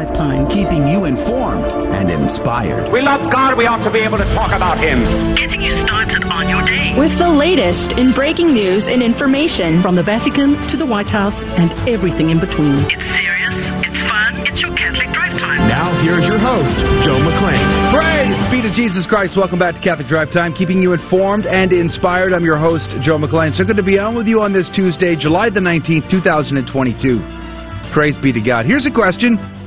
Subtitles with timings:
[0.00, 2.88] Lifetime, keeping you informed and inspired.
[2.88, 3.52] We love God.
[3.60, 5.04] We ought to be able to talk about Him.
[5.36, 6.96] Getting you started on your day.
[6.96, 11.36] With the latest in breaking news and information from the Vatican to the White House
[11.36, 12.88] and everything in between.
[12.88, 13.52] It's serious,
[13.84, 15.68] it's fun, it's your Catholic Drive Time.
[15.68, 17.60] Now, here's your host, Joe McClain.
[17.92, 19.36] Praise be to Jesus Christ.
[19.36, 22.32] Welcome back to Catholic Drive Time, keeping you informed and inspired.
[22.32, 23.52] I'm your host, Joe McClain.
[23.52, 27.92] So good to be on with you on this Tuesday, July the 19th, 2022.
[27.92, 28.64] Praise be to God.
[28.64, 29.59] Here's a question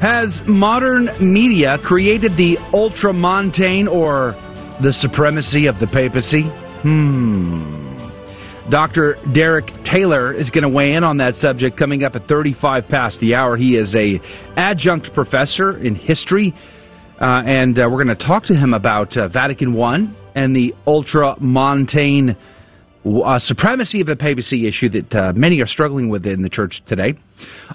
[0.00, 4.32] Has modern media created the ultramontane or
[4.82, 6.42] the supremacy of the papacy?
[6.42, 7.86] Hmm.
[8.68, 9.16] Dr.
[9.32, 13.20] Derek Taylor is going to weigh in on that subject coming up at 35 past
[13.20, 13.56] the hour.
[13.56, 14.20] He is a
[14.56, 16.52] adjunct professor in history,
[17.18, 20.74] uh, and uh, we're going to talk to him about uh, Vatican I and the
[20.86, 22.36] ultramontane
[23.06, 26.82] uh, supremacy of the papacy issue that uh, many are struggling with in the church
[26.86, 27.14] today.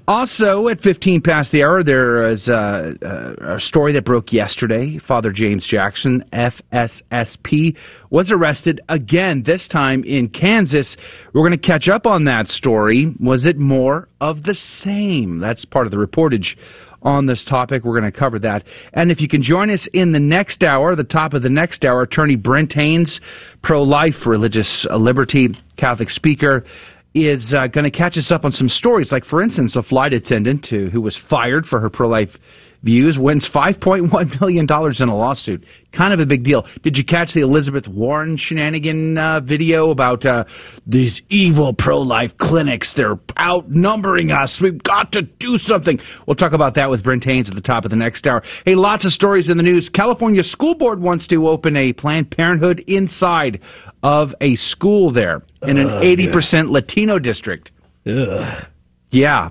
[0.07, 4.97] Also, at 15 past the hour, there is uh, uh, a story that broke yesterday.
[4.97, 7.77] Father James Jackson, FSSP,
[8.09, 10.97] was arrested again, this time in Kansas.
[11.33, 13.13] We're going to catch up on that story.
[13.19, 15.39] Was it more of the same?
[15.39, 16.57] That's part of the reportage
[17.01, 17.83] on this topic.
[17.83, 18.63] We're going to cover that.
[18.93, 21.85] And if you can join us in the next hour, the top of the next
[21.85, 23.19] hour, attorney Brent Haynes,
[23.63, 26.65] pro life, religious liberty, Catholic speaker,
[27.13, 29.11] is uh, going to catch us up on some stories.
[29.11, 32.37] Like, for instance, a flight attendant who, who was fired for her pro life
[32.83, 35.65] views wins $5.1 million in a lawsuit.
[35.91, 36.65] Kind of a big deal.
[36.83, 40.45] Did you catch the Elizabeth Warren shenanigan uh, video about uh,
[40.87, 42.93] these evil pro-life clinics?
[42.95, 44.59] They're outnumbering us.
[44.61, 45.99] We've got to do something.
[46.25, 48.43] We'll talk about that with Brent Haynes at the top of the next hour.
[48.65, 49.89] Hey, lots of stories in the news.
[49.89, 53.61] California School Board wants to open a Planned Parenthood inside
[54.03, 57.71] of a school there in an 80% Latino district.
[58.07, 58.65] Ugh.
[59.11, 59.49] Yeah.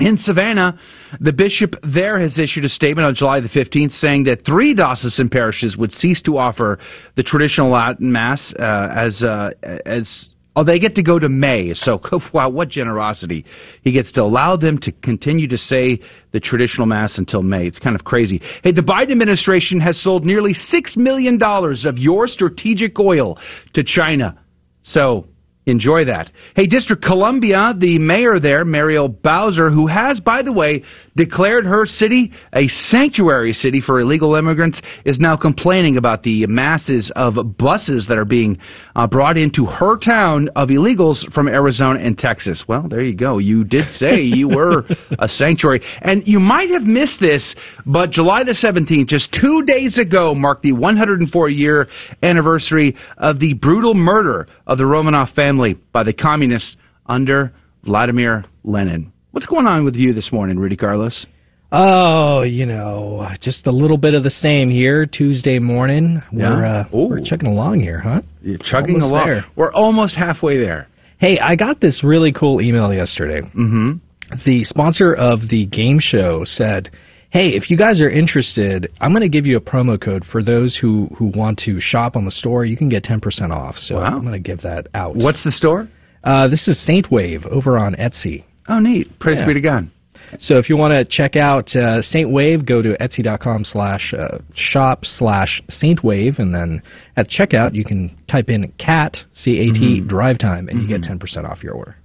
[0.00, 0.78] In Savannah,
[1.20, 5.28] the bishop there has issued a statement on July the 15th saying that three diocesan
[5.28, 6.78] parishes would cease to offer
[7.16, 11.72] the traditional Latin Mass uh, as uh, as Oh, they get to go to May.
[11.72, 12.00] So,
[12.34, 13.44] wow, what generosity.
[13.82, 16.00] He gets to allow them to continue to say
[16.32, 17.68] the traditional Mass until May.
[17.68, 18.40] It's kind of crazy.
[18.64, 23.38] Hey, the Biden administration has sold nearly $6 million of your strategic oil
[23.74, 24.36] to China.
[24.82, 25.28] So,
[25.68, 26.32] Enjoy that.
[26.56, 30.82] Hey, District Columbia, the mayor there, Muriel Bowser, who has, by the way,
[31.18, 37.12] declared her city a sanctuary city for illegal immigrants, is now complaining about the masses
[37.14, 38.58] of buses that are being
[38.96, 42.64] uh, brought into her town of illegals from Arizona and Texas.
[42.66, 43.36] Well, there you go.
[43.36, 44.84] You did say you were
[45.18, 45.82] a sanctuary.
[46.00, 50.62] And you might have missed this, but July the 17th, just two days ago, marked
[50.62, 51.88] the 104 year
[52.22, 56.76] anniversary of the brutal murder of the Romanov family family by the communists
[57.06, 57.52] under
[57.84, 59.12] Vladimir Lenin.
[59.38, 61.24] What's going on with you this morning, Rudy Carlos?
[61.70, 65.06] Oh, you know, just a little bit of the same here.
[65.06, 68.22] Tuesday morning, we're uh, we're chugging along here, huh?
[68.42, 69.26] You're chugging almost along.
[69.28, 69.44] There.
[69.54, 70.88] We're almost halfway there.
[71.18, 73.42] Hey, I got this really cool email yesterday.
[73.42, 73.98] Mm-hmm.
[74.44, 76.90] The sponsor of the game show said,
[77.30, 80.42] "Hey, if you guys are interested, I'm going to give you a promo code for
[80.42, 82.64] those who who want to shop on the store.
[82.64, 83.76] You can get 10% off.
[83.76, 84.06] So wow.
[84.06, 85.14] I'm going to give that out.
[85.14, 85.88] What's the store?
[86.24, 88.44] Uh, this is Saint Wave over on Etsy.
[88.68, 89.18] Oh, neat.
[89.18, 89.46] Praise Yeah.
[89.46, 89.90] be to God.
[90.38, 94.38] So if you want to check out uh, Saint Wave, go to etsy.com slash uh,
[94.54, 96.82] shop slash Saint Wave, and then
[97.16, 101.00] at checkout you can type in cat C A T drive time, and you get
[101.00, 101.96] 10% off your order.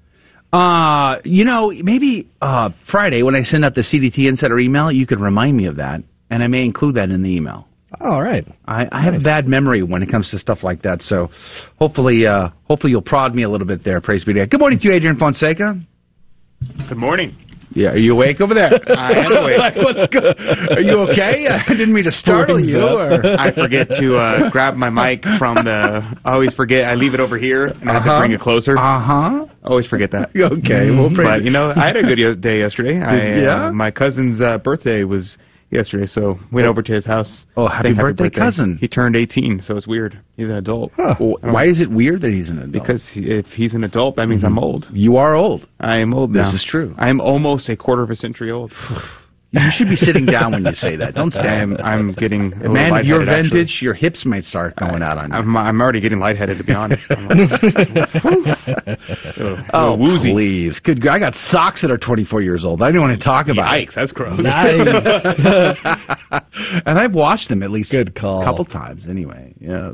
[0.53, 5.05] Uh, you know, maybe uh, Friday when I send out the CDT Insider email, you
[5.07, 7.67] could remind me of that, and I may include that in the email.
[7.99, 8.47] All right.
[8.65, 11.29] I, I have a bad memory when it comes to stuff like that, so
[11.77, 13.99] hopefully, uh, hopefully you'll prod me a little bit there.
[13.99, 14.49] Praise be to God.
[14.49, 15.79] Good morning to you, Adrian Fonseca.
[16.89, 17.35] Good morning.
[17.75, 18.69] Yeah, are you awake over there?
[18.97, 19.75] I am awake.
[19.77, 20.37] What's good?
[20.77, 21.47] Are you okay?
[21.67, 22.79] I didn't mean to startle you.
[22.81, 23.13] Or...
[23.39, 26.03] I forget to uh, grab my mic from the.
[26.23, 26.85] I always forget.
[26.85, 28.19] I leave it over here, and I have to Uh-huh.
[28.21, 28.77] bring it closer.
[28.77, 29.45] Uh huh.
[29.63, 30.29] Always forget that.
[30.35, 33.01] Okay, well, praise But you know, I had a good day yesterday.
[33.01, 33.65] I, yeah?
[33.67, 35.37] uh, my cousin's uh, birthday was
[35.73, 36.69] yesterday, so went oh.
[36.69, 37.45] over to his house.
[37.57, 38.77] Oh, happy Sang birthday, cousin.
[38.79, 40.19] He turned 18, so it's weird.
[40.37, 40.91] He's an adult.
[40.97, 42.71] Well, Why is it weird that he's an adult?
[42.71, 44.59] Because he, if he's an adult, that means I'm mm-hmm.
[44.59, 44.87] old.
[44.91, 45.67] you are old.
[45.79, 46.53] I am old This now.
[46.53, 46.95] is true.
[46.97, 48.73] I am almost a quarter of a century old.
[49.53, 51.13] You should be sitting down when you say that.
[51.13, 51.79] Don't I stand.
[51.79, 51.85] am.
[51.85, 52.53] I'm getting.
[52.53, 53.59] A little Man, your lightheaded, actually.
[53.59, 55.37] vintage, your hips might start going out on you.
[55.37, 57.05] I'm, I'm already getting lightheaded, to be honest.
[57.11, 58.99] I'm like,
[59.73, 60.31] oh, woozy.
[60.31, 60.79] please.
[60.79, 61.01] Good.
[61.03, 62.81] God, I got socks that are 24 years old.
[62.81, 64.39] I don't want to talk about Yikes, that's gross.
[64.39, 64.87] Nice.
[66.85, 68.41] and I've washed them at least Good call.
[68.41, 69.53] a couple times anyway.
[69.59, 69.91] Yeah.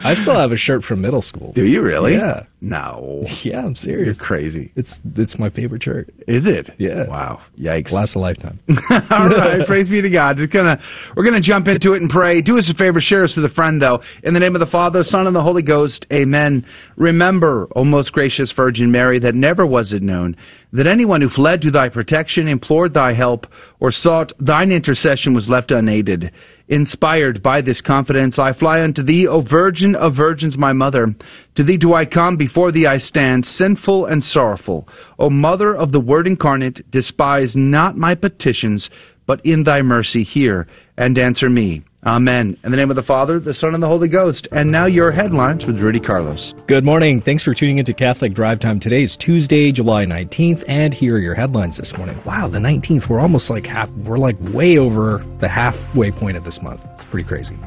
[0.00, 1.52] I still have a shirt from middle school.
[1.52, 2.14] Do you really?
[2.14, 2.44] Yeah.
[2.60, 3.22] No.
[3.42, 4.16] Yeah, I'm serious.
[4.18, 4.72] You're crazy.
[4.74, 6.10] It's it's my favorite shirt.
[6.26, 6.70] Is it?
[6.78, 7.06] Yeah.
[7.08, 7.42] Wow.
[7.58, 7.92] Yikes.
[7.92, 8.47] Lasts a lifetime.
[8.48, 8.60] Time.
[9.10, 10.36] All right, praise be to God.
[10.36, 10.80] Just gonna,
[11.16, 12.40] we're to jump into it and pray.
[12.40, 14.02] Do us a favor, share us with a friend, though.
[14.22, 16.64] In the name of the Father, Son, and the Holy Ghost, amen.
[16.96, 20.36] Remember, O most gracious Virgin Mary, that never was it known
[20.72, 23.46] that anyone who fled to thy protection, implored thy help,
[23.80, 26.30] or sought thine intercession was left unaided.
[26.68, 31.14] Inspired by this confidence, I fly unto thee, O Virgin of Virgins, my mother.
[31.54, 34.86] To thee do I come, before thee I stand, sinful and sorrowful.
[35.18, 38.90] O Mother of the Word incarnate, despise not my petitions,
[39.26, 40.66] but in thy mercy hear
[40.98, 41.84] and answer me.
[42.06, 42.56] Amen.
[42.62, 44.46] In the name of the Father, the Son, and the Holy Ghost.
[44.52, 46.54] And now your headlines with Rudy Carlos.
[46.68, 47.20] Good morning.
[47.20, 48.78] Thanks for tuning into Catholic Drive Time.
[48.78, 52.16] Today is Tuesday, July 19th, and here are your headlines this morning.
[52.24, 53.10] Wow, the 19th.
[53.10, 56.82] We're almost like half, we're like way over the halfway point of this month.
[56.94, 57.58] It's pretty crazy.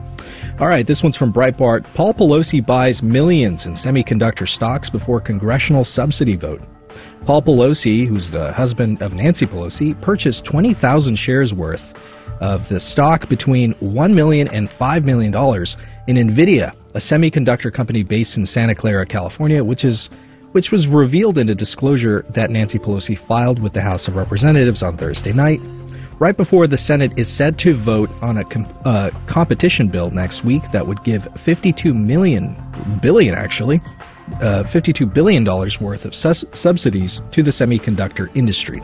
[0.62, 1.94] All right, this one's from Breitbart.
[1.94, 6.62] Paul Pelosi buys millions in semiconductor stocks before congressional subsidy vote.
[7.26, 11.94] Paul Pelosi, who's the husband of Nancy Pelosi, purchased 20,000 shares worth
[12.42, 15.34] of the stock between $1 million and $5 million
[16.08, 20.10] in NVIDIA, a semiconductor company based in Santa Clara, California, which is
[20.52, 24.84] which was revealed in a disclosure that Nancy Pelosi filed with the House of Representatives
[24.84, 25.62] on Thursday night,
[26.20, 30.44] right before the Senate is set to vote on a com- uh, competition bill next
[30.44, 32.58] week that would give 52 million
[33.02, 33.80] billion actually
[34.42, 38.82] uh, 52 billion dollars worth of sus- subsidies to the semiconductor industry.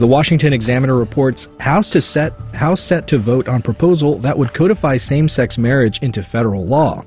[0.00, 4.52] The Washington Examiner reports House to set House set to vote on proposal that would
[4.52, 7.04] codify same-sex marriage into federal law.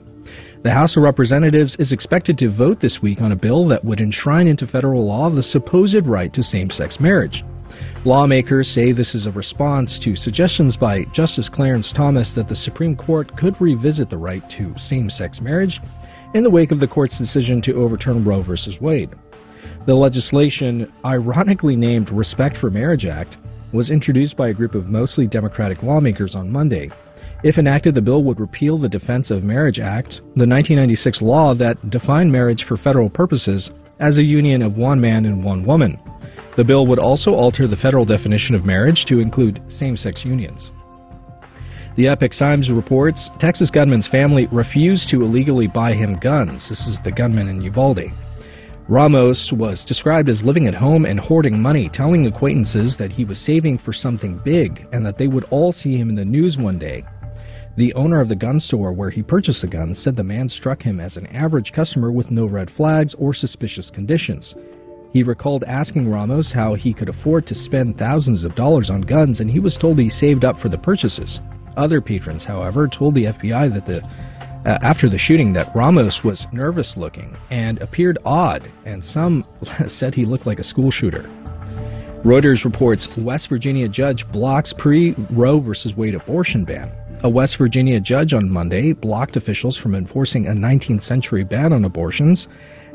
[0.63, 3.99] The House of Representatives is expected to vote this week on a bill that would
[3.99, 7.43] enshrine into federal law the supposed right to same-sex marriage.
[8.05, 12.95] Lawmakers say this is a response to suggestions by Justice Clarence Thomas that the Supreme
[12.95, 15.81] Court could revisit the right to same-sex marriage
[16.33, 18.55] in the wake of the court's decision to overturn Roe v.
[18.79, 19.09] Wade.
[19.85, 23.37] The legislation, ironically named Respect for Marriage Act,
[23.73, 26.89] was introduced by a group of mostly Democratic lawmakers on Monday.
[27.43, 31.89] If enacted, the bill would repeal the Defense of Marriage Act, the 1996 law that
[31.89, 35.97] defined marriage for federal purposes as a union of one man and one woman.
[36.55, 40.71] The bill would also alter the federal definition of marriage to include same sex unions.
[41.95, 46.69] The Epoch Times reports Texas gunman's family refused to illegally buy him guns.
[46.69, 48.11] This is the gunman in Uvalde.
[48.89, 53.37] Ramos was described as living at home and hoarding money, telling acquaintances that he was
[53.37, 56.79] saving for something big and that they would all see him in the news one
[56.79, 57.03] day.
[57.75, 60.81] The owner of the gun store where he purchased the guns said the man struck
[60.81, 64.55] him as an average customer with no red flags or suspicious conditions.
[65.11, 69.41] He recalled asking Ramos how he could afford to spend thousands of dollars on guns,
[69.41, 71.41] and he was told he saved up for the purchases.
[71.75, 74.01] Other patrons, however, told the FBI that the
[74.67, 79.45] uh, after the shooting that Ramos was nervous looking and appeared odd, and some
[79.87, 81.23] said he looked like a school shooter.
[82.25, 85.71] Reuters reports West Virginia judge blocks pre Roe v.
[85.95, 86.91] Wade abortion ban.
[87.23, 91.85] A West Virginia judge on Monday blocked officials from enforcing a 19th century ban on
[91.85, 92.47] abortions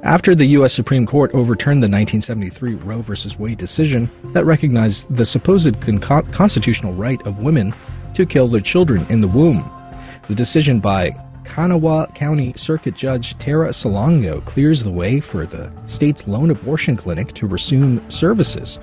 [0.03, 0.75] after the U.S.
[0.75, 3.15] Supreme Court overturned the 1973 Roe v.
[3.39, 7.73] Wade decision that recognized the supposed con- constitutional right of women
[8.15, 9.65] to kill their children in the womb.
[10.29, 11.13] The decision by
[11.55, 17.29] Kanawha County Circuit Judge Tera Salango clears the way for the state's lone abortion clinic
[17.35, 18.79] to resume services,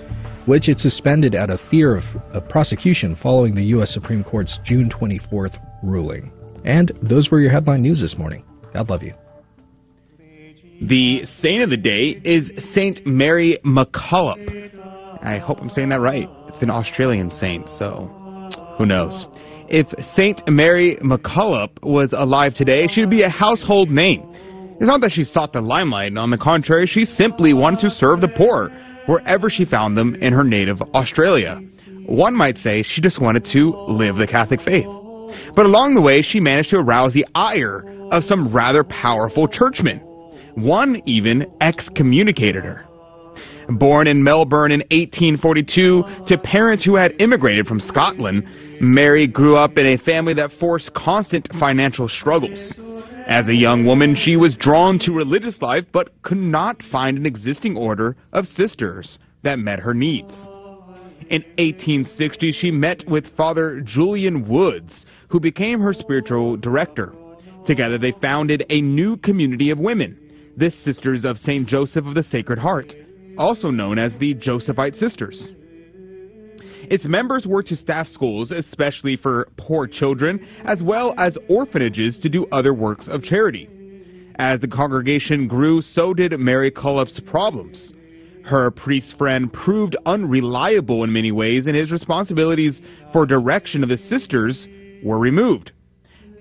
[0.46, 3.91] which it suspended out of fear of, of prosecution following the U.S.
[3.91, 6.32] Supreme Court's June 24th ruling.
[6.63, 8.46] And those were your headline news this morning.
[8.72, 9.15] God love you.
[10.79, 15.17] The saint of the day is Saint Mary MacCullop.
[15.24, 16.29] I hope I'm saying that right.
[16.50, 18.05] It's an Australian saint, so
[18.77, 19.25] who knows?
[19.69, 24.23] If Saint Mary MacCullop was alive today, she would be a household name.
[24.79, 26.17] It's not that she sought the limelight.
[26.17, 28.69] On the contrary, she simply wanted to serve the poor
[29.05, 31.61] wherever she found them in her native Australia.
[32.07, 34.88] One might say she just wanted to live the Catholic faith.
[35.55, 39.99] But along the way, she managed to arouse the ire of some rather powerful churchmen.
[40.55, 42.88] One even excommunicated her.
[43.69, 48.47] Born in Melbourne in 1842 to parents who had immigrated from Scotland,
[48.81, 52.73] Mary grew up in a family that forced constant financial struggles.
[53.27, 57.27] As a young woman, she was drawn to religious life but could not find an
[57.27, 60.33] existing order of sisters that met her needs.
[61.29, 67.13] In 1860, she met with Father Julian Woods, who became her spiritual director.
[67.67, 70.17] Together, they founded a new community of women,
[70.57, 71.67] the Sisters of St.
[71.67, 72.95] Joseph of the Sacred Heart,
[73.39, 75.55] also known as the Josephite Sisters.
[76.89, 82.29] Its members were to staff schools, especially for poor children, as well as orphanages to
[82.29, 83.69] do other works of charity.
[84.36, 87.93] As the congregation grew, so did Mary Cullop's problems.
[88.43, 92.81] Her priest friend proved unreliable in many ways, and his responsibilities
[93.13, 94.67] for direction of the sisters
[95.03, 95.72] were removed.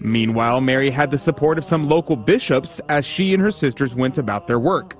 [0.00, 4.16] Meanwhile, Mary had the support of some local bishops as she and her sisters went
[4.16, 4.94] about their work.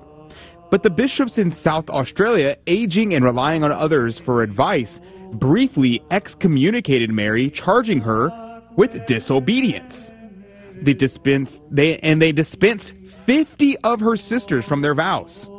[0.71, 4.99] But the bishops in South Australia, aging and relying on others for advice,
[5.33, 8.29] briefly excommunicated Mary, charging her
[8.77, 10.11] with disobedience.
[10.81, 12.93] They dispensed, they, and they dispensed
[13.25, 15.49] 50 of her sisters from their vows.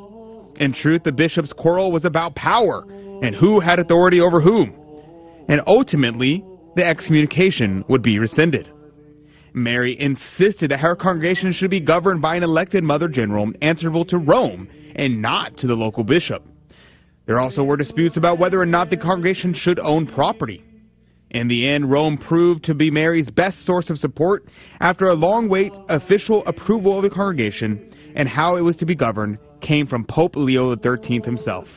[0.59, 2.85] In truth, the bishop's quarrel was about power
[3.23, 4.75] and who had authority over whom.
[5.49, 6.45] And ultimately,
[6.77, 8.71] the excommunication would be rescinded.
[9.55, 14.19] Mary insisted that her congregation should be governed by an elected Mother General answerable to
[14.19, 16.45] Rome and not to the local bishop.
[17.27, 20.65] There also were disputes about whether or not the congregation should own property.
[21.31, 24.47] In the end, Rome proved to be Mary's best source of support
[24.81, 25.73] after a long wait.
[25.89, 30.35] Official approval of the congregation and how it was to be governed came from Pope
[30.35, 31.69] Leo XIII himself.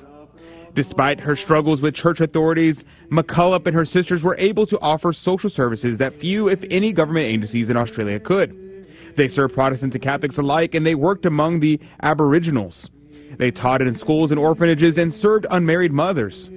[0.75, 5.49] Despite her struggles with church authorities, MacCullop and her sisters were able to offer social
[5.49, 8.87] services that few, if any, government agencies in Australia could.
[9.15, 12.89] They served Protestants and Catholics alike, and they worked among the Aboriginals.
[13.37, 16.49] They taught in schools and orphanages and served unmarried mothers.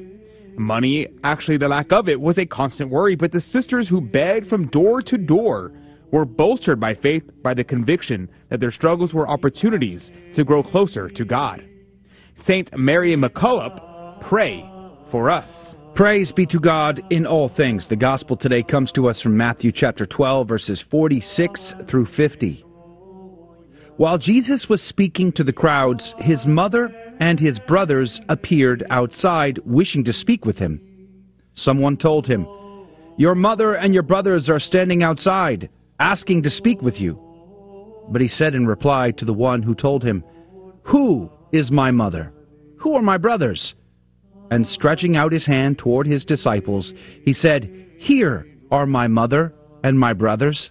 [0.56, 4.48] Money, actually the lack of it, was a constant worry, but the sisters who begged
[4.48, 5.72] from door to door
[6.10, 11.10] were bolstered by faith by the conviction that their struggles were opportunities to grow closer
[11.10, 11.62] to God.
[12.46, 13.85] Saint Mary MacCullop,
[14.28, 14.68] pray
[15.10, 15.76] for us.
[15.94, 17.86] Praise be to God in all things.
[17.86, 22.64] The gospel today comes to us from Matthew chapter 12, verses 46 through 50.
[23.96, 30.04] While Jesus was speaking to the crowds, his mother and his brothers appeared outside, wishing
[30.04, 30.80] to speak with him.
[31.54, 32.46] Someone told him,
[33.16, 37.16] Your mother and your brothers are standing outside, asking to speak with you.
[38.10, 40.24] But he said in reply to the one who told him,
[40.82, 42.32] Who is my mother?
[42.78, 43.74] Who are my brothers?
[44.50, 46.92] And stretching out his hand toward his disciples,
[47.24, 50.70] he said, Here are my mother and my brothers.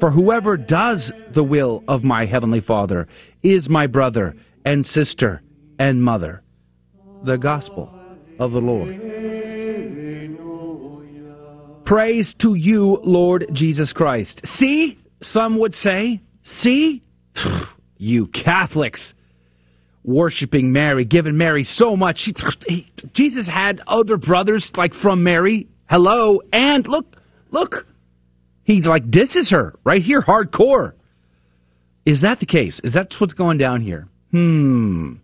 [0.00, 3.06] For whoever does the will of my heavenly Father
[3.42, 5.42] is my brother and sister
[5.78, 6.42] and mother.
[7.24, 7.92] The Gospel
[8.38, 8.96] of the Lord.
[11.84, 14.40] Praise to you, Lord Jesus Christ.
[14.46, 17.02] See, some would say, see,
[17.98, 19.12] you Catholics
[20.02, 22.28] worshiping Mary, giving Mary so much.
[23.12, 25.68] Jesus had other brothers like from Mary.
[25.88, 27.16] Hello, and look,
[27.50, 27.86] look,
[28.64, 30.92] he like disses her right here, hardcore.
[32.06, 32.80] Is that the case?
[32.82, 34.08] Is that what's going down here?
[34.30, 35.14] Hmm.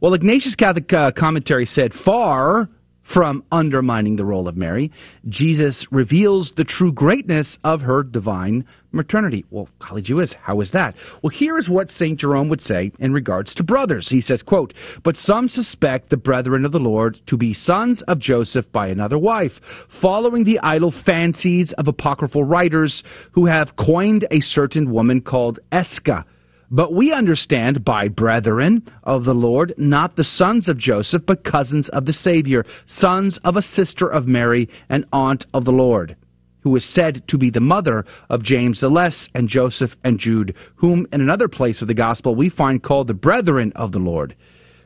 [0.00, 2.68] Well, Ignatius Catholic uh, commentary said, far
[3.12, 4.92] from undermining the role of Mary,
[5.28, 9.44] Jesus reveals the true greatness of her divine maternity.
[9.50, 10.94] Well, golly gee whiz, how is that?
[11.22, 12.18] Well, here is what St.
[12.18, 14.08] Jerome would say in regards to brothers.
[14.08, 18.18] He says, quote, But some suspect the brethren of the Lord to be sons of
[18.18, 19.60] Joseph by another wife,
[20.00, 26.24] following the idle fancies of apocryphal writers who have coined a certain woman called Escha,
[26.70, 31.88] but we understand by brethren of the Lord, not the sons of Joseph, but cousins
[31.88, 36.16] of the Savior, sons of a sister of Mary, and aunt of the Lord,
[36.60, 40.54] who is said to be the mother of James the Less and Joseph and Jude,
[40.76, 44.36] whom in another place of the Gospel we find called the brethren of the Lord.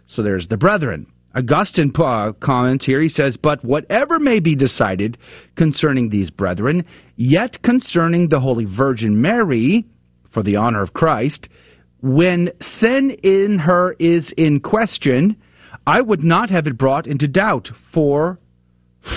[0.07, 1.07] So there's the brethren.
[1.35, 3.01] Augustine uh, comments here.
[3.01, 5.17] He says, But whatever may be decided
[5.57, 6.85] concerning these brethren,
[7.17, 9.87] yet concerning the Holy Virgin Mary,
[10.31, 11.49] for the honor of Christ,
[12.03, 15.37] when sin in her is in question,
[15.87, 18.39] I would not have it brought into doubt, for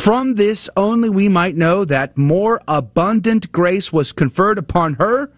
[0.04, 5.32] from this only we might know that more abundant grace was conferred upon her,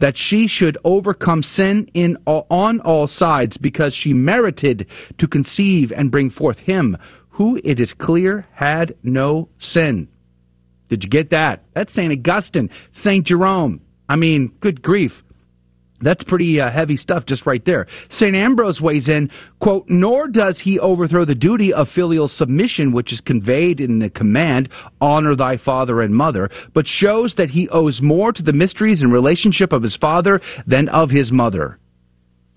[0.00, 4.86] that she should overcome sin in on all sides, because she merited
[5.18, 6.96] to conceive and bring forth him
[7.30, 10.08] who it is clear had no sin.
[10.88, 11.62] Did you get that?
[11.72, 12.12] That's St.
[12.12, 13.24] Augustine, St.
[13.24, 13.80] Jerome.
[14.08, 15.22] I mean, good grief.
[16.00, 17.86] That's pretty uh, heavy stuff just right there.
[18.08, 18.34] St.
[18.34, 19.30] Ambrose weighs in,
[19.60, 24.08] quote, nor does he overthrow the duty of filial submission which is conveyed in the
[24.08, 29.02] command, honor thy father and mother, but shows that he owes more to the mysteries
[29.02, 31.78] and relationship of his father than of his mother.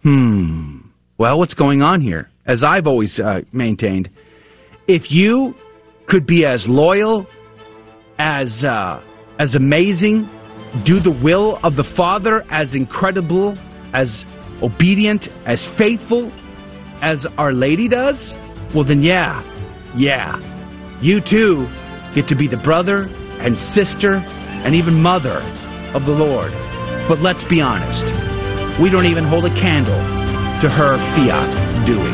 [0.03, 0.79] Hmm.
[1.17, 2.29] Well, what's going on here?
[2.45, 4.09] As I've always uh, maintained,
[4.87, 5.55] if you
[6.07, 7.27] could be as loyal,
[8.17, 9.01] as, uh,
[9.39, 10.29] as amazing,
[10.85, 13.57] do the will of the Father as incredible,
[13.93, 14.25] as
[14.61, 16.31] obedient, as faithful
[17.01, 18.33] as Our Lady does,
[18.73, 19.43] well, then, yeah,
[19.95, 20.39] yeah,
[21.01, 21.67] you too
[22.15, 23.05] get to be the brother
[23.39, 25.41] and sister and even mother
[25.93, 26.51] of the Lord.
[27.07, 28.05] But let's be honest,
[28.81, 29.99] we don't even hold a candle
[30.61, 32.09] to her fiat, do we?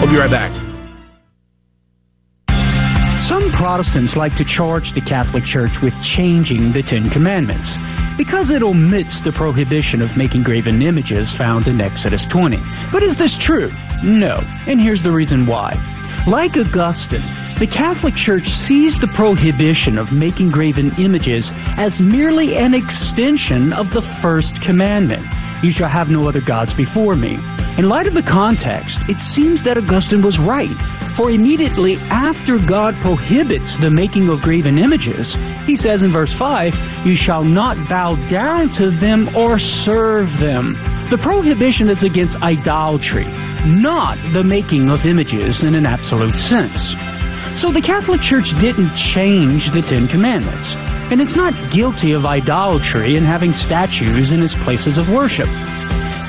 [0.00, 0.69] Well, be right back.
[3.70, 7.78] Protestants like to charge the Catholic Church with changing the Ten Commandments
[8.18, 12.58] because it omits the prohibition of making graven images found in Exodus 20.
[12.90, 13.70] But is this true?
[14.02, 14.42] No.
[14.66, 15.78] And here's the reason why.
[16.26, 17.22] Like Augustine,
[17.60, 23.92] the Catholic Church sees the prohibition of making graven images as merely an extension of
[23.92, 25.22] the first commandment.
[25.62, 27.38] You shall have no other gods before me.
[27.80, 30.76] In light of the context, it seems that Augustine was right.
[31.16, 35.34] For immediately after God prohibits the making of graven images,
[35.64, 40.76] he says in verse 5, You shall not bow down to them or serve them.
[41.08, 43.24] The prohibition is against idolatry,
[43.64, 46.92] not the making of images in an absolute sense.
[47.58, 50.76] So the Catholic Church didn't change the Ten Commandments,
[51.10, 55.48] and it's not guilty of idolatry in having statues in its places of worship.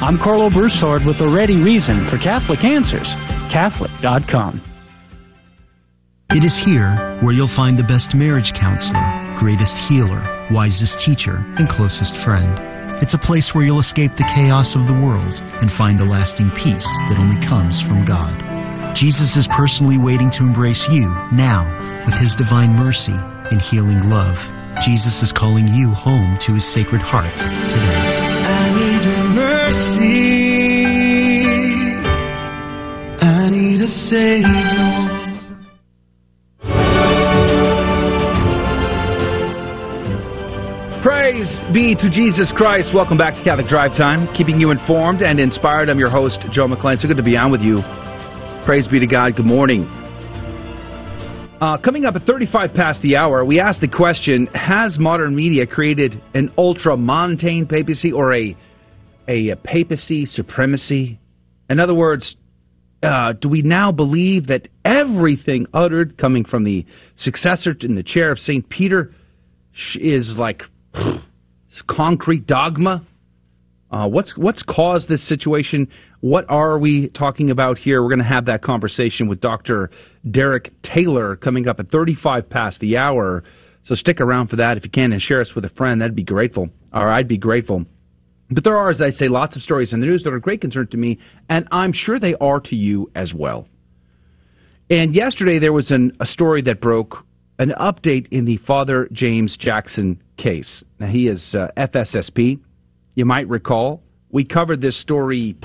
[0.01, 3.13] I'm Karlo Broussard with a ready reason for Catholic Answers,
[3.53, 4.59] Catholic.com.
[6.31, 11.69] It is here where you'll find the best marriage counselor, greatest healer, wisest teacher, and
[11.69, 12.57] closest friend.
[13.03, 16.49] It's a place where you'll escape the chaos of the world and find the lasting
[16.51, 18.33] peace that only comes from God.
[18.95, 21.69] Jesus is personally waiting to embrace you now
[22.05, 24.37] with his divine mercy and healing love.
[24.85, 27.37] Jesus is calling you home to his sacred heart
[27.69, 27.85] today.
[27.85, 30.85] I need a mercy.
[33.21, 35.11] I need a savior.
[41.03, 42.91] Praise be to Jesus Christ.
[42.93, 45.89] Welcome back to Catholic Drive Time, keeping you informed and inspired.
[45.89, 46.97] I'm your host, Joe McClain.
[46.99, 47.81] So good to be on with you.
[48.65, 49.35] Praise be to God.
[49.35, 50.00] Good morning.
[51.61, 55.67] Uh, coming up at 35 past the hour, we ask the question Has modern media
[55.67, 58.57] created an ultramontane papacy or a,
[59.27, 61.19] a, a papacy supremacy?
[61.69, 62.35] In other words,
[63.03, 68.31] uh, do we now believe that everything uttered coming from the successor in the chair
[68.31, 68.67] of St.
[68.67, 69.13] Peter
[69.93, 70.63] is like
[71.87, 73.05] concrete dogma?
[73.91, 75.89] Uh, what's what's caused this situation?
[76.21, 78.01] What are we talking about here?
[78.01, 79.91] We're going to have that conversation with Dr.
[80.29, 83.43] Derek Taylor coming up at 35 past the hour.
[83.83, 85.99] So stick around for that if you can and share us with a friend.
[85.99, 87.85] That'd be grateful, or I'd be grateful.
[88.49, 90.61] But there are, as I say, lots of stories in the news that are great
[90.61, 93.67] concern to me, and I'm sure they are to you as well.
[94.89, 97.25] And yesterday there was an, a story that broke,
[97.59, 100.83] an update in the Father James Jackson case.
[100.99, 102.59] Now he is uh, FSSP.
[103.15, 105.57] You might recall we covered this story.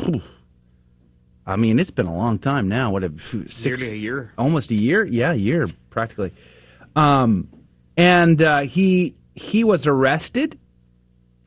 [1.46, 2.92] I mean, it's been a long time now.
[2.92, 3.12] What a
[3.46, 5.04] six, nearly a year, almost a year.
[5.04, 6.32] Yeah, a year practically.
[6.96, 7.48] Um,
[7.96, 10.58] and uh, he he was arrested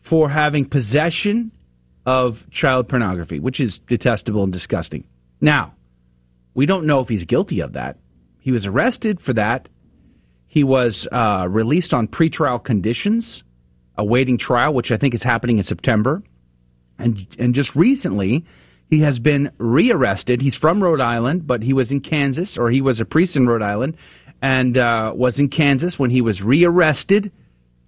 [0.08, 1.52] for having possession
[2.06, 5.04] of child pornography, which is detestable and disgusting.
[5.42, 5.74] Now,
[6.54, 7.98] we don't know if he's guilty of that.
[8.40, 9.70] He was arrested for that.
[10.48, 13.44] He was uh, released on pretrial conditions,
[14.00, 16.24] awaiting trial, which I think is happening in September.
[16.98, 18.46] And and just recently,
[18.90, 20.42] he has been rearrested.
[20.42, 23.48] He's from Rhode Island, but he was in Kansas, or he was a priest in
[23.48, 23.98] Rhode Island,
[24.42, 27.32] and uh, was in Kansas when he was rearrested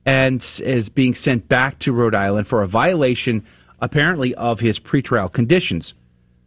[0.05, 3.45] and is being sent back to Rhode Island for a violation,
[3.79, 5.93] apparently, of his pretrial conditions.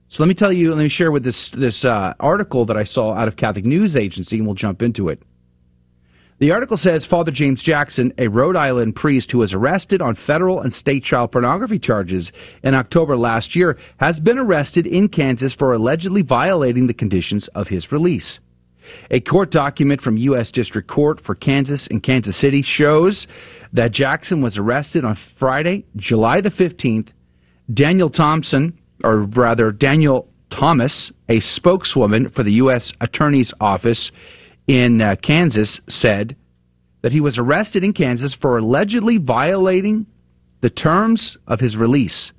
[0.08, 2.84] So let me tell you, let me share with this this uh, article that I
[2.84, 5.24] saw out of Catholic News Agency, and we'll jump into it.
[6.44, 10.60] The article says Father James Jackson, a Rhode Island priest who was arrested on federal
[10.60, 15.72] and state child pornography charges in October last year, has been arrested in Kansas for
[15.72, 18.40] allegedly violating the conditions of his release.
[19.10, 20.50] A court document from U.S.
[20.50, 23.26] District Court for Kansas and Kansas City shows
[23.72, 27.08] that Jackson was arrested on Friday, July the 15th.
[27.72, 32.92] Daniel Thompson, or rather Daniel Thomas, a spokeswoman for the U.S.
[33.00, 34.12] Attorney's Office,
[34.66, 36.36] in uh, Kansas said
[37.02, 40.06] that he was arrested in Kansas for allegedly violating
[40.62, 42.32] the terms of his release.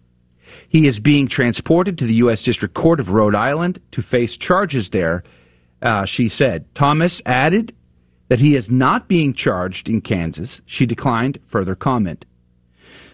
[0.69, 2.41] He is being transported to the U.S.
[2.41, 5.23] District Court of Rhode Island to face charges there,
[5.81, 6.65] uh, she said.
[6.73, 7.73] Thomas added
[8.29, 10.61] that he is not being charged in Kansas.
[10.65, 12.25] She declined further comment.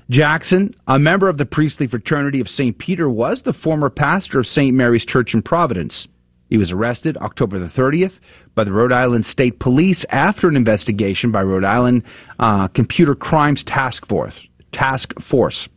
[0.10, 2.78] Jackson, a member of the priestly fraternity of St.
[2.78, 4.74] Peter, was the former pastor of St.
[4.76, 6.08] Mary's Church in Providence.
[6.52, 8.12] He was arrested October the 30th
[8.56, 12.04] by the Rhode Island State Police after an investigation by Rhode Island
[12.40, 14.38] uh, Computer Crimes Task Force.
[14.74, 15.70] Task Force.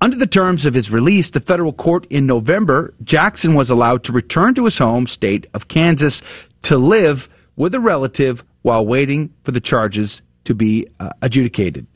[0.00, 4.12] Under the terms of his release, the federal court in November, Jackson was allowed to
[4.12, 6.20] return to his home state of Kansas
[6.64, 11.86] to live with a relative while waiting for the charges to be uh, adjudicated.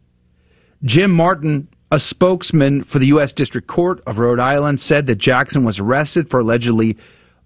[0.84, 3.32] Jim Martin, a spokesman for the U.S.
[3.32, 6.96] District Court of Rhode Island, said that Jackson was arrested for allegedly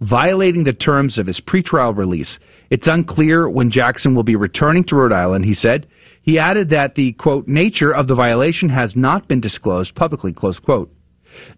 [0.03, 2.38] violating the terms of his pretrial release.
[2.71, 5.87] It's unclear when Jackson will be returning to Rhode Island, he said.
[6.23, 10.59] He added that the, quote, nature of the violation has not been disclosed publicly, close
[10.59, 10.93] quote.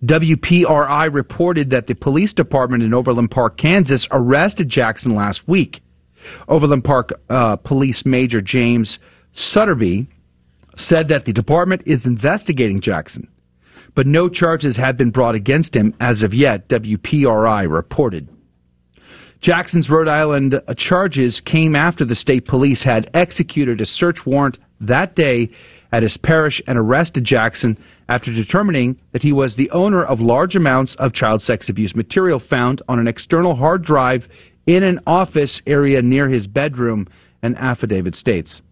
[0.05, 5.81] WPRI reported that the police department in Overland Park, Kansas arrested Jackson last week.
[6.49, 8.99] Overland Park uh, Police Major James
[9.37, 10.07] Sutterby
[10.77, 13.29] said that the department is investigating Jackson,
[13.95, 18.29] but no charges have been brought against him as of yet, WPRI reported.
[19.45, 25.15] Jackson's Rhode Island charges came after the state police had executed a search warrant that
[25.15, 25.51] day
[25.93, 27.77] at his parish and arrested Jackson
[28.09, 32.39] after determining that he was the owner of large amounts of child sex abuse material
[32.39, 34.27] found on an external hard drive
[34.67, 37.07] in an office area near his bedroom,
[37.43, 38.63] an affidavit states.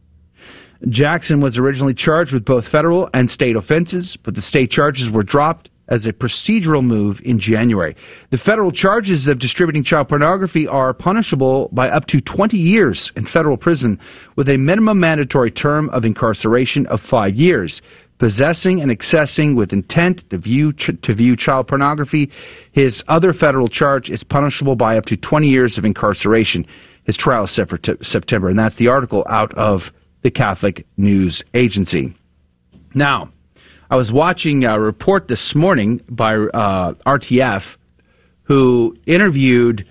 [0.89, 5.23] Jackson was originally charged with both federal and state offenses, but the state charges were
[5.23, 7.95] dropped as a procedural move in January.
[8.31, 13.27] The federal charges of distributing child pornography are punishable by up to 20 years in
[13.27, 14.01] federal prison
[14.35, 17.83] with a minimum mandatory term of incarceration of 5 years.
[18.19, 22.31] Possessing and accessing with intent to view to view child pornography,
[22.71, 26.67] his other federal charge is punishable by up to 20 years of incarceration.
[27.05, 29.91] His trial is set for t- September, and that's the article out of
[30.23, 32.15] the Catholic News Agency.
[32.95, 33.33] Now,
[33.93, 37.61] I was watching a report this morning by uh, RTF
[38.45, 39.87] who interviewed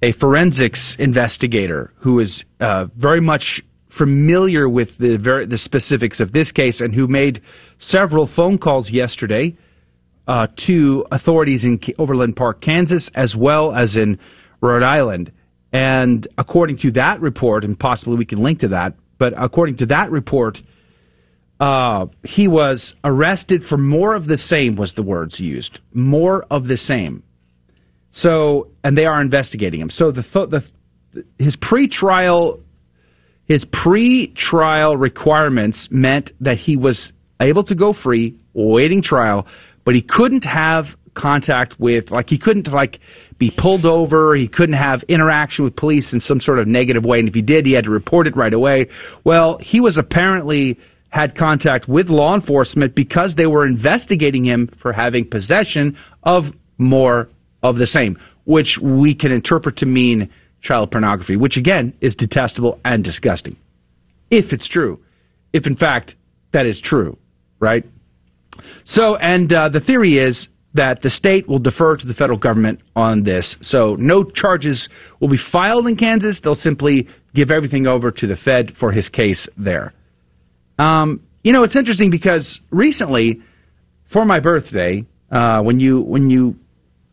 [0.00, 5.16] a forensics investigator who is uh, very much familiar with the
[5.48, 7.42] the specifics of this case and who made
[7.80, 9.56] several phone calls yesterday
[10.28, 14.20] uh, to authorities in Overland Park, Kansas, as well as in
[14.60, 15.32] Rhode Island.
[15.72, 19.86] And according to that report, and possibly we can link to that, but according to
[19.86, 20.62] that report,
[21.60, 25.78] uh, he was arrested for more of the same was the words used.
[25.92, 27.22] More of the same.
[28.12, 29.90] So and they are investigating him.
[29.90, 30.22] So the,
[31.12, 32.60] the his pre-trial
[33.44, 39.46] his pre-trial requirements meant that he was able to go free waiting trial
[39.84, 43.00] but he couldn't have contact with like he couldn't like
[43.38, 44.34] be pulled over.
[44.34, 47.18] He couldn't have interaction with police in some sort of negative way.
[47.18, 48.86] And if he did he had to report it right away.
[49.24, 50.78] Well he was apparently
[51.10, 56.44] had contact with law enforcement because they were investigating him for having possession of
[56.78, 57.28] more
[57.62, 60.30] of the same, which we can interpret to mean
[60.62, 63.56] child pornography, which again is detestable and disgusting.
[64.30, 65.00] If it's true.
[65.52, 66.14] If in fact
[66.52, 67.18] that is true,
[67.58, 67.84] right?
[68.84, 72.80] So, and uh, the theory is that the state will defer to the federal government
[72.94, 73.56] on this.
[73.60, 76.40] So no charges will be filed in Kansas.
[76.40, 79.92] They'll simply give everything over to the Fed for his case there.
[80.80, 83.42] Um, you know, it's interesting because recently,
[84.10, 86.56] for my birthday, uh, when you when you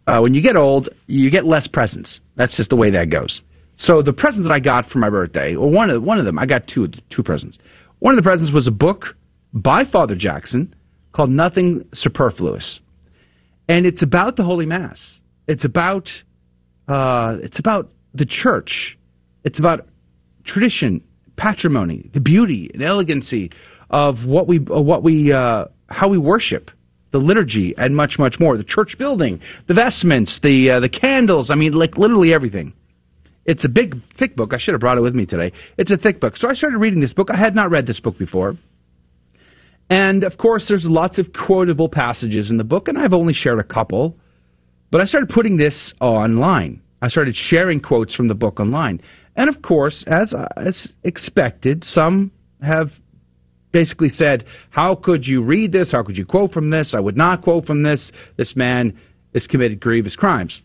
[0.07, 2.21] uh, when you get old, you get less presents.
[2.37, 3.41] That's just the way that goes.
[3.75, 6.39] So the present that I got for my birthday, or one of one of them,
[6.39, 7.57] I got two two presents.
[7.99, 9.17] One of the presents was a book
[9.53, 10.73] by Father Jackson
[11.11, 12.79] called Nothing Superfluous,
[13.67, 15.19] and it's about the Holy Mass.
[15.45, 16.09] It's about
[16.87, 18.97] uh, it's about the church.
[19.43, 19.87] It's about
[20.45, 21.03] tradition
[21.37, 23.51] patrimony, the beauty and elegancy
[23.89, 26.71] of what we, what we, uh, how we worship,
[27.11, 28.57] the liturgy, and much, much more.
[28.57, 31.49] The church building, the vestments, the uh, the candles.
[31.49, 32.73] I mean, like literally everything.
[33.45, 34.53] It's a big, thick book.
[34.53, 35.53] I should have brought it with me today.
[35.77, 36.35] It's a thick book.
[36.35, 37.29] So I started reading this book.
[37.31, 38.57] I had not read this book before.
[39.89, 43.59] And of course, there's lots of quotable passages in the book, and I've only shared
[43.59, 44.17] a couple.
[44.91, 46.81] But I started putting this online.
[47.01, 49.01] I started sharing quotes from the book online.
[49.37, 52.91] And of course, as, as expected, some have
[53.71, 55.91] basically said, How could you read this?
[55.91, 56.95] How could you quote from this?
[56.95, 58.11] I would not quote from this.
[58.35, 58.99] This man
[59.35, 60.63] has committed grievous crimes.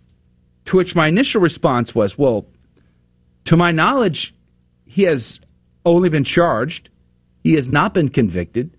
[0.66, 2.46] To which my initial response was, Well,
[3.46, 4.34] to my knowledge,
[4.86, 5.38] he has
[5.84, 6.88] only been charged,
[7.42, 8.74] he has not been convicted,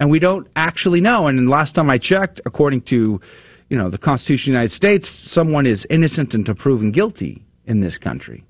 [0.00, 1.26] and we don't actually know.
[1.26, 3.20] And last time I checked, according to
[3.68, 7.82] you know the Constitution of the United States, someone is innocent until proven guilty in
[7.82, 8.44] this country.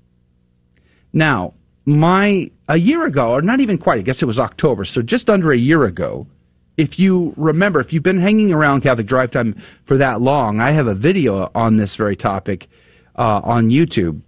[1.13, 1.53] Now,
[1.85, 5.29] my a year ago, or not even quite, I guess it was October, so just
[5.29, 6.27] under a year ago,
[6.75, 10.73] if you remember, if you've been hanging around Catholic Drive Time for that long, I
[10.73, 12.67] have a video on this very topic
[13.17, 14.21] uh, on YouTube.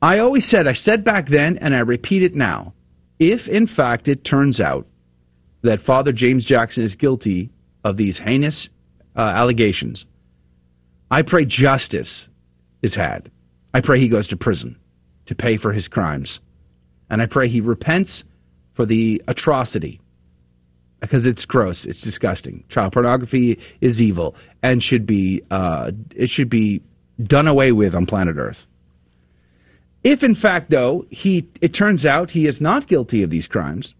[0.00, 2.74] I always said, I said back then, and I repeat it now,
[3.18, 4.86] if in fact it turns out
[5.62, 7.50] that Father James Jackson is guilty
[7.84, 8.68] of these heinous
[9.14, 10.06] uh, allegations,
[11.10, 12.28] I pray justice
[12.82, 13.30] is had.
[13.74, 14.78] I pray he goes to prison
[15.26, 16.40] to pay for his crimes.
[17.10, 18.24] And I pray he repents
[18.74, 20.00] for the atrocity
[21.00, 22.64] because it's gross, it's disgusting.
[22.68, 26.82] Child pornography is evil and should be uh, it should be
[27.22, 28.64] done away with on planet Earth.
[30.02, 33.94] If in fact, though, he it turns out he is not guilty of these crimes,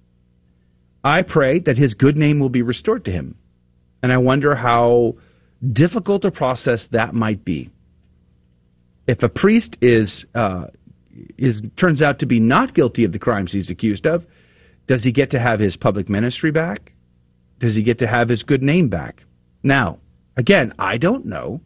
[1.02, 3.36] I pray that his good name will be restored to him.
[4.02, 5.16] And I wonder how
[5.72, 7.70] difficult a process that might be.
[9.06, 10.66] If a priest is uh,
[11.38, 14.24] is turns out to be not guilty of the crimes he's accused of,
[14.86, 16.92] does he get to have his public ministry back?
[17.58, 19.24] Does he get to have his good name back?
[19.62, 19.98] Now,
[20.36, 21.60] again, I don't know.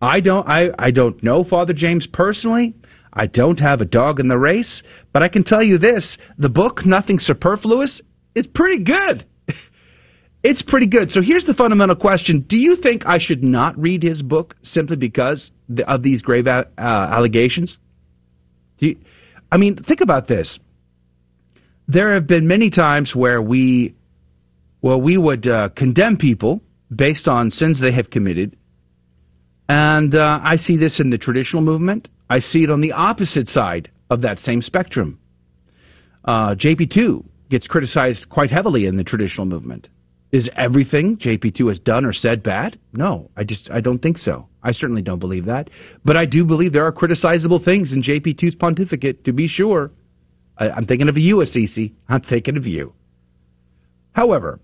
[0.00, 2.74] I don't I, I don't know Father James personally.
[3.12, 6.48] I don't have a dog in the race, but I can tell you this, the
[6.48, 8.00] book Nothing Superfluous
[8.34, 9.24] is pretty good.
[10.46, 11.10] It's pretty good.
[11.10, 12.40] So here's the fundamental question.
[12.46, 15.50] Do you think I should not read his book simply because
[15.86, 17.78] of these grave uh, allegations?
[18.78, 18.96] You,
[19.50, 20.58] I mean, think about this.
[21.86, 23.94] There have been many times where we,
[24.80, 26.62] well, we would uh, condemn people
[26.94, 28.56] based on sins they have committed,
[29.68, 32.08] and uh, I see this in the traditional movement.
[32.28, 35.18] I see it on the opposite side of that same spectrum.
[36.24, 39.88] Uh, JP2 gets criticized quite heavily in the traditional movement.
[40.32, 42.78] Is everything JP2 has done or said bad?
[42.92, 44.48] No, I just I don't think so.
[44.62, 45.70] I certainly don't believe that.
[46.04, 49.92] But I do believe there are criticizable things in JP2's pontificate, to be sure.
[50.56, 51.94] I, I'm thinking of you, Assisi.
[52.08, 52.94] I'm thinking of you.
[54.12, 54.60] However,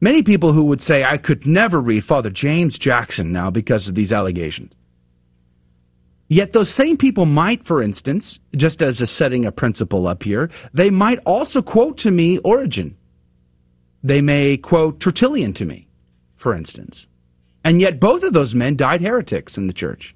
[0.00, 3.94] many people who would say I could never read Father James Jackson now because of
[3.94, 4.72] these allegations.
[6.28, 10.50] Yet those same people might, for instance, just as a setting a principle up here,
[10.74, 12.98] they might also quote to me Origen
[14.02, 15.88] they may quote Tertullian to me,
[16.36, 17.06] for instance.
[17.64, 20.14] And yet both of those men died heretics in the church.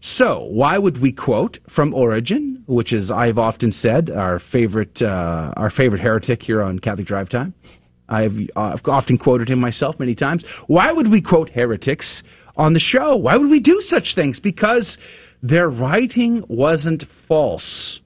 [0.00, 5.54] So, why would we quote from Origen, which is I've often said our favorite uh,
[5.56, 7.54] our favorite heretic here on Catholic Drive Time?
[8.06, 10.44] I've, uh, I've often quoted him myself many times.
[10.66, 12.22] Why would we quote heretics
[12.54, 13.16] on the show?
[13.16, 14.40] Why would we do such things?
[14.40, 14.98] Because
[15.42, 17.98] their writing wasn't false.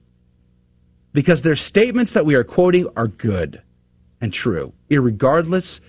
[1.11, 3.61] Because their statements that we are quoting are good
[4.21, 5.79] and true, regardless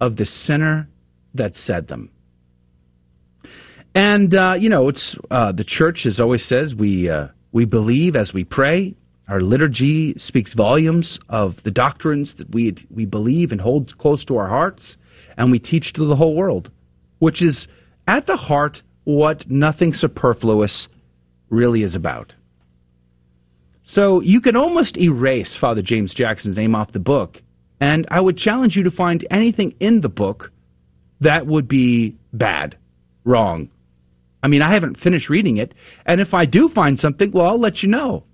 [0.00, 0.88] of the sinner
[1.34, 2.10] that said them.
[3.94, 8.16] And uh, you know, it's uh, the church, as always says, we uh, we believe
[8.16, 8.96] as we pray.
[9.28, 14.36] Our liturgy speaks volumes of the doctrines that we we believe and hold close to
[14.36, 14.96] our hearts,
[15.36, 16.70] and we teach to the whole world,
[17.18, 17.66] which is
[18.06, 20.88] at the heart what nothing superfluous
[21.48, 22.34] really is about.
[23.82, 27.42] So you can almost erase Father James Jackson's name off the book
[27.80, 30.52] and I would challenge you to find anything in the book
[31.20, 32.76] that would be bad,
[33.24, 33.70] wrong.
[34.42, 35.74] I mean, I haven't finished reading it,
[36.06, 38.24] and if I do find something, well, I'll let you know.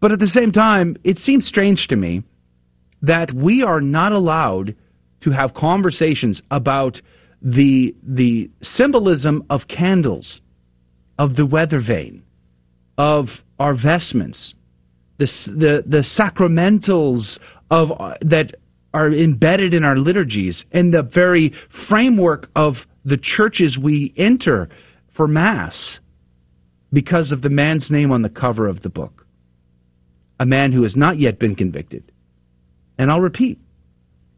[0.00, 2.22] But at the same time, it seems strange to me
[3.02, 4.76] that we are not allowed
[5.20, 7.00] to have conversations about
[7.42, 10.40] the the symbolism of candles,
[11.18, 12.22] of the weather vane,
[12.96, 14.54] of our vestments,
[15.18, 17.38] the the, the sacramentals
[17.70, 18.54] of uh, that
[18.94, 21.52] are embedded in our liturgies and the very
[21.88, 24.68] framework of the churches we enter
[25.14, 26.00] for mass
[26.92, 29.26] because of the man's name on the cover of the book.
[30.40, 32.10] A man who has not yet been convicted.
[32.96, 33.58] And I'll repeat,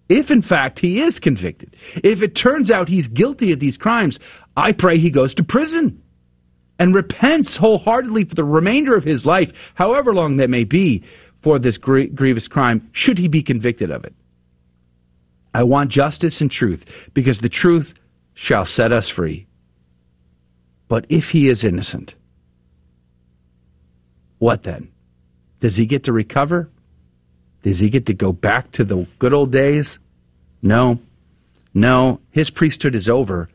[0.08, 4.18] if in fact he is convicted, if it turns out he's guilty of these crimes,
[4.56, 6.02] I pray he goes to prison
[6.78, 11.04] and repents wholeheartedly for the remainder of his life, however long that may be,
[11.42, 14.14] for this grievous crime, should he be convicted of it.
[15.52, 17.94] I want justice and truth, because the truth
[18.34, 19.46] shall set us free.
[20.88, 22.14] But if he is innocent,
[24.38, 24.90] what then?
[25.60, 26.68] Does he get to recover?
[27.62, 29.98] Does he get to go back to the good old days?
[30.62, 30.98] No.
[31.74, 33.48] No, his priesthood is over.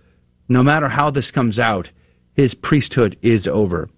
[0.48, 1.90] No matter how this comes out,
[2.34, 3.90] his priesthood is over.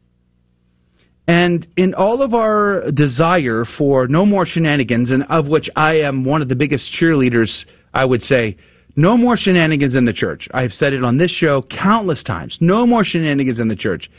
[1.28, 6.24] And in all of our desire for no more shenanigans, and of which I am
[6.24, 8.58] one of the biggest cheerleaders, I would say,
[8.96, 10.48] no more shenanigans in the church.
[10.54, 12.58] I have said it on this show countless times.
[12.62, 14.10] No more shenanigans in the church.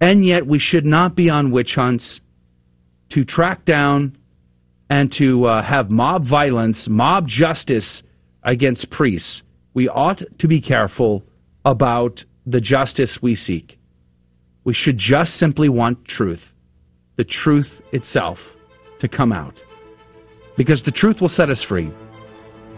[0.00, 2.20] And yet we should not be on witch hunts
[3.10, 4.16] to track down
[4.88, 8.02] and to uh, have mob violence, mob justice
[8.42, 9.42] against priests.
[9.74, 11.24] We ought to be careful
[11.64, 13.77] about the justice we seek.
[14.64, 16.42] We should just simply want truth,
[17.16, 18.38] the truth itself,
[19.00, 19.62] to come out.
[20.56, 21.92] Because the truth will set us free.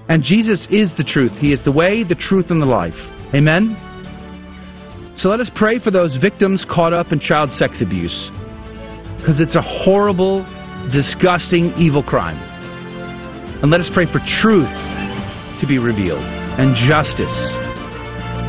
[0.09, 1.33] And Jesus is the truth.
[1.33, 2.99] He is the way, the truth, and the life.
[3.35, 3.77] Amen?
[5.17, 8.31] So let us pray for those victims caught up in child sex abuse.
[9.19, 10.45] Because it's a horrible,
[10.93, 12.39] disgusting, evil crime.
[13.63, 14.73] And let us pray for truth
[15.61, 17.57] to be revealed and justice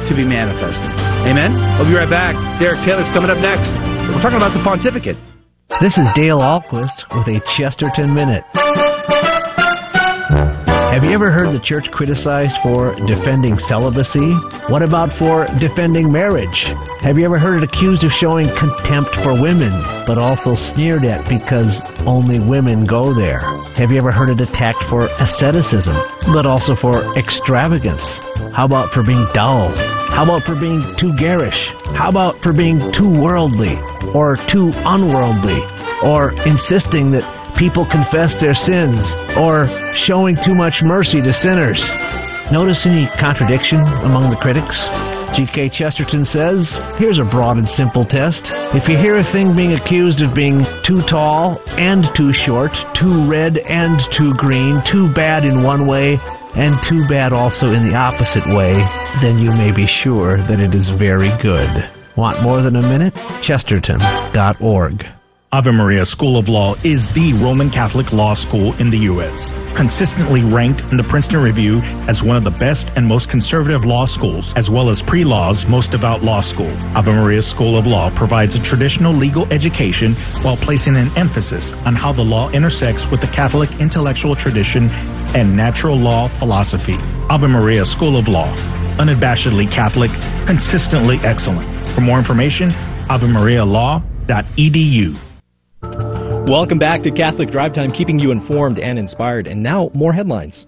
[0.08, 0.90] to be manifested.
[1.28, 1.54] Amen?
[1.78, 2.34] We'll be right back.
[2.60, 3.70] Derek Taylor's coming up next.
[4.10, 5.18] We're talking about the pontificate.
[5.80, 8.44] This is Dale Ahlquist with a Chesterton Minute.
[10.92, 14.36] Have you ever heard the church criticized for defending celibacy?
[14.68, 16.68] What about for defending marriage?
[17.00, 19.72] Have you ever heard it accused of showing contempt for women,
[20.06, 23.40] but also sneered at because only women go there?
[23.80, 25.96] Have you ever heard it attacked for asceticism,
[26.34, 28.20] but also for extravagance?
[28.54, 29.72] How about for being dull?
[30.12, 31.72] How about for being too garish?
[31.96, 33.80] How about for being too worldly
[34.14, 35.64] or too unworldly
[36.04, 37.24] or insisting that
[37.56, 39.00] people confess their sins
[39.40, 41.80] or showing too much mercy to sinners?
[42.52, 44.84] Notice any contradiction among the critics?
[45.32, 45.70] G.K.
[45.70, 48.52] Chesterton says, here's a broad and simple test.
[48.76, 53.32] If you hear a thing being accused of being too tall and too short, too
[53.32, 56.20] red and too green, too bad in one way
[56.56, 58.74] and too bad also in the opposite way,
[59.22, 61.90] then you may be sure that it is very good.
[62.18, 63.14] Want more than a minute?
[63.42, 65.21] Chesterton.org.
[65.54, 70.46] Ave Maria School of Law is the Roman Catholic law school in the U.S., consistently
[70.46, 74.54] ranked in the Princeton Review as one of the best and most conservative law schools,
[74.56, 76.72] as well as pre-law's most devout law school.
[76.96, 81.98] Ave Maria School of Law provides a traditional legal education while placing an emphasis on
[81.98, 84.90] how the law intersects with the Catholic intellectual tradition
[85.36, 86.96] and natural law philosophy.
[87.28, 88.56] Ave Maria School of Law,
[89.04, 90.12] unabashedly Catholic,
[90.48, 91.68] consistently excellent.
[91.94, 92.70] For more information,
[93.12, 95.31] avemarialaw.edu.
[96.48, 99.46] Welcome back to Catholic Drive Time, keeping you informed and inspired.
[99.46, 100.66] And now, more headlines.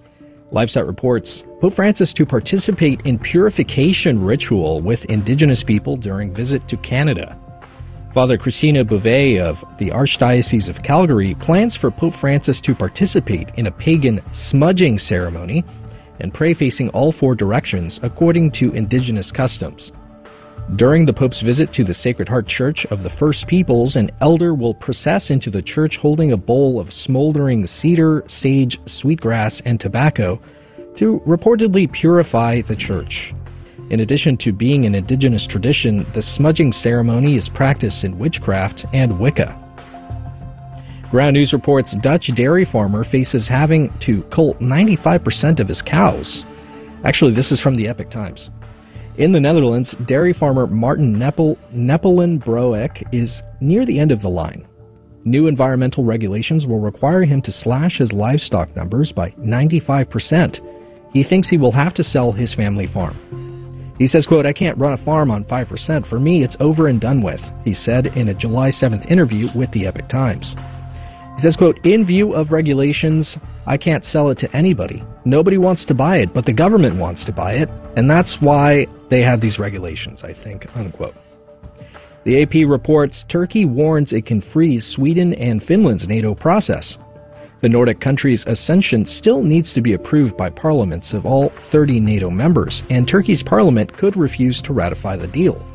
[0.51, 6.77] LifeSite reports Pope Francis to participate in purification ritual with indigenous people during visit to
[6.77, 7.37] Canada.
[8.13, 13.65] Father Cristino Bouvette of the Archdiocese of Calgary plans for Pope Francis to participate in
[13.65, 15.63] a pagan smudging ceremony
[16.19, 19.91] and pray facing all four directions according to indigenous customs.
[20.75, 24.55] During the Pope's visit to the Sacred Heart Church of the First Peoples, an elder
[24.55, 30.41] will process into the church holding a bowl of smoldering cedar, sage, sweetgrass, and tobacco
[30.95, 33.33] to reportedly purify the church.
[33.91, 39.19] In addition to being an indigenous tradition, the smudging ceremony is practiced in witchcraft and
[39.19, 39.59] Wicca.
[41.11, 46.45] Ground News reports Dutch dairy farmer faces having to cull 95% of his cows.
[47.03, 48.49] Actually, this is from the Epoch Times.
[49.17, 54.29] In the Netherlands, dairy farmer Martin Neppel, Neppelen Broek is near the end of the
[54.29, 54.65] line.
[55.23, 60.59] New environmental regulations will require him to slash his livestock numbers by 95%.
[61.13, 63.93] He thinks he will have to sell his family farm.
[63.99, 66.07] He says, quote, I can't run a farm on 5%.
[66.07, 69.71] For me, it's over and done with, he said in a July 7th interview with
[69.71, 70.55] the Epoch Times.
[71.35, 75.03] He says, quote, in view of regulations, I can't sell it to anybody.
[75.25, 78.85] Nobody wants to buy it, but the government wants to buy it, and that's why
[79.09, 81.15] they have these regulations, I think, unquote.
[82.23, 86.97] The AP reports Turkey warns it can freeze Sweden and Finland's NATO process.
[87.61, 92.29] The Nordic country's accession still needs to be approved by parliaments of all 30 NATO
[92.29, 95.65] members, and Turkey's parliament could refuse to ratify the deal.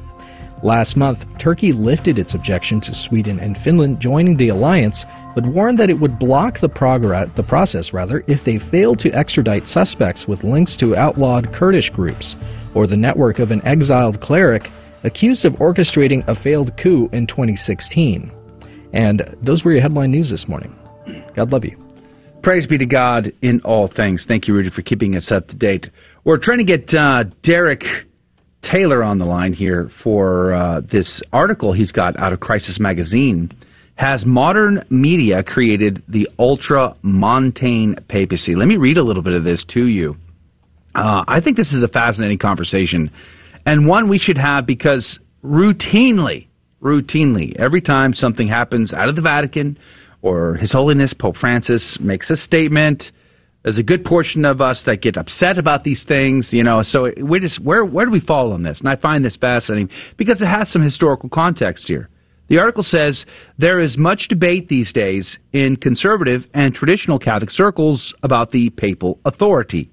[0.62, 5.06] Last month, Turkey lifted its objection to Sweden and Finland joining the alliance,
[5.40, 9.08] but warned that it would block the, progress, the process rather if they failed to
[9.12, 12.34] extradite suspects with links to outlawed Kurdish groups
[12.74, 14.64] or the network of an exiled cleric
[15.04, 18.32] accused of orchestrating a failed coup in 2016.
[18.92, 20.76] And those were your headline news this morning.
[21.36, 21.78] God love you.
[22.42, 24.24] Praise be to God in all things.
[24.26, 25.88] Thank you, Rudy, for keeping us up to date.
[26.24, 27.84] We're trying to get uh, Derek
[28.62, 33.52] Taylor on the line here for uh, this article he's got out of Crisis Magazine.
[33.98, 38.54] Has modern media created the ultramontane papacy?
[38.54, 40.16] Let me read a little bit of this to you.
[40.94, 43.10] Uh, I think this is a fascinating conversation
[43.66, 46.46] and one we should have because routinely,
[46.80, 49.78] routinely, every time something happens out of the Vatican
[50.22, 53.10] or His Holiness Pope Francis makes a statement,
[53.64, 56.82] there's a good portion of us that get upset about these things, you know.
[56.82, 58.78] So we just where where do we fall on this?
[58.80, 62.08] And I find this fascinating because it has some historical context here.
[62.48, 63.26] The article says
[63.58, 69.20] there is much debate these days in conservative and traditional Catholic circles about the papal
[69.26, 69.90] authority.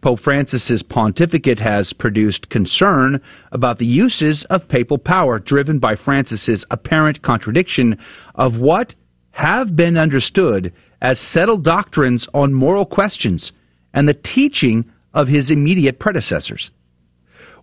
[0.00, 3.20] Pope Francis's pontificate has produced concern
[3.50, 7.98] about the uses of papal power driven by Francis's apparent contradiction
[8.36, 8.94] of what
[9.32, 13.50] have been understood as settled doctrines on moral questions
[13.92, 16.70] and the teaching of his immediate predecessors.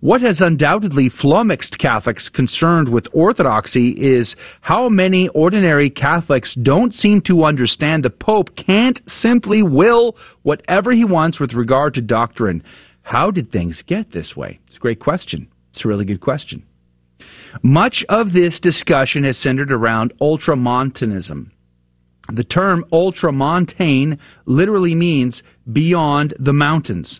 [0.01, 7.19] What has undoubtedly flummoxed Catholics concerned with orthodoxy is how many ordinary Catholics don't seem
[7.21, 12.63] to understand the Pope can't simply will whatever he wants with regard to doctrine.
[13.01, 14.59] How did things get this way?
[14.67, 15.49] It's a great question.
[15.71, 16.63] It's a really good question.
[17.61, 21.51] Much of this discussion has centered around ultramontanism.
[22.31, 27.19] The term ultramontane literally means beyond the mountains.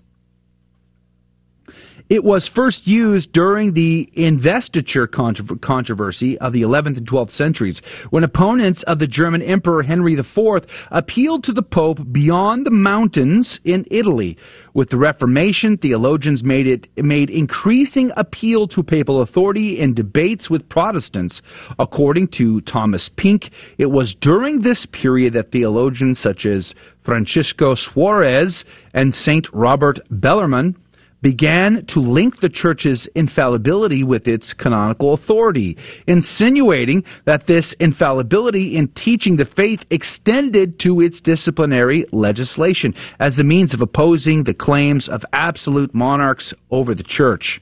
[2.09, 8.23] It was first used during the investiture controversy of the 11th and 12th centuries, when
[8.23, 13.85] opponents of the German Emperor Henry IV appealed to the Pope beyond the mountains in
[13.91, 14.37] Italy.
[14.73, 20.67] With the Reformation, theologians made it made increasing appeal to papal authority in debates with
[20.67, 21.43] Protestants.
[21.77, 28.65] According to Thomas Pink, it was during this period that theologians such as Francisco Suarez
[28.95, 30.75] and Saint Robert Bellarmine
[31.21, 38.87] began to link the church's infallibility with its canonical authority, insinuating that this infallibility in
[38.89, 45.09] teaching the faith extended to its disciplinary legislation as a means of opposing the claims
[45.09, 47.61] of absolute monarchs over the church.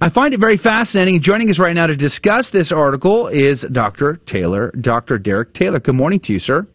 [0.00, 1.20] I find it very fascinating.
[1.20, 4.16] Joining us right now to discuss this article is Dr.
[4.26, 5.18] Taylor, Dr.
[5.18, 5.78] Derek Taylor.
[5.78, 6.66] Good morning to you, sir.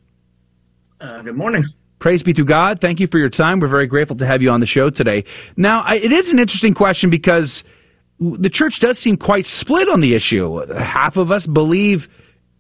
[1.02, 1.64] Uh, good morning.
[2.00, 2.80] Praise be to God.
[2.80, 3.60] Thank you for your time.
[3.60, 5.26] We're very grateful to have you on the show today.
[5.58, 7.64] Now, I, it is an interesting question because
[8.20, 10.66] the church does seem quite split on the issue.
[10.74, 12.08] Half of us believe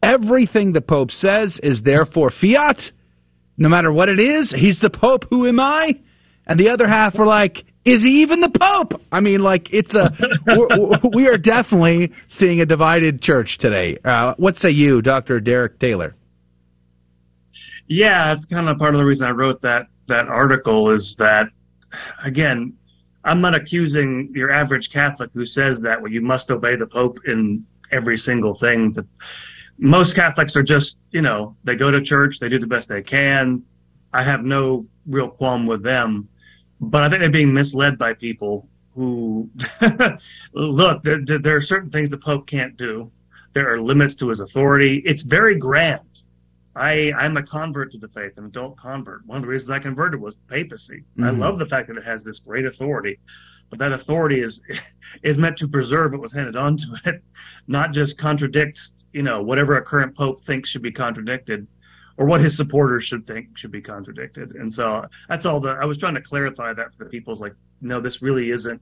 [0.04, 2.92] everything the Pope says is therefore fiat.
[3.58, 5.26] No matter what it is, he's the Pope.
[5.30, 6.00] Who am I?
[6.46, 9.02] And the other half are like, is he even the Pope?
[9.12, 10.12] I mean, like, it's a,
[11.14, 13.98] we are definitely seeing a divided church today.
[14.04, 15.40] Uh, what say you, Dr.
[15.40, 16.16] Derek Taylor?
[17.90, 21.48] Yeah, it's kind of part of the reason I wrote that that article is that
[22.24, 22.78] again,
[23.24, 27.18] I'm not accusing your average Catholic who says that well you must obey the Pope
[27.26, 28.94] in every single thing.
[28.94, 29.08] That
[29.80, 33.02] most Catholics are just, you know, they go to church, they do the best they
[33.02, 33.64] can.
[34.14, 36.30] I have no real qualm with them,
[36.80, 39.50] but I think they're being misled by people who
[40.54, 41.04] look.
[41.04, 43.12] There, there are certain things the Pope can't do.
[43.54, 45.02] There are limits to his authority.
[45.06, 46.02] It's very grand
[46.80, 49.26] I, I'm a convert to the faith, an adult convert.
[49.26, 51.04] One of the reasons I converted was the papacy.
[51.18, 51.24] Mm-hmm.
[51.24, 53.20] I love the fact that it has this great authority,
[53.70, 54.62] but that authority is
[55.24, 57.24] is meant to preserve what was handed on to it,
[57.68, 58.80] not just contradict,
[59.14, 61.68] you know, whatever a current pope thinks should be contradicted,
[62.18, 64.56] or what his supporters should think should be contradicted.
[64.56, 65.60] And so that's all.
[65.60, 68.82] The I was trying to clarify that for the people's like, no, this really isn't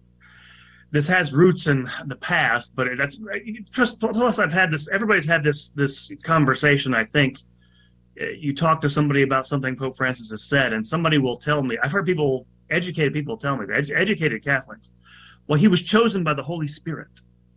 [0.92, 3.20] this has roots in the past, but that's
[4.00, 4.88] plus I've had this.
[4.94, 6.94] Everybody's had this this conversation.
[6.94, 7.38] I think
[8.38, 11.78] you talk to somebody about something Pope Francis has said, and somebody will tell me.
[11.82, 14.92] I've heard people, educated people, tell me, ed- educated Catholics,
[15.48, 17.10] well, he was chosen by the Holy Spirit.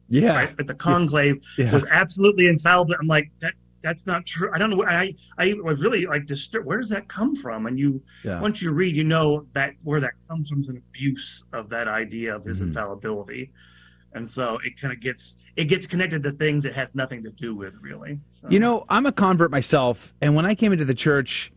[0.09, 0.35] Yeah.
[0.35, 0.57] Right?
[0.57, 1.73] But the conclave yeah.
[1.73, 2.95] was absolutely infallible.
[3.01, 4.51] I'm like, that that's not true.
[4.53, 4.85] I don't know.
[4.85, 6.67] I I was really like disturbed.
[6.67, 7.67] Where does that come from?
[7.67, 8.41] And you yeah.
[8.41, 11.89] once you read, you know that where that comes from is an abuse of that
[11.89, 12.69] idea of his mm-hmm.
[12.69, 13.53] infallibility
[14.13, 17.31] and so it kind of gets it gets connected to things it has nothing to
[17.31, 18.19] do with really.
[18.41, 18.49] So.
[18.51, 21.53] You know, I'm a convert myself, and when I came into the church,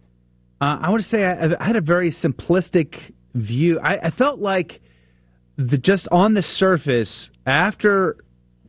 [0.61, 2.95] uh, I to say I, I, had a very simplistic
[3.33, 3.79] view.
[3.79, 4.81] I, I felt like
[5.57, 8.17] the just on the surface after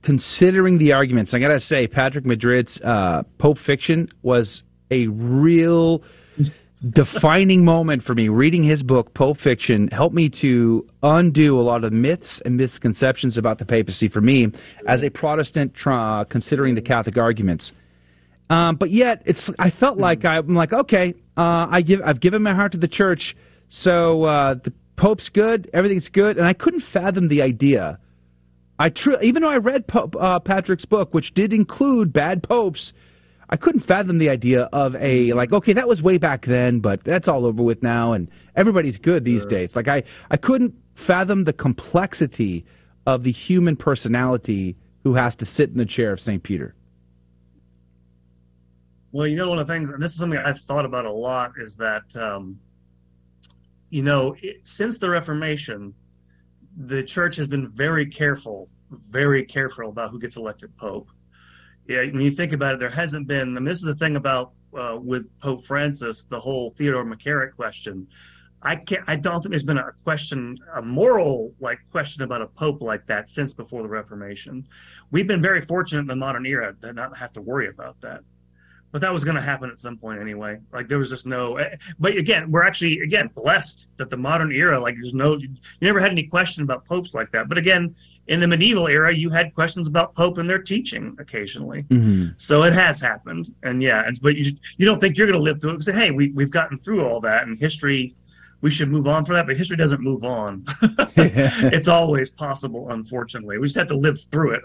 [0.03, 6.03] considering the arguments, I gotta say Patrick Madrid's uh, Pope Fiction was a real
[6.91, 8.29] defining moment for me.
[8.29, 13.39] Reading his book, Pope Fiction, helped me to undo a lot of myths and misconceptions
[13.39, 14.49] about the papacy for me
[14.87, 17.73] as a Protestant tra- considering the Catholic arguments.
[18.51, 22.43] Um, but yet, it's I felt like I'm like, okay, uh, I give I've given
[22.43, 23.37] my heart to the church,
[23.71, 27.99] so uh, the Pope's good, everything's good, and I couldn't fathom the idea.
[28.79, 32.93] I tr- even though I read Pope, uh, Patrick's book, which did include bad popes,
[33.49, 37.05] I couldn't fathom the idea of a like okay that was way back then but
[37.05, 39.51] that's all over with now and everybody's good these sure.
[39.51, 40.75] days like I I couldn't
[41.07, 42.65] fathom the complexity
[43.07, 46.43] of the human personality who has to sit in the chair of St.
[46.43, 46.75] Peter.
[49.13, 51.13] Well, you know one of the things and this is something I've thought about a
[51.13, 52.59] lot is that um,
[53.91, 55.95] you know it, since the Reformation
[56.77, 58.69] the church has been very careful
[59.11, 61.09] very careful about who gets elected pope
[61.87, 63.57] yeah, when you think about it, there hasn't been.
[63.57, 67.55] I mean, this is the thing about uh, with Pope Francis, the whole Theodore McCarrick
[67.57, 68.09] question.
[68.63, 69.05] I can't.
[69.07, 73.07] I don't think there's been a question, a moral like question about a pope like
[73.07, 74.67] that since before the Reformation.
[75.11, 78.25] We've been very fortunate in the modern era to not have to worry about that
[78.95, 80.57] but that was going to happen at some point anyway.
[80.73, 81.57] Like there was just no.
[81.57, 85.49] Eh, but again, we're actually again blessed that the modern era, like there's no, you
[85.81, 87.49] never had any question about popes like that.
[87.49, 87.97] But again,
[88.29, 91.83] in the medieval era, you had questions about pope and their teaching occasionally.
[91.89, 92.35] Mm-hmm.
[92.37, 95.61] So it has happened, and yeah, but you you don't think you're going to live
[95.61, 95.79] through it?
[95.81, 98.15] Because hey, we we've gotten through all that, and history
[98.61, 100.65] we should move on for that, but history doesn't move on.
[101.17, 103.59] it's always possible, unfortunately.
[103.59, 104.63] We just have to live through it.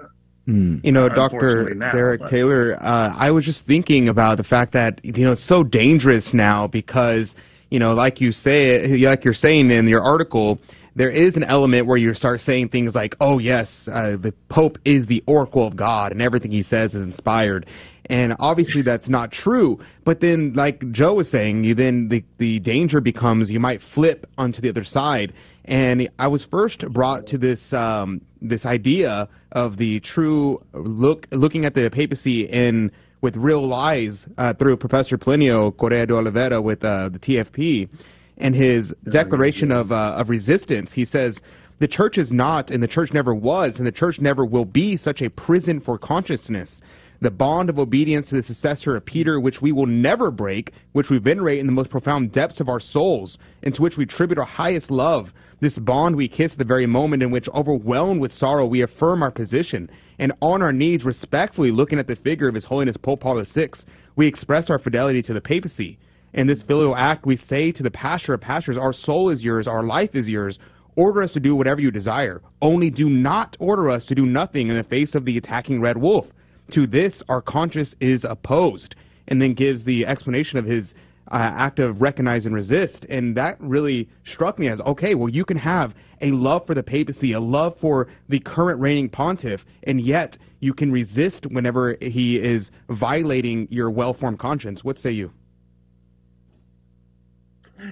[0.84, 1.74] You know, Dr.
[1.76, 5.34] Now, Derek but- Taylor, uh, I was just thinking about the fact that, you know,
[5.34, 7.34] it's so dangerous now because,
[7.70, 10.60] you know, like you say, like you're saying in your article,
[10.96, 14.80] there is an element where you start saying things like, oh, yes, uh, the Pope
[14.84, 17.66] is the oracle of God and everything he says is inspired.
[18.10, 19.80] And obviously that's not true.
[20.04, 24.26] But then, like Joe was saying, you then the, the danger becomes you might flip
[24.38, 25.34] onto the other side.
[25.66, 31.66] And I was first brought to this um, this idea of the true look looking
[31.66, 32.92] at the papacy in
[33.22, 37.90] with real eyes uh, through Professor Plinio Correa de Oliveira with uh, the TFP
[38.38, 40.94] and his declaration of uh, of resistance.
[40.94, 41.40] He says
[41.80, 44.98] the church is not, and the church never was, and the church never will be
[44.98, 46.82] such a prison for consciousness.
[47.22, 51.10] The bond of obedience to the successor of Peter, which we will never break, which
[51.10, 54.38] we venerate in the most profound depths of our souls, and to which we tribute
[54.38, 55.34] our highest love.
[55.62, 59.32] This bond we kiss the very moment in which, overwhelmed with sorrow, we affirm our
[59.32, 63.44] position, and on our knees, respectfully looking at the figure of His Holiness Pope Paul
[63.44, 63.70] VI,
[64.16, 65.98] we express our fidelity to the papacy.
[66.34, 69.68] In this filial act, we say to the pastor of pastors, Our soul is yours,
[69.68, 70.60] our life is yours.
[70.96, 72.42] Order us to do whatever you desire.
[72.62, 75.98] Only do not order us to do nothing in the face of the attacking red
[75.98, 76.28] wolf.
[76.72, 78.96] To this, our conscience is opposed.
[79.28, 80.94] And then gives the explanation of his
[81.32, 83.06] uh, act of recognize and resist.
[83.10, 86.84] And that really struck me as okay, well, you can have a love for the
[86.84, 92.38] papacy, a love for the current reigning pontiff, and yet you can resist whenever he
[92.38, 94.84] is violating your well formed conscience.
[94.84, 95.32] What say you?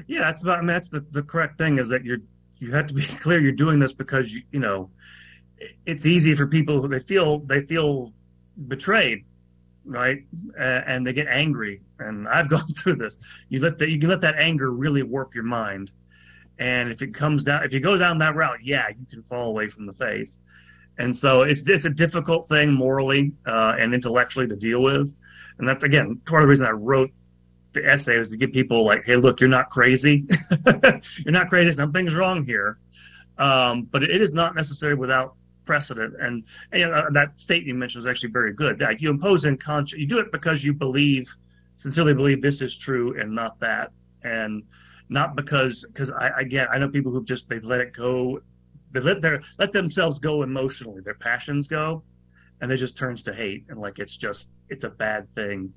[0.08, 0.60] Yeah, that's about.
[0.60, 2.18] I mean, that's the, the correct thing is that you're
[2.60, 4.90] you have to be clear you're doing this because you you know
[5.86, 8.14] it's easy for people they feel they feel
[8.68, 9.26] betrayed,
[9.88, 10.24] right?
[10.60, 11.82] Uh, and they get angry.
[12.00, 13.18] And I've gone through this.
[13.50, 15.92] You let that you can let that anger really warp your mind.
[16.60, 19.50] And if it comes down, if you go down that route, yeah, you can fall
[19.50, 20.32] away from the faith.
[20.98, 25.14] And so it's it's a difficult thing morally uh, and intellectually to deal with.
[25.60, 27.12] And that's again part of the reason I wrote
[27.74, 30.26] the essay was to give people like, hey, look, you're not crazy.
[31.26, 31.74] you're not crazy.
[31.74, 32.80] Something's wrong here.
[33.38, 35.36] Um, but it is not necessarily without
[35.68, 36.16] precedent.
[36.20, 38.82] And, and know, that statement you mentioned was actually very good.
[38.82, 41.28] Like you impose in conscience, you do it because you believe,
[41.76, 43.92] sincerely believe this is true and not that.
[44.24, 44.64] And
[45.10, 48.40] not because, because I, again, I know people who've just, they let it go.
[48.94, 51.02] They let their, let themselves go emotionally.
[51.04, 52.04] Their passions go
[52.62, 53.66] and it just turns to hate.
[53.70, 55.74] And like, it's just, it's a bad thing.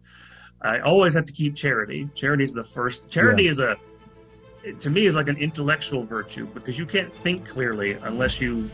[0.62, 2.08] I always have to keep charity.
[2.16, 3.02] Charity is the first.
[3.10, 3.50] Charity Yeah.
[3.52, 3.76] is a,
[4.64, 8.70] it- to me, is like an intellectual virtue because you can't think clearly unless you,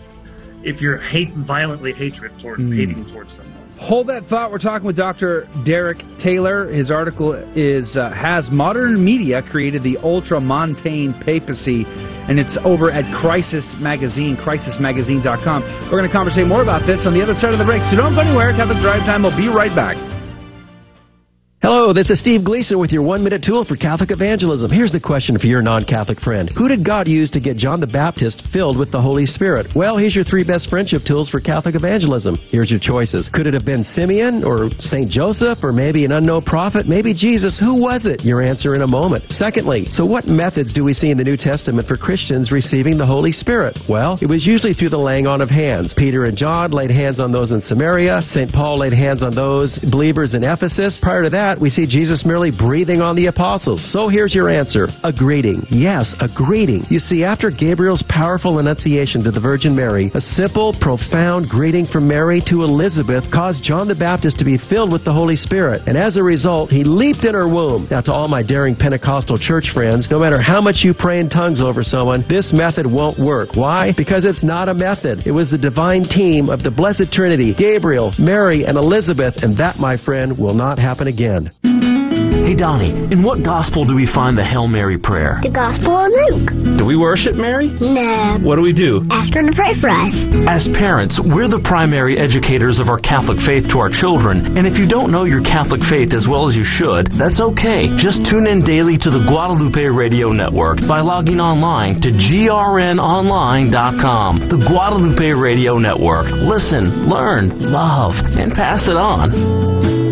[0.67, 2.75] if you're hate violently hatred toward Mm.
[2.77, 3.55] hating towards someone.
[3.79, 4.51] Hold that thought.
[4.51, 5.47] We're talking with Dr.
[5.65, 6.67] Derek Taylor.
[6.73, 11.85] His article is uh, Has Modern Media Created the Ultramontane Papacy?
[12.29, 15.63] And it's over at Crisis Magazine, crisismagazine.com.
[15.63, 17.83] We're going to conversate more about this on the other side of the break.
[17.91, 18.51] So don't go anywhere.
[18.53, 19.97] Catholic Drive Time We'll be right back.
[21.63, 24.71] Hello, this is Steve Gleason with your one minute tool for Catholic evangelism.
[24.71, 27.81] Here's the question for your non Catholic friend Who did God use to get John
[27.81, 29.69] the Baptist filled with the Holy Spirit?
[29.75, 32.37] Well, here's your three best friendship tools for Catholic evangelism.
[32.37, 33.31] Here's your choices.
[33.31, 35.11] Could it have been Simeon or St.
[35.11, 36.87] Joseph or maybe an unknown prophet?
[36.87, 37.59] Maybe Jesus?
[37.59, 38.23] Who was it?
[38.23, 39.25] Your answer in a moment.
[39.33, 43.07] Secondly, so what methods do we see in the New Testament for Christians receiving the
[43.07, 43.79] Holy Spirit?
[43.89, 45.95] Well, it was usually through the laying on of hands.
[45.95, 48.21] Peter and John laid hands on those in Samaria.
[48.21, 48.53] St.
[48.53, 51.01] Paul laid hands on those believers in Ephesus.
[51.01, 53.85] Prior to that, we see Jesus merely breathing on the apostles.
[53.93, 54.89] So here's your answer.
[55.05, 55.63] A greeting.
[55.71, 56.83] Yes, a greeting.
[56.91, 62.09] You see, after Gabriel's powerful annunciation to the Virgin Mary, a simple, profound greeting from
[62.09, 65.83] Mary to Elizabeth caused John the Baptist to be filled with the Holy Spirit.
[65.87, 67.87] And as a result, he leaped in her womb.
[67.91, 71.29] Now, to all my daring Pentecostal church friends, no matter how much you pray in
[71.29, 73.55] tongues over someone, this method won't work.
[73.55, 73.93] Why?
[73.97, 75.27] Because it's not a method.
[75.27, 79.79] It was the divine team of the Blessed Trinity, Gabriel, Mary, and Elizabeth, and that,
[79.79, 81.36] my friend, will not happen again.
[81.45, 85.41] Hey Donnie, in what gospel do we find the Hail Mary prayer?
[85.43, 86.79] The Gospel of Luke.
[86.79, 87.67] Do we worship Mary?
[87.69, 88.39] No.
[88.41, 89.03] What do we do?
[89.11, 90.15] Ask her to pray for us.
[90.47, 94.79] As parents, we're the primary educators of our Catholic faith to our children, and if
[94.79, 97.89] you don't know your Catholic faith as well as you should, that's okay.
[97.97, 104.49] Just tune in daily to the Guadalupe Radio Network by logging online to grnonline.com.
[104.49, 106.27] The Guadalupe Radio Network.
[106.31, 110.06] Listen, learn, love, and pass it on.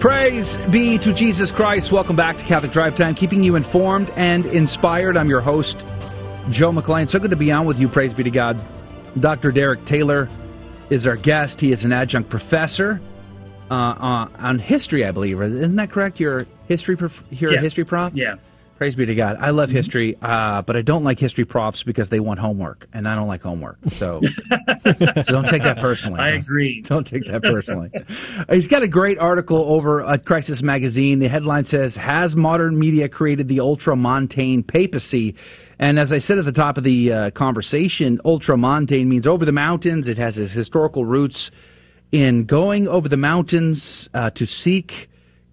[0.00, 1.90] Praise be to Jesus Christ.
[1.92, 5.16] Welcome back to Catholic Drive Time, keeping you informed and inspired.
[5.16, 5.78] I'm your host,
[6.50, 7.08] Joe McClain.
[7.10, 7.88] So good to be on with you.
[7.88, 8.56] Praise be to God.
[9.18, 9.50] Dr.
[9.50, 10.28] Derek Taylor
[10.88, 11.60] is our guest.
[11.60, 13.00] He is an adjunct professor
[13.70, 15.42] uh, on, on history, I believe.
[15.42, 16.20] Isn't that correct?
[16.20, 17.60] Your history, prof- your Yeah.
[17.60, 18.12] history prof.
[18.14, 18.34] Yeah.
[18.78, 19.38] Praise be to God.
[19.40, 23.08] I love history, uh, but I don't like history props because they want homework, and
[23.08, 23.78] I don't like homework.
[23.98, 26.20] So, so don't take that personally.
[26.20, 26.82] I agree.
[26.88, 27.90] Don't take that personally.
[28.48, 31.18] He's got a great article over at Crisis Magazine.
[31.18, 35.34] The headline says, Has modern media created the ultramontane papacy?
[35.80, 39.50] And as I said at the top of the uh, conversation, ultramontane means over the
[39.50, 40.06] mountains.
[40.06, 41.50] It has its historical roots
[42.12, 45.08] in going over the mountains uh, to seek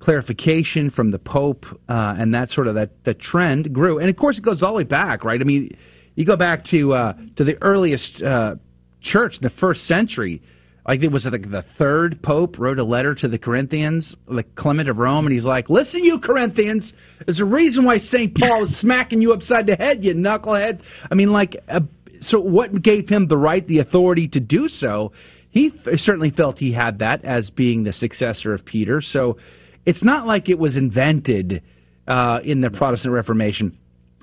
[0.06, 3.98] clarification from the Pope, uh, and that sort of that the trend grew.
[3.98, 5.42] And of course, it goes all the way back, right?
[5.42, 5.76] I mean,
[6.14, 8.56] you go back to uh, to the earliest uh,
[9.02, 10.44] church, the first century.
[10.88, 14.90] Like it was like the third Pope wrote a letter to the Corinthians, like Clement
[14.90, 16.94] of Rome, and he's like, "Listen, you Corinthians,
[17.26, 21.16] there's a reason why Saint Paul is smacking you upside the head, you knucklehead." I
[21.16, 21.80] mean, like, uh,
[22.22, 25.14] so what gave him the right, the authority to do so?
[25.50, 29.02] He f- certainly felt he had that as being the successor of Peter.
[29.02, 29.38] So
[29.86, 31.64] it's not like it was invented
[32.08, 33.78] uh, in the Protestant Reformation,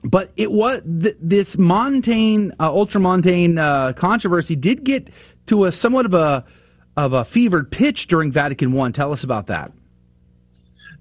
[0.05, 5.11] but it was th- this montane, uh, ultramontane uh, controversy did get
[5.47, 6.45] to a somewhat of a
[6.97, 8.93] of a fevered pitch during Vatican One.
[8.93, 9.73] Tell us about that.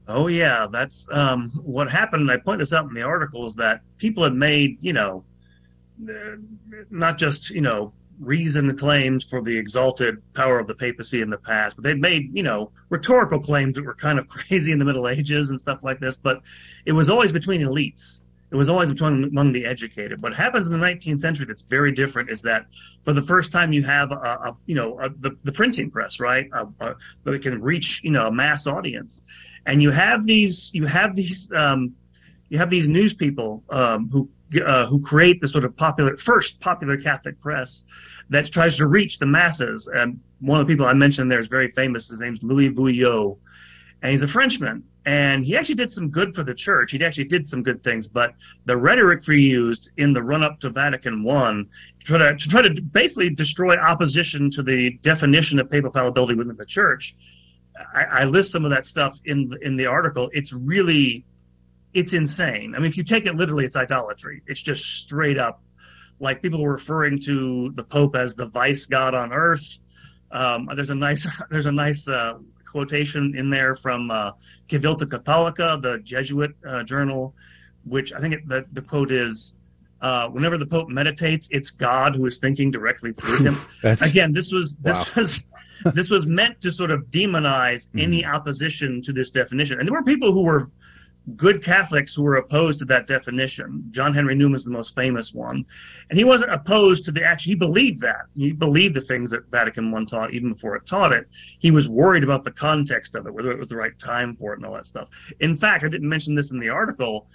[0.08, 2.30] Oh yeah, that's um, what happened.
[2.30, 5.24] And I point this out in the article is that people had made, you know,
[6.04, 6.36] uh,
[6.90, 11.38] not just you know reasoned claims for the exalted power of the papacy in the
[11.38, 14.86] past, but they'd made you know rhetorical claims that were kind of crazy in the
[14.86, 16.16] Middle Ages and stuff like this.
[16.22, 16.42] But
[16.86, 18.20] it was always between elites.
[18.52, 20.22] It was always between among the educated.
[20.22, 22.66] What happens in the 19th century that's very different is that
[23.06, 26.20] for the first time you have a, a you know a, the, the printing press,
[26.20, 29.20] right, a, that can reach you know a mass audience,
[29.66, 31.96] and you have these you have these um,
[32.50, 34.30] you have these news people um, who
[34.66, 37.84] uh, who create the sort of popular first popular Catholic press
[38.30, 39.90] that tries to reach the masses.
[39.94, 42.10] And one of the people I mentioned there is very famous.
[42.10, 43.38] His name's Louis Veuillot,
[44.02, 44.84] and he's a Frenchman.
[45.04, 46.92] And he actually did some good for the church.
[46.92, 48.36] He actually did some good things, but
[48.66, 52.50] the rhetoric he used in the run up to Vatican I to try to, to
[52.50, 57.16] try to basically destroy opposition to the definition of papal fallibility within the church.
[57.96, 60.30] I, I list some of that stuff in in the article.
[60.34, 61.26] It's really
[61.94, 62.74] it's insane.
[62.76, 64.42] I mean, if you take it literally, it's idolatry.
[64.48, 65.62] It's just straight up
[66.20, 69.64] like people were referring to the Pope as the vice god on earth.
[70.32, 72.36] Um, there's a nice there's a nice uh,
[72.70, 74.32] quotation in there from uh,
[74.70, 77.36] Civilta Cattolica, the Jesuit uh, journal,
[77.86, 79.54] which I think it, the the quote is.
[80.02, 83.64] Uh, whenever the Pope meditates, it's God who is thinking directly through him.
[84.02, 85.06] Again, this was this Wow.
[85.16, 85.44] was
[85.94, 89.78] this was meant to sort of demonize any opposition to this definition.
[89.78, 90.72] And there were people who were
[91.36, 93.86] good Catholics who were opposed to that definition.
[93.92, 95.66] John Henry Newman's the most famous one.
[96.10, 97.52] And he wasn't opposed to the action.
[97.52, 98.26] He believed that.
[98.36, 101.28] He believed the things that Vatican I taught even before it taught it.
[101.60, 104.54] He was worried about the context of it, whether it was the right time for
[104.54, 105.10] it and all that stuff.
[105.40, 107.28] In fact, I didn't mention this in the article.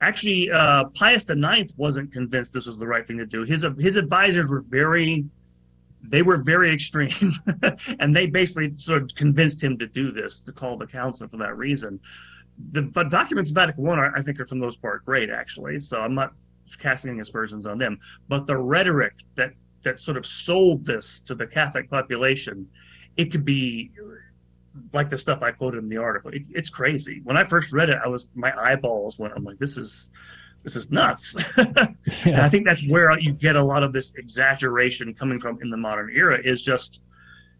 [0.00, 3.44] Actually, uh, Pius IX wasn't convinced this was the right thing to do.
[3.44, 5.26] His, his advisors were very,
[6.02, 7.34] they were very extreme
[8.00, 11.36] and they basically sort of convinced him to do this, to call the council for
[11.38, 12.00] that reason.
[12.72, 15.30] The but documents of Vatican One, are, I think, are for the most part great,
[15.30, 15.80] actually.
[15.80, 16.32] So I'm not
[16.80, 17.98] casting any aspersions on them.
[18.28, 19.52] But the rhetoric that
[19.84, 22.68] that sort of sold this to the Catholic population,
[23.16, 23.90] it could be
[24.92, 26.30] like the stuff I quoted in the article.
[26.30, 27.20] It, it's crazy.
[27.24, 29.34] When I first read it, I was my eyeballs went.
[29.36, 30.10] I'm like, this is
[30.64, 31.36] this is nuts.
[31.56, 35.70] and I think that's where you get a lot of this exaggeration coming from in
[35.70, 36.38] the modern era.
[36.42, 37.00] Is just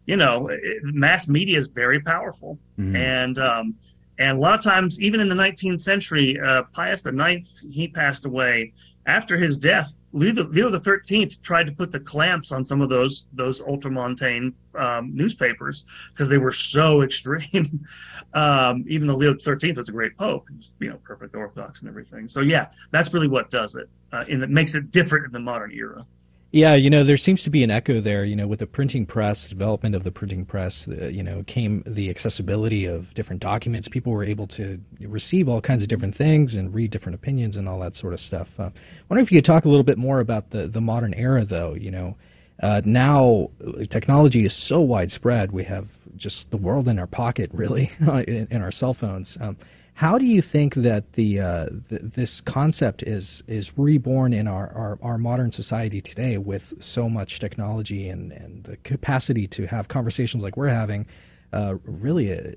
[0.05, 2.57] you know, it, mass media is very powerful,
[2.95, 3.75] and um,
[4.19, 8.25] and a lot of times, even in the 19th century, uh, Pius IX he passed
[8.25, 8.73] away.
[9.05, 13.61] After his death, Leo, Thirteenth tried to put the clamps on some of those those
[13.61, 17.87] ultramontane um, newspapers because they were so extreme.
[18.33, 20.45] um, even though Leo Thirteenth was a great pope,
[20.79, 22.27] you know, perfect Orthodox and everything.
[22.27, 25.39] So yeah, that's really what does it, uh, and it makes it different in the
[25.39, 26.05] modern era.
[26.51, 28.25] Yeah, you know, there seems to be an echo there.
[28.25, 31.83] You know, with the printing press, development of the printing press, uh, you know, came
[31.85, 33.87] the accessibility of different documents.
[33.87, 37.69] People were able to receive all kinds of different things and read different opinions and
[37.69, 38.47] all that sort of stuff.
[38.57, 38.71] Uh, I
[39.09, 41.75] wonder if you could talk a little bit more about the the modern era, though.
[41.75, 42.17] You know,
[42.63, 43.51] uh, now
[43.91, 45.51] technology is so widespread.
[45.51, 45.85] We have
[46.17, 49.37] just the world in our pocket, really, in, in our cell phones.
[49.39, 49.55] Um,
[49.99, 54.71] how do you think that the, uh, th- this concept is is reborn in our,
[54.73, 59.89] our, our modern society today with so much technology and, and the capacity to have
[59.89, 61.05] conversations like we're having,
[61.51, 62.51] uh, really uh,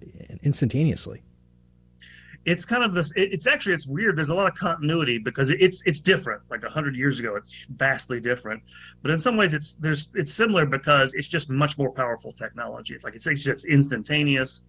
[0.44, 1.20] instantaneously?
[2.44, 3.12] it's kind of this.
[3.14, 4.18] It's actually it's weird.
[4.18, 6.42] There's a lot of continuity because it's it's different.
[6.50, 8.62] Like hundred years ago, it's vastly different.
[9.00, 12.94] But in some ways, it's there's it's similar because it's just much more powerful technology.
[12.94, 14.62] It's like it's, it's just instantaneous.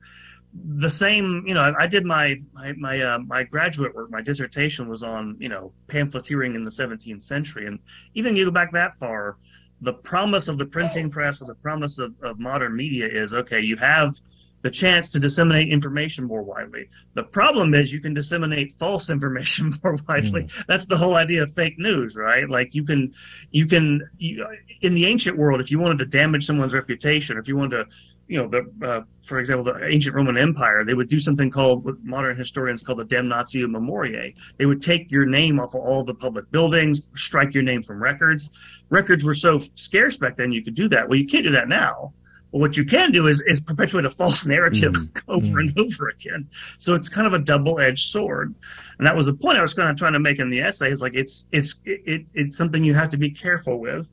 [0.55, 4.87] The same, you know, I, did my my my, uh, my graduate work, my dissertation
[4.87, 7.79] was on you know pamphleteering in the 17th century, and
[8.13, 9.37] even you go back that far,
[9.81, 13.61] the promise of the printing press or the promise of, of modern media is okay,
[13.61, 14.15] you have
[14.63, 16.87] the chance to disseminate information more widely.
[17.15, 20.43] The problem is you can disseminate false information more widely.
[20.43, 20.63] Mm.
[20.67, 22.49] That's the whole idea of fake news, right?
[22.49, 23.13] Like you can,
[23.51, 24.45] you can, you,
[24.81, 27.85] in the ancient world, if you wanted to damage someone's reputation, if you wanted to,
[28.27, 31.83] you know, the, uh, for example, the ancient Roman Empire, they would do something called,
[31.83, 34.33] what modern historians call the damnatio memoriae.
[34.57, 38.01] They would take your name off of all the public buildings, strike your name from
[38.01, 38.49] records.
[38.89, 41.09] Records were so scarce back then you could do that.
[41.09, 42.13] Well, you can't do that now.
[42.53, 45.09] But what you can do is, is perpetuate a false narrative mm.
[45.27, 45.59] over mm.
[45.59, 46.47] and over again.
[46.77, 48.53] So it's kind of a double-edged sword.
[48.99, 50.91] And that was the point I was kind of trying to make in the essay
[50.91, 54.07] is like it's, it's, it, it's something you have to be careful with.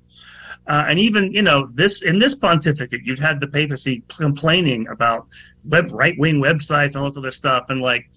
[0.66, 5.26] Uh, and even, you know, this, in this pontificate, you've had the papacy complaining about
[5.62, 7.66] web, right-wing websites and all this other stuff.
[7.68, 8.08] And like,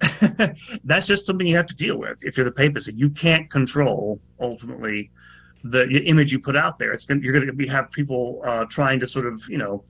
[0.84, 2.92] that's just something you have to deal with if you're the papacy.
[2.94, 5.10] You can't control ultimately
[5.70, 6.92] the image you put out there.
[6.92, 9.84] It's gonna, you're going to be have people uh, trying to sort of you know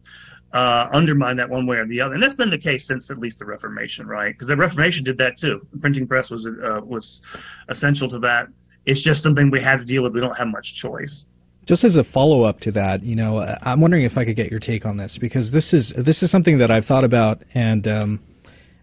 [0.53, 3.18] uh, undermine that one way or the other, and that's been the case since at
[3.18, 4.33] least the Reformation, right?
[4.33, 5.66] Because the Reformation did that too.
[5.72, 7.20] The printing press was uh, was
[7.68, 8.49] essential to that.
[8.85, 10.14] It's just something we had to deal with.
[10.14, 11.27] We don't have much choice.
[11.66, 14.53] Just as a follow up to that, you know, I'm wondering if I could get
[14.53, 17.87] your take on this because this is this is something that I've thought about and.
[17.87, 18.20] Um,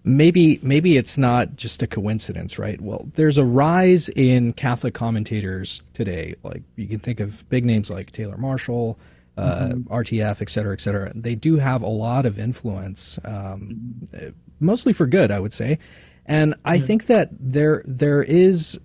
[0.03, 2.79] maybe maybe it's not just a coincidence, right?
[2.79, 6.35] Well, there's a rise in Catholic commentators today.
[6.43, 8.99] Like you can think of big names like Taylor Marshall,
[9.37, 9.93] uh, mm-hmm.
[9.93, 11.11] RTF, et cetera, et cetera.
[11.15, 14.29] They do have a lot of influence, um, mm-hmm.
[14.59, 15.79] mostly for good, I would say.
[16.25, 16.87] And I yeah.
[16.87, 18.77] think that there there is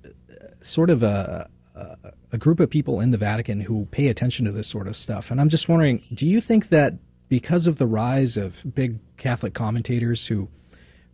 [0.61, 4.53] sort of a, a a group of people in the Vatican who pay attention to
[4.53, 5.27] this sort of stuff.
[5.31, 6.93] And I'm just wondering, do you think that
[7.29, 10.49] because of the rise of big Catholic commentators who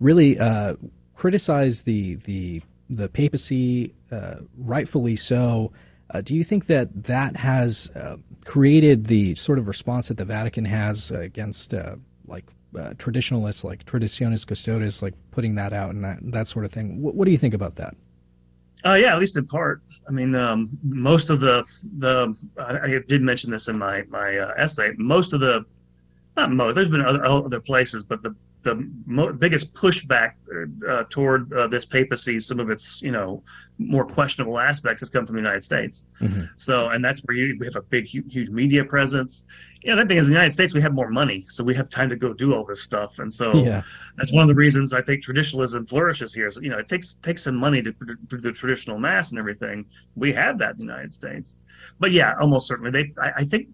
[0.01, 0.75] really uh,
[1.23, 5.73] the the the papacy, uh, rightfully so.
[6.11, 10.25] Uh, do you think that that has uh, created the sort of response that the
[10.25, 12.45] Vatican has against uh, like
[12.79, 17.01] uh, traditionalists, like Traditionis Custodes, like putting that out and that that sort of thing?
[17.03, 17.95] What, what do you think about that?
[18.85, 19.81] Uh, yeah, at least in part.
[20.07, 21.65] I mean, um, most of the
[21.99, 24.91] the I, I did mention this in my my uh, essay.
[24.99, 25.65] Most of the
[26.37, 26.75] not most.
[26.75, 28.35] There's been other, other places, but the
[28.65, 30.33] the mo- biggest pushback
[30.89, 33.43] uh, toward uh, this papacy, some of its you know
[33.79, 36.05] more questionable aspects, has come from the United States.
[36.21, 36.45] Mm-hmm.
[36.57, 39.45] So, and that's where you, we have a big, huge, huge media presence.
[39.83, 41.75] You know, that thing is, in the United States, we have more money, so we
[41.77, 43.83] have time to go do all this stuff, and so yeah.
[44.17, 46.51] that's one of the reasons I think traditionalism flourishes here.
[46.51, 49.85] So, you know, it takes takes some money to do the traditional mass and everything.
[50.17, 51.57] We have that in the United States,
[52.01, 53.12] but yeah, almost certainly they.
[53.21, 53.69] I, I think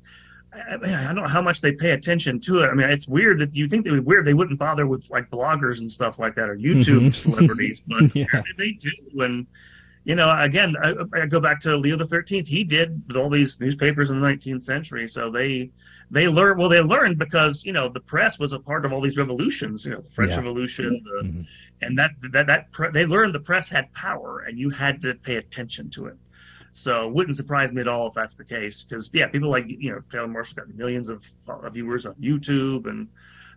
[0.52, 2.68] I, I don't know how much they pay attention to it.
[2.68, 5.30] I mean, it's weird that you think they would weird they wouldn't bother with like
[5.30, 7.30] bloggers and stuff like that or YouTube mm-hmm.
[7.30, 8.24] celebrities, but yeah.
[8.56, 8.90] they do.
[9.18, 9.46] And
[10.04, 12.48] you know, again, I, I go back to Leo the Thirteenth.
[12.48, 15.70] He did with all these newspapers in the 19th century, so they
[16.10, 16.58] they learned.
[16.58, 19.84] Well, they learned because you know the press was a part of all these revolutions.
[19.84, 20.38] You know, the French yeah.
[20.38, 21.42] Revolution, the, mm-hmm.
[21.82, 25.14] and that that that pre- they learned the press had power, and you had to
[25.14, 26.16] pay attention to it.
[26.72, 28.84] So it wouldn't surprise me at all if that's the case.
[28.88, 32.86] Because yeah, people like you know Taylor Marshall's got millions of uh, viewers on YouTube,
[32.86, 33.08] and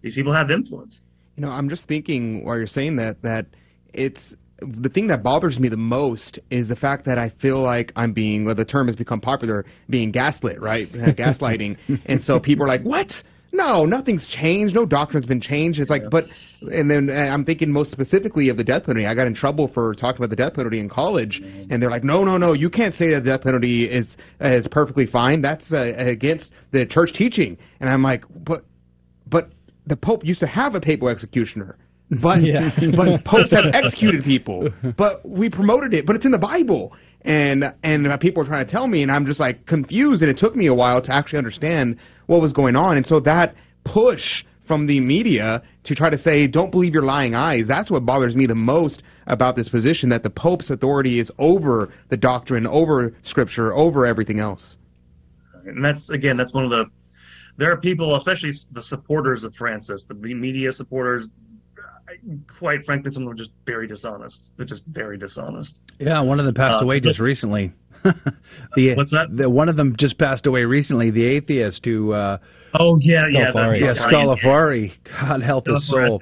[0.02, 1.02] these people have influence.
[1.36, 3.48] You know, I'm just thinking while you're saying that that
[3.94, 7.92] it's the thing that bothers me the most is the fact that I feel like
[7.96, 10.88] I'm being, well, the term has become popular, being gaslit, right?
[10.92, 11.78] Gaslighting.
[12.06, 13.12] and so people are like, what?
[13.54, 14.74] No, nothing's changed.
[14.74, 15.80] No doctrine's been changed.
[15.80, 16.10] It's like, yeah.
[16.10, 16.26] but,
[16.62, 19.06] and then uh, I'm thinking most specifically of the death penalty.
[19.06, 21.72] I got in trouble for talking about the death penalty in college, mm-hmm.
[21.72, 24.68] and they're like, no, no, no, you can't say that the death penalty is is
[24.68, 25.44] perfectly fine.
[25.44, 27.60] That's uh, against the church teaching.
[27.80, 28.66] And I'm like, but,
[29.28, 29.52] but
[29.86, 31.78] the Pope used to have a papal executioner.
[32.10, 32.72] But yeah.
[32.96, 34.70] but popes have executed people.
[34.98, 36.08] But we promoted it.
[36.08, 36.94] But it's in the Bible
[37.26, 40.22] and and people are trying to tell me, and I'm just like confused.
[40.22, 42.98] And it took me a while to actually understand what was going on.
[42.98, 47.36] And so that push from the media to try to say, "Don't believe your lying
[47.36, 51.32] eyes," that's what bothers me the most about this position that the Pope's authority is
[51.38, 54.78] over the doctrine, over Scripture, over everything else.
[55.66, 56.86] And that's again, that's one of the
[57.58, 61.30] there are people, especially the supporters of Francis, the media supporters,
[62.58, 64.50] quite frankly, some of them are just very dishonest.
[64.58, 65.80] They're just very dishonest.
[66.00, 67.74] Yeah, one of them passed uh, away just recently.
[68.76, 69.28] the, What's that?
[69.36, 71.12] The, one of them just passed away recently.
[71.12, 72.14] The atheist who.
[72.14, 72.38] Uh,
[72.74, 74.94] oh yeah, yeah, yeah, Scalafari.
[75.22, 76.22] God help his soul.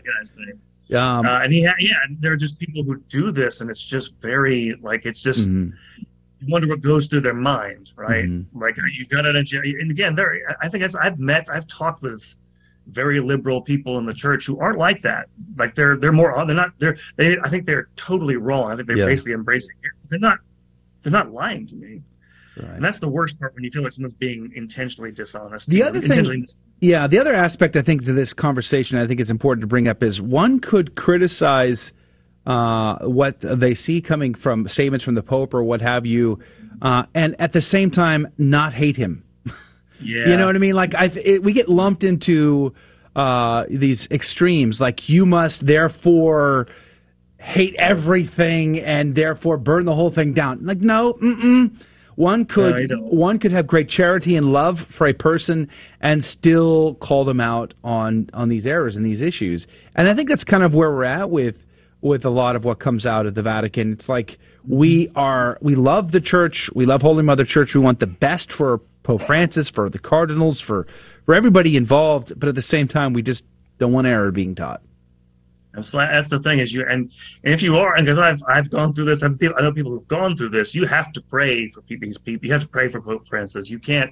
[0.94, 3.70] Um, uh, and he, ha- yeah, and there are just people who do this, and
[3.70, 5.48] it's just very like it's just.
[5.48, 5.76] Mm-hmm.
[6.44, 8.26] You wonder what goes through their mind, right?
[8.52, 10.58] Like you've got it, and again, there.
[10.60, 12.24] I think as I've met, I've talked with
[12.88, 15.28] very liberal people in the church who aren't like that.
[15.58, 18.72] Like they're they're more they're not they're they I think they're totally wrong.
[18.72, 19.06] I think they're Yeah.
[19.06, 19.92] basically embracing it.
[20.10, 20.40] They're not
[21.04, 22.02] they're not lying to me.
[22.58, 25.70] And that's the worst part when you feel like someone's being intentionally dishonest.
[25.70, 26.48] The other thing,
[26.80, 29.88] yeah, the other aspect I think to this conversation I think is important to bring
[29.88, 31.92] up is one could criticize
[32.46, 36.40] uh, what they see coming from statements from the Pope or what have you,
[36.82, 39.24] uh, and at the same time not hate him.
[40.04, 40.30] Yeah.
[40.30, 40.74] You know what I mean?
[40.74, 42.74] Like I, it, we get lumped into
[43.16, 44.82] uh, these extremes.
[44.82, 46.70] Like you must therefore
[47.42, 50.66] hate everything and therefore burn the whole thing down.
[50.66, 51.76] Like no, mm-mm.
[52.16, 55.70] One could one could have great charity and love for a person
[56.02, 59.66] and still call them out on on these errors and these issues.
[59.96, 61.56] And I think that's kind of where we're at with
[62.02, 63.94] with a lot of what comes out of the Vatican.
[63.94, 64.38] It's like
[64.70, 68.52] we are we love the church, we love Holy Mother Church, we want the best
[68.52, 70.86] for Pope Francis, for the cardinals, for
[71.26, 73.44] for everybody involved, but at the same time we just
[73.80, 74.82] don't want error being taught.
[75.74, 77.12] That's, that's the thing is you and,
[77.44, 79.72] and if you are and because I've I've gone through this I've, people- I know
[79.72, 82.68] people who've gone through this you have to pray for these people you have to
[82.68, 84.12] pray for Pope Francis you can't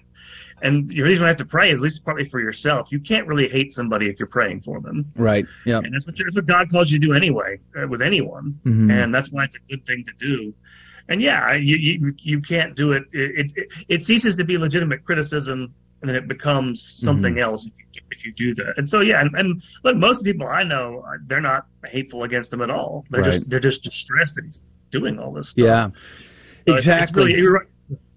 [0.61, 3.27] and the reason you have to pray is at least partly for yourself you can't
[3.27, 5.45] really hate somebody if you're praying for them Right.
[5.65, 5.79] Yeah.
[5.83, 8.89] and that's what that's what God calls you to do anyway uh, with anyone Mhm.
[8.91, 10.53] and that's why it's a good thing to do
[11.09, 15.03] and yeah you you you can't do it it it, it ceases to be legitimate
[15.03, 17.41] criticism and then it becomes something Mhm.
[17.41, 18.73] else if you, if you do that.
[18.77, 22.53] And so yeah, and, and look, most people I know uh, they're not hateful against
[22.53, 23.05] him at all.
[23.09, 23.33] They're Right.
[23.33, 25.65] just they're just distressed that he's doing all this stuff.
[25.65, 25.87] Yeah.
[26.67, 27.33] So it's- exactly.
[27.33, 27.65] It's really,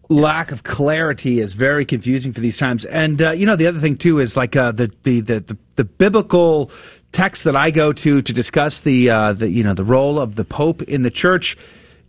[0.09, 2.85] lack of clarity is very confusing for these times.
[2.85, 5.57] And uh, you know, the other thing too is like uh, the, the the the
[5.77, 6.71] the biblical
[7.13, 10.35] text that I go to to discuss the uh, the you know the role of
[10.37, 11.57] the Pope in the Church.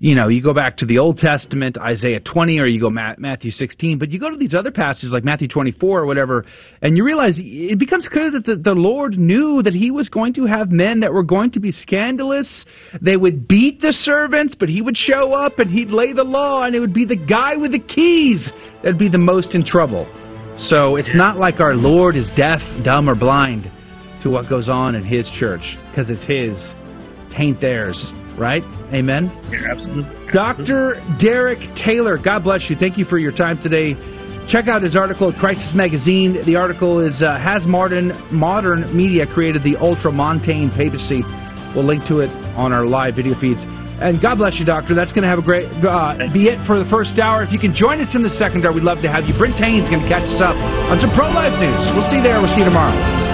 [0.04, 3.16] You know, you go back to the Old Testament, Isaiah 20, or you go Ma-
[3.18, 6.44] Matthew 16, but you go to these other passages like Matthew 24 or whatever,
[6.82, 10.34] and you realize it becomes clear that the, the Lord knew that He was going
[10.34, 12.66] to have men that were going to be scandalous.
[13.02, 16.66] They would beat the servants, but He would show up and He'd lay the law,
[16.66, 18.52] and it would be the guy with the keys
[18.84, 20.06] that'd be the most in trouble.
[20.58, 23.72] So it's not like our Lord is deaf, dumb, or blind
[24.22, 26.74] to what goes on in His church, because it's His,
[27.32, 28.64] taint theirs, right?
[28.94, 29.32] Amen?
[29.52, 30.32] Yeah, absolutely.
[30.32, 31.02] Dr.
[31.20, 32.76] Derek Taylor, God bless you.
[32.76, 33.96] Thank you for your time today.
[34.48, 36.46] Check out his article at Crisis Magazine.
[36.46, 41.24] The article is uh, Has Modern Modern Media Created the Ultramontane Papacy?
[41.76, 43.64] We'll link to it on our live video feeds.
[43.64, 44.96] And God bless you, Doctor.
[44.96, 47.44] That's going to have a great uh, be it for the first hour.
[47.44, 49.38] If you can join us in the second hour, we'd love to have you.
[49.38, 50.58] Brent Tane's going to catch us up
[50.92, 51.96] on some pro life news.
[51.96, 52.42] We'll see you there.
[52.42, 53.33] We'll see you tomorrow.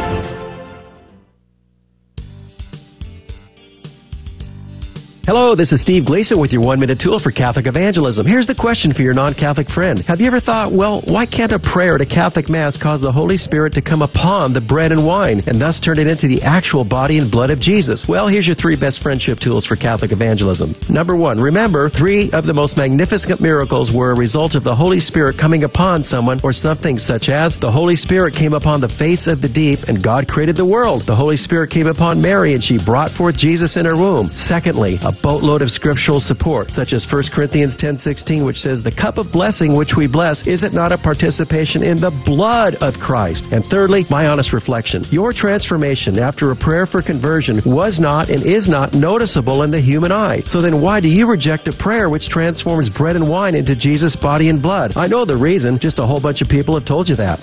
[5.30, 8.26] Hello, this is Steve Gleason with your one minute tool for Catholic evangelism.
[8.26, 10.00] Here's the question for your non Catholic friend.
[10.08, 13.12] Have you ever thought, well, why can't a prayer at a Catholic Mass cause the
[13.12, 16.42] Holy Spirit to come upon the bread and wine and thus turn it into the
[16.42, 18.08] actual body and blood of Jesus?
[18.10, 20.74] Well, here's your three best friendship tools for Catholic evangelism.
[20.90, 25.00] Number one, remember, three of the most magnificent miracles were a result of the Holy
[25.00, 29.28] Spirit coming upon someone or something, such as the Holy Spirit came upon the face
[29.28, 31.06] of the deep and God created the world.
[31.06, 34.30] The Holy Spirit came upon Mary and she brought forth Jesus in her womb.
[34.34, 39.18] Secondly, a boatload of scriptural support, such as 1 Corinthians 10:16, which says, "The cup
[39.18, 43.48] of blessing which we bless, is it not a participation in the blood of Christ?"
[43.52, 48.44] And thirdly, my honest reflection: your transformation after a prayer for conversion was not and
[48.44, 50.44] is not noticeable in the human eye.
[50.48, 54.16] So then, why do you reject a prayer which transforms bread and wine into Jesus'
[54.16, 54.94] body and blood?
[54.96, 55.80] I know the reason.
[55.80, 57.40] Just a whole bunch of people have told you that.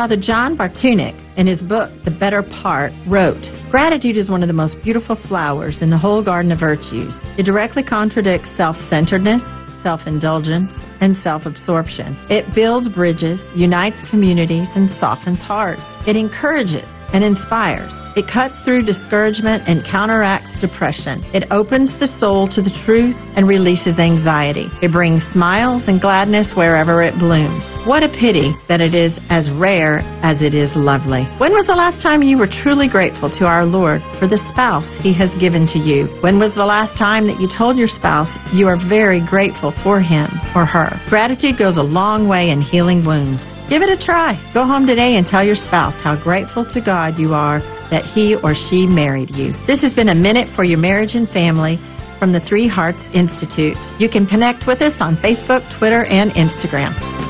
[0.00, 4.54] Father John Bartunek, in his book, The Better Part, wrote Gratitude is one of the
[4.54, 7.18] most beautiful flowers in the whole garden of virtues.
[7.36, 9.42] It directly contradicts self centeredness,
[9.82, 10.72] self indulgence,
[11.02, 12.16] and self absorption.
[12.30, 15.82] It builds bridges, unites communities, and softens hearts.
[16.06, 17.92] It encourages and inspires.
[18.16, 21.22] It cuts through discouragement and counteracts depression.
[21.32, 24.66] It opens the soul to the truth and releases anxiety.
[24.82, 27.70] It brings smiles and gladness wherever it blooms.
[27.86, 31.22] What a pity that it is as rare as it is lovely.
[31.38, 34.96] When was the last time you were truly grateful to our Lord for the spouse
[34.96, 36.06] He has given to you?
[36.20, 40.00] When was the last time that you told your spouse you are very grateful for
[40.00, 41.00] him or her?
[41.08, 43.44] Gratitude goes a long way in healing wounds.
[43.70, 44.34] Give it a try.
[44.52, 47.60] Go home today and tell your spouse how grateful to God you are
[47.92, 49.52] that he or she married you.
[49.64, 51.78] This has been a minute for your marriage and family
[52.18, 53.76] from the Three Hearts Institute.
[54.00, 57.29] You can connect with us on Facebook, Twitter, and Instagram.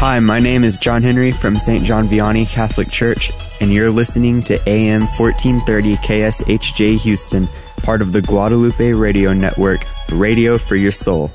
[0.00, 1.84] Hi, my name is John Henry from St.
[1.84, 3.30] John Vianney Catholic Church,
[3.60, 7.46] and you're listening to AM 1430 KSHJ Houston,
[7.82, 11.30] part of the Guadalupe Radio Network, radio for your soul.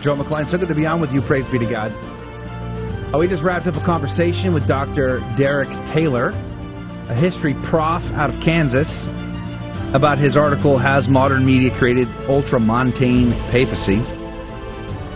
[0.00, 1.20] Joe McClain, so good to be on with you.
[1.20, 1.92] Praise be to God.
[3.14, 5.20] Oh, we just wrapped up a conversation with Dr.
[5.36, 6.30] Derek Taylor,
[7.10, 8.88] a history prof out of Kansas,
[9.94, 14.21] about his article, Has Modern Media Created Ultramontane Papacy?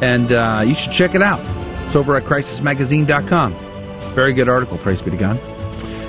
[0.03, 1.41] And uh, you should check it out.
[1.87, 4.15] It's over at crisismagazine.com.
[4.15, 5.37] Very good article, praise be to God.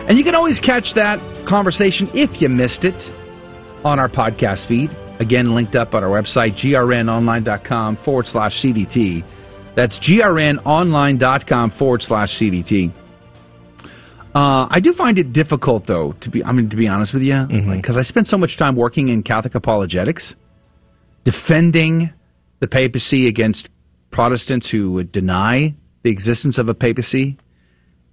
[0.10, 3.10] And you can always catch that conversation if you missed it
[3.84, 4.92] on our podcast feed.
[5.20, 9.24] Again, linked up on our website, grnonline.com forward slash CDT.
[9.76, 12.94] That's grnonline.com forward slash CDT.
[14.34, 17.24] Uh, I do find it difficult, though, to be I mean to be honest with
[17.24, 18.00] you, because Mm-hmm.
[18.00, 20.36] I spent so much time working in Catholic apologetics,
[21.24, 22.12] defending
[22.60, 23.70] the papacy against
[24.12, 27.38] Protestants who would deny the existence of a papacy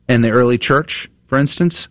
[0.09, 1.89] in the early church, for instance,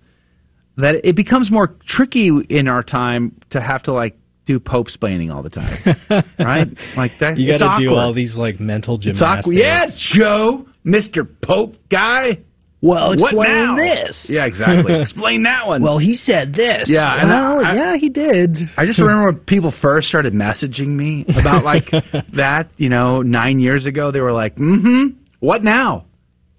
[0.77, 5.33] that it becomes more tricky in our time to have to like do pope splaining
[5.33, 5.95] all the time,
[6.39, 6.67] right?
[6.97, 7.37] Like that.
[7.37, 9.55] You got to do all these like mental gymnastics.
[9.55, 12.39] Yes, Joe, Mister Pope guy.
[12.83, 13.75] Well, what explain now?
[13.77, 14.27] this.
[14.29, 14.99] Yeah, exactly.
[14.99, 15.81] explain that one.
[15.81, 16.89] Well, he said this.
[16.89, 18.57] Yeah, Well, I- yeah, he did.
[18.75, 21.89] I just remember when people first started messaging me about like
[22.35, 24.11] that, you know, nine years ago.
[24.11, 25.17] They were like, "Mm-hmm.
[25.39, 26.05] What now,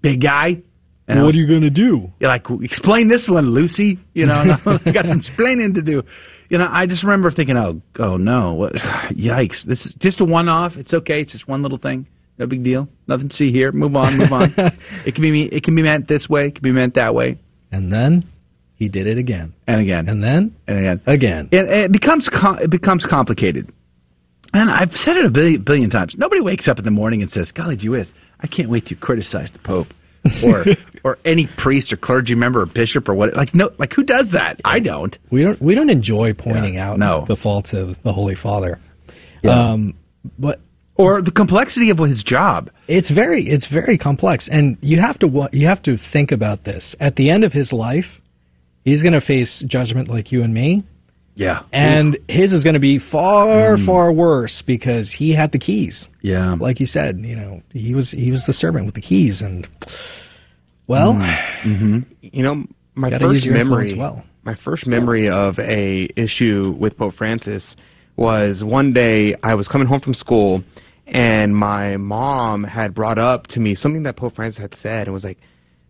[0.01, 0.63] big guy?"
[1.07, 2.11] And what was- are you gonna do?
[2.19, 3.99] You're like, explain this one, Lucy.
[4.15, 4.33] You know,
[4.65, 6.01] I got some explaining to do.
[6.49, 8.73] You know, I just remember thinking, oh, oh no, what?
[9.13, 9.63] Yikes!
[9.63, 10.75] This is just a one-off.
[10.77, 11.21] It's okay.
[11.21, 12.07] It's just one little thing.
[12.37, 12.89] No big deal.
[13.07, 13.71] Nothing to see here.
[13.71, 14.17] Move on.
[14.17, 14.53] Move on.
[15.05, 16.47] it can be it can be meant this way.
[16.47, 17.37] It can be meant that way.
[17.71, 18.29] And then
[18.75, 19.53] he did it again.
[19.67, 20.09] And again.
[20.09, 21.01] And then and again.
[21.05, 21.49] Again.
[21.51, 23.71] It, it becomes com- it becomes complicated.
[24.53, 26.15] And I've said it a billion, billion times.
[26.17, 28.95] Nobody wakes up in the morning and says, "Golly, gee whiz, I can't wait to
[28.95, 29.87] criticize the Pope."
[30.43, 30.65] or
[31.03, 34.31] or any priest or clergy member or bishop or what like no like who does
[34.31, 37.25] that i don't We don't we don't enjoy pointing out no.
[37.27, 38.79] the faults of the Holy Father.
[39.43, 39.73] Yeah.
[39.73, 39.93] Um,
[40.39, 40.59] but
[40.97, 42.69] or the complexity of his job.
[42.87, 46.95] It's very it's very complex, and you have to you have to think about this.
[46.99, 48.05] At the end of his life,
[48.83, 50.83] he's going to face judgment like you and me,
[51.35, 53.85] yeah and his is going to be far Mm.
[53.85, 56.07] far worse because he had the keys.
[56.21, 59.41] Yeah, like you said, you know he was he was the servant with the keys,
[59.41, 59.67] and
[60.87, 61.99] well, mm-hmm.
[62.21, 64.23] You know, my first memory, well.
[64.43, 67.75] my first memory of a issue with Pope Francis
[68.15, 70.63] was one day I was coming home from school,
[71.07, 75.13] and my mom had brought up to me something that Pope Francis had said, and
[75.13, 75.37] was like,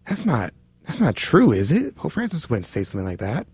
[0.08, 0.54] "That's not
[0.86, 1.96] that's not true, is it?
[1.96, 3.48] Pope Francis wouldn't say something like that."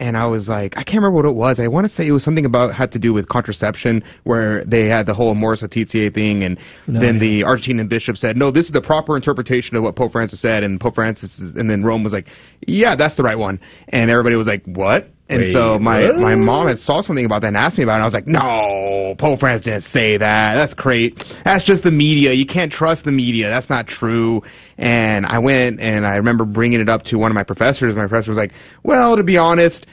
[0.00, 1.58] And I was like, I can't remember what it was.
[1.58, 4.86] I want to say it was something about had to do with contraception, where they
[4.86, 6.56] had the whole Amoris Laetitia thing, and
[6.86, 7.20] No, then yeah.
[7.20, 10.62] the Argentinian bishop said, "No, this is the proper interpretation of what Pope Francis said."
[10.62, 12.28] And Pope Francis, is, and then Rome was like,
[12.64, 16.18] "Yeah, that's the right one." And everybody was like, "What?" And Wait, so my what?
[16.18, 17.96] my mom had saw something about that and asked me about it.
[17.96, 20.54] And I was like, "No, Pope Francis didn't say that.
[20.54, 21.22] That's great.
[21.44, 22.32] That's just the media.
[22.32, 23.48] You can't trust the media.
[23.48, 24.42] That's not true."
[24.78, 27.94] And I went and I remember bringing it up to one of my professors.
[27.94, 28.52] My professor was like,
[28.82, 29.86] "Well, to be honest."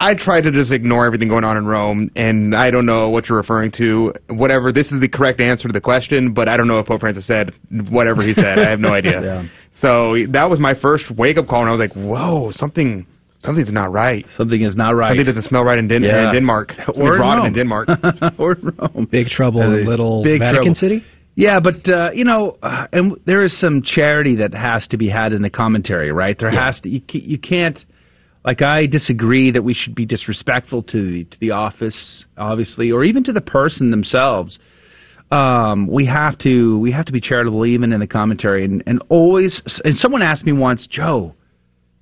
[0.00, 3.28] I try to just ignore everything going on in Rome, and I don't know what
[3.28, 4.12] you're referring to.
[4.26, 7.02] Whatever, this is the correct answer to the question, but I don't know if Pope
[7.02, 7.52] Francis said
[7.88, 8.58] whatever he said.
[8.58, 9.22] I have no idea.
[9.22, 9.48] Yeah.
[9.70, 13.06] So that was my first wake up call, and I was like, "Whoa, something,
[13.44, 14.24] something's not right.
[14.36, 15.10] Something is not right.
[15.10, 16.26] Something doesn't smell right in, Den- Yeah.
[16.26, 16.74] in Denmark.
[16.88, 17.46] Or Something in Rome.
[17.50, 17.88] in Denmark."
[18.38, 19.08] or Rome.
[19.10, 20.74] big trouble in little Big Vatican trouble.
[20.74, 21.04] City.
[21.34, 25.08] Yeah, but uh, you know, uh, and there is some charity that has to be
[25.08, 26.38] had in the commentary, right?
[26.38, 26.90] There has to.
[26.90, 27.82] You, you can't.
[28.44, 33.02] Like, I disagree that we should be disrespectful to the to the office, obviously, or
[33.04, 34.58] even to the person themselves.
[35.30, 39.02] Um, we have to we have to be charitable even in the commentary, and and
[39.08, 39.62] always.
[39.84, 41.34] And someone asked me once, Joe,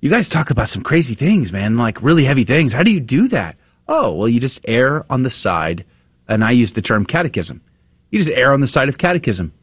[0.01, 2.73] you guys talk about some crazy things, man, like really heavy things.
[2.73, 3.55] How do you do that?
[3.87, 5.85] Oh, well, you just err on the side,
[6.27, 7.61] and I use the term catechism.
[8.09, 9.53] You just err on the side of catechism.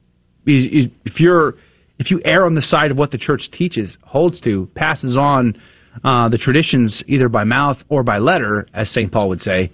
[0.47, 1.55] If you're
[1.99, 5.61] if you err on the side of what the church teaches, holds to, passes on
[6.05, 9.11] uh, the traditions either by mouth or by letter, as St.
[9.11, 9.72] Paul would say,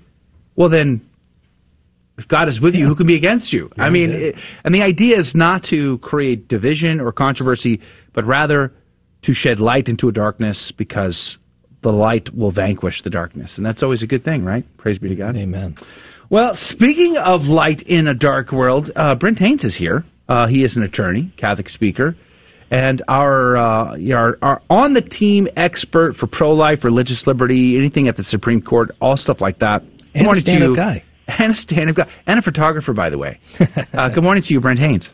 [0.57, 1.07] well then,
[2.17, 3.71] if God is with you, who can be against you?
[3.77, 7.83] I mean, it, and the idea is not to create division or controversy,
[8.15, 8.73] but rather
[9.25, 11.39] to shed light into a darkness because
[11.83, 14.65] the light will vanquish the darkness, and that's always a good thing, right?
[14.79, 15.37] Praise be to God.
[15.37, 15.77] Amen.
[16.31, 20.05] Well, speaking of light in a dark world, uh, Brent Haynes is here.
[20.29, 22.17] Uh, he is an attorney, Catholic speaker,
[22.71, 28.09] and our, uh, our our on the team expert for pro life, religious liberty, anything
[28.09, 29.83] at the Supreme Court, all stuff like that.
[29.83, 31.05] Good And a morning to stand-up guy.
[31.27, 33.41] And a stand-up guy, and a photographer, by the way.
[33.93, 35.11] uh, good morning to you, Brent Haynes.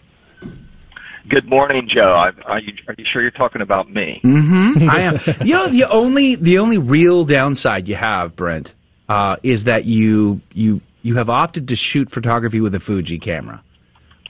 [1.29, 2.12] Good morning, Joe.
[2.12, 4.21] I, are you are you sure you're talking about me?
[4.25, 4.89] Mm-hmm.
[4.89, 5.18] I am.
[5.47, 8.75] You know, the only the only real downside you have, Brent,
[9.09, 13.62] uh, is that you you you have opted to shoot photography with a Fuji camera.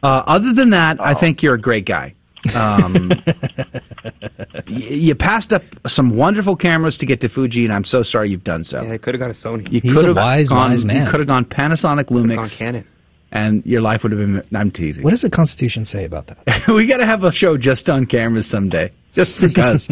[0.02, 2.14] Uh, other than that, I think you're a great guy.
[2.54, 8.02] Um, y- you passed up some wonderful cameras to get to Fuji, and I'm so
[8.02, 8.82] sorry you've done so.
[8.82, 9.70] Yeah, I could have got a Sony.
[9.70, 11.04] You He's could a have wise, gone, wise man.
[11.04, 12.86] You could have gone Panasonic Lumix, gone Canon.
[13.32, 14.42] And your life would have been.
[14.54, 15.04] I'm teasing.
[15.04, 16.62] What does the Constitution say about that?
[16.74, 19.86] we got to have a show just on cameras someday, just because.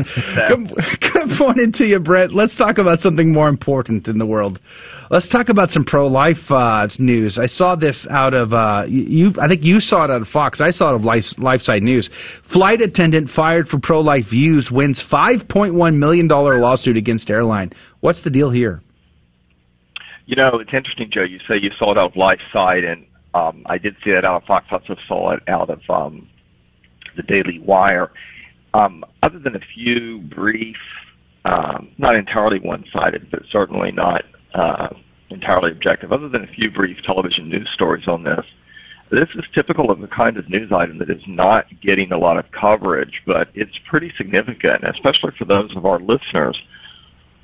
[0.48, 2.32] good, good morning to you, Brett.
[2.32, 4.60] Let's talk about something more important in the world.
[5.10, 7.38] Let's talk about some pro-life uh, news.
[7.38, 9.32] I saw this out of uh, you.
[9.40, 10.60] I think you saw it out of Fox.
[10.60, 12.10] I saw it of Life, LifeSite News.
[12.52, 17.72] Flight attendant fired for pro-life views wins 5.1 million dollar lawsuit against airline.
[18.00, 18.82] What's the deal here?
[20.26, 21.22] You know, it's interesting, Joe.
[21.22, 23.06] You say you saw it out of Life Site, and
[23.38, 24.66] um, I did see it out of Fox.
[24.70, 26.28] I also saw it out of um,
[27.16, 28.10] the Daily Wire.
[28.74, 30.76] Um, other than a few brief,
[31.44, 34.22] um, not entirely one-sided, but certainly not
[34.54, 34.88] uh,
[35.30, 36.12] entirely objective.
[36.12, 38.44] Other than a few brief television news stories on this,
[39.10, 42.38] this is typical of the kind of news item that is not getting a lot
[42.38, 46.60] of coverage, but it's pretty significant, especially for those of our listeners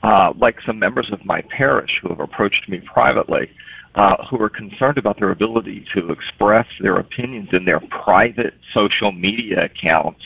[0.05, 3.49] uh, like some members of my parish who have approached me privately,
[3.95, 9.12] uh, who are concerned about their ability to express their opinions in their private social
[9.12, 10.20] media accounts.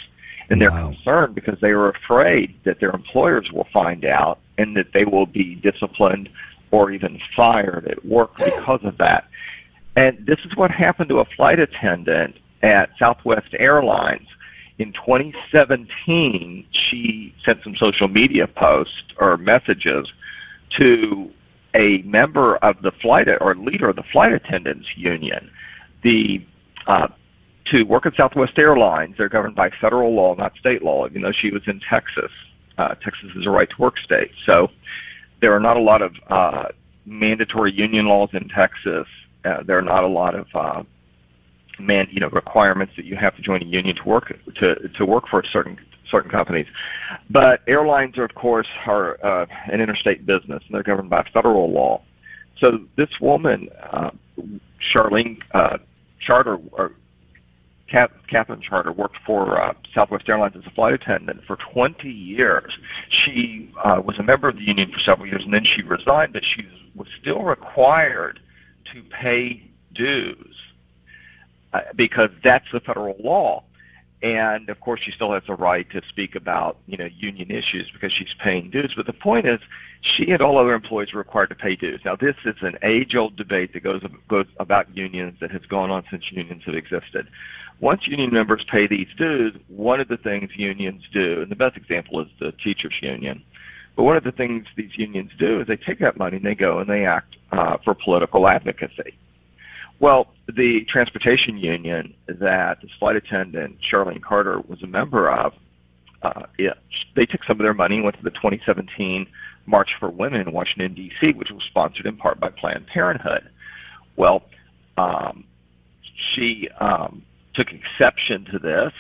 [0.51, 4.87] And they're concerned because they are afraid that their employers will find out and that
[4.95, 6.31] they will be disciplined
[6.71, 9.25] or even fired at work because of that.
[9.97, 14.27] And this is what happened to a flight attendant at Southwest Airlines.
[14.79, 20.07] In 2017, she sent some social media posts or messages
[20.79, 21.31] to
[21.79, 25.51] a member of the flight or leader of the flight attendants union.
[26.03, 26.39] The
[26.87, 27.09] uh,
[27.73, 31.07] to work at Southwest Airlines, they're governed by federal law, not state law.
[31.07, 32.31] Even though she was in Texas,
[32.79, 34.69] uh, Texas is a right to work state, so
[35.41, 36.65] there are not a lot of uh,
[37.07, 39.07] mandatory union laws in Texas.
[39.45, 40.83] Uh, there are not a lot of uh,
[41.79, 45.07] man, you know, requirements that you have to join a union to work to to
[45.07, 45.77] work for a certain
[46.11, 46.67] certain companies.
[47.31, 51.73] But airlines are, of course, are uh, an interstate business, and they're governed by federal
[51.73, 52.03] law.
[52.61, 54.11] So this woman, uh,
[54.95, 55.79] Charlene uh,
[56.25, 56.93] Charter, or
[57.91, 62.73] Cap, Catherine Charter, worked for uh, Southwest Airlines as a flight attendant for 20 years.
[63.25, 66.33] She uh, was a member of the union for several years, and then she resigned,
[66.33, 68.41] but she was still required
[68.93, 69.63] to pay
[69.95, 70.55] dues
[71.73, 73.63] uh, because that's the federal law.
[74.21, 77.89] And of course, she still has the right to speak about you know union issues
[77.93, 78.93] because she's paying dues.
[78.97, 79.61] But the point is,
[80.03, 82.01] she and all other employees are required to pay dues.
[82.05, 86.03] Now, this is an age-old debate that goes goes about unions that has gone on
[86.11, 87.29] since unions have existed.
[87.81, 91.77] Once union members pay these dues, one of the things unions do, and the best
[91.77, 93.41] example is the teachers union.
[93.95, 96.57] But one of the things these unions do is they take that money and they
[96.57, 99.17] go and they act uh, for political advocacy.
[100.01, 105.53] Well, the transportation union that this flight attendant Charlene Carter was a member of,
[106.23, 106.43] uh,
[107.17, 109.27] they took some of their money and went to the 2017
[109.67, 113.51] March for Women in Washington D.C., which was sponsored in part by Planned Parenthood.
[114.17, 114.43] Well,
[114.97, 115.45] um,
[116.35, 117.23] she um,
[117.55, 118.93] took exception to this,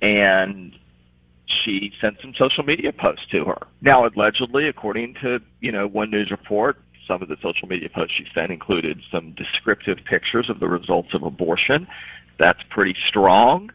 [0.00, 0.72] and
[1.64, 3.66] she sent some social media posts to her.
[3.80, 8.14] Now, allegedly, according to you know one news report, some of the social media posts
[8.16, 11.86] she sent included some descriptive pictures of the results of abortion.
[12.38, 13.70] That's pretty strong.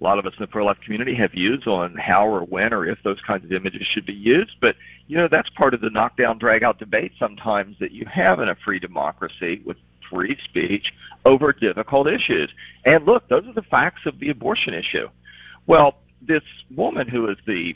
[0.00, 2.86] A lot of us in the pro-life community have views on how or when or
[2.86, 4.74] if those kinds of images should be used, but
[5.06, 8.56] you know that's part of the knockdown, drag-out debate sometimes that you have in a
[8.62, 9.78] free democracy with
[10.10, 10.86] free speech
[11.24, 12.52] over difficult issues.
[12.84, 15.08] And look, those are the facts of the abortion issue.
[15.66, 15.94] Well,
[16.26, 16.42] this
[16.74, 17.72] woman who is the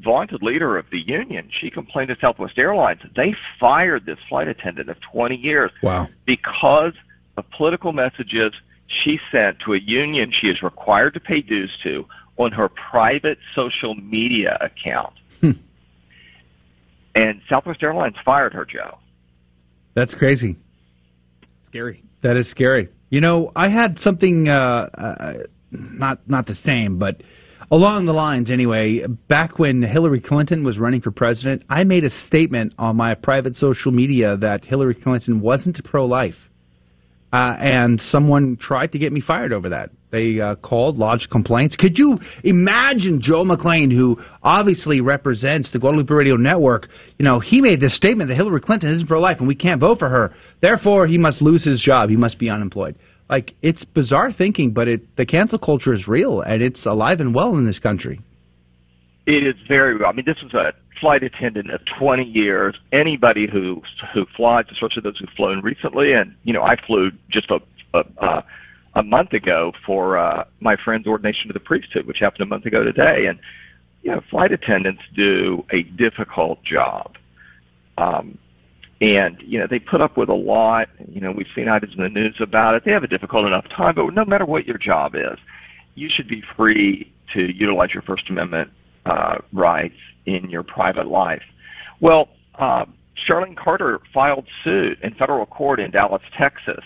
[0.00, 3.00] vaunted leader of the union, she complained to Southwest Airlines.
[3.16, 6.08] They fired this flight attendant of 20 years Wow.
[6.26, 6.92] because
[7.36, 8.52] of political messages
[9.04, 12.04] she sent to a union she is required to pay dues to
[12.36, 15.14] on her private social media account.
[15.40, 15.52] Hmm.
[17.14, 18.98] And Southwest Airlines fired her, Joe.
[19.94, 20.56] That's crazy.
[21.66, 22.02] Scary.
[22.22, 22.88] That is scary.
[23.10, 25.32] You know, I had something uh, uh,
[25.70, 27.22] not not the same, but
[27.70, 32.10] Along the lines, anyway, back when Hillary Clinton was running for president, I made a
[32.10, 36.36] statement on my private social media that Hillary Clinton wasn't pro life.
[37.32, 39.90] Uh, and someone tried to get me fired over that.
[40.12, 41.74] They uh, called, lodged complaints.
[41.74, 46.86] Could you imagine Joe McClain, who obviously represents the Guadalupe Radio Network?
[47.18, 49.98] You know, he made this statement that Hillary Clinton isn't pro-life and we can't vote
[49.98, 50.32] for her.
[50.60, 52.08] Therefore, he must lose his job.
[52.08, 52.94] He must be unemployed.
[53.28, 57.34] Like it's bizarre thinking, but it the cancel culture is real and it's alive and
[57.34, 58.20] well in this country.
[59.26, 60.06] It is very real.
[60.06, 62.76] I mean, this was a flight attendant of 20 years.
[62.92, 63.82] Anybody who
[64.12, 67.60] who flies, especially those who've flown recently, and you know, I flew just a
[67.94, 68.44] a,
[68.96, 72.66] a month ago for uh, my friend's ordination to the priesthood, which happened a month
[72.66, 73.38] ago today, and
[74.02, 77.16] you know, flight attendants do a difficult job.
[77.96, 78.38] Um,
[79.04, 80.88] and you know they put up with a lot.
[81.08, 82.84] You know we've seen items in the news about it.
[82.86, 85.38] They have a difficult enough time, but no matter what your job is,
[85.94, 88.70] you should be free to utilize your First Amendment
[89.04, 91.42] uh, rights in your private life.
[92.00, 92.28] Well,
[92.58, 92.86] uh,
[93.28, 96.84] Charlene Carter filed suit in federal court in Dallas, Texas,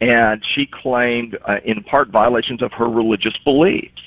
[0.00, 4.02] and she claimed, uh, in part, violations of her religious beliefs.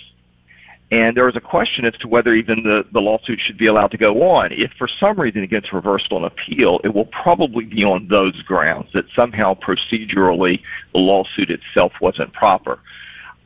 [0.89, 3.91] And there was a question as to whether even the, the lawsuit should be allowed
[3.91, 4.53] to go on.
[4.53, 8.41] If for some reason it gets reversed on appeal, it will probably be on those
[8.43, 10.61] grounds that somehow procedurally
[10.93, 12.80] the lawsuit itself wasn't proper.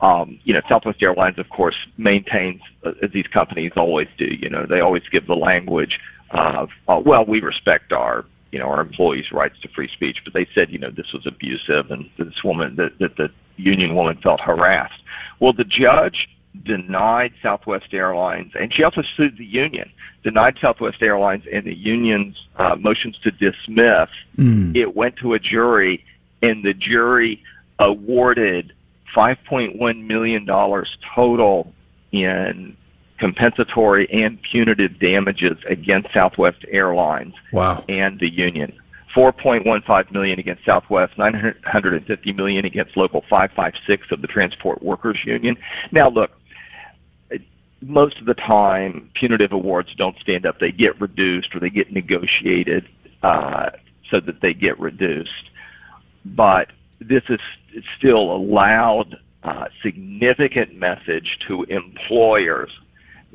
[0.01, 4.49] Um, you know, Southwest Airlines, of course, maintains, uh, as these companies always do, you
[4.49, 5.99] know, they always give the language
[6.31, 10.34] of, uh, well, we respect our, you know, our employees' rights to free speech, but
[10.34, 14.18] they said, you know, this was abusive and this woman, that, that the union woman
[14.22, 15.01] felt harassed.
[15.39, 16.27] Well, the judge
[16.65, 19.90] denied Southwest Airlines, and she also sued the union,
[20.23, 24.10] denied Southwest Airlines and the union's uh, motions to dismiss.
[24.38, 24.76] Mm.
[24.76, 26.03] It went to a jury,
[26.41, 27.41] and the jury
[27.80, 28.73] awarded
[29.15, 30.45] $5.1 million
[31.15, 31.73] total
[32.11, 32.76] in
[33.19, 37.84] compensatory and punitive damages against Southwest Airlines wow.
[37.88, 38.73] and the union.
[39.15, 45.57] 4.15 million against Southwest, 950 million against Local 556 of the Transport Workers Union.
[45.91, 46.32] Now, look,
[47.81, 51.91] most of the time, punitive awards don't stand up; they get reduced or they get
[51.91, 52.85] negotiated
[53.23, 53.71] uh,
[54.09, 55.29] so that they get reduced.
[56.25, 56.67] But
[56.99, 57.39] this is
[57.97, 62.69] still a loud, uh, significant message to employers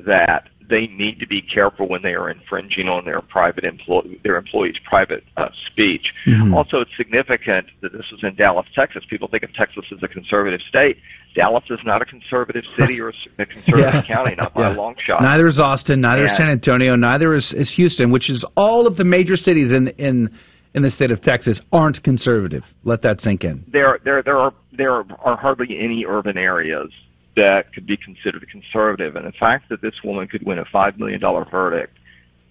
[0.05, 4.35] that they need to be careful when they are infringing on their private employee their
[4.35, 6.07] employees' private uh, speech.
[6.25, 6.53] Mm-hmm.
[6.53, 9.03] Also, it's significant that this was in Dallas, Texas.
[9.09, 10.97] People think of Texas as a conservative state.
[11.35, 14.03] Dallas is not a conservative city or a conservative Yeah.
[14.03, 14.75] county, not by Yeah.
[14.75, 15.21] a long shot.
[15.21, 18.97] Neither is Austin, neither is San Antonio, neither is, is Houston, which is all of
[18.97, 20.29] the major cities in in
[20.73, 22.63] in the state of Texas aren't conservative.
[22.83, 23.63] Let that sink in.
[23.71, 24.91] there there there are there
[25.21, 26.91] are hardly any urban areas
[27.37, 30.97] that could be considered conservative and the fact that this woman could win a five
[30.99, 31.95] million dollar verdict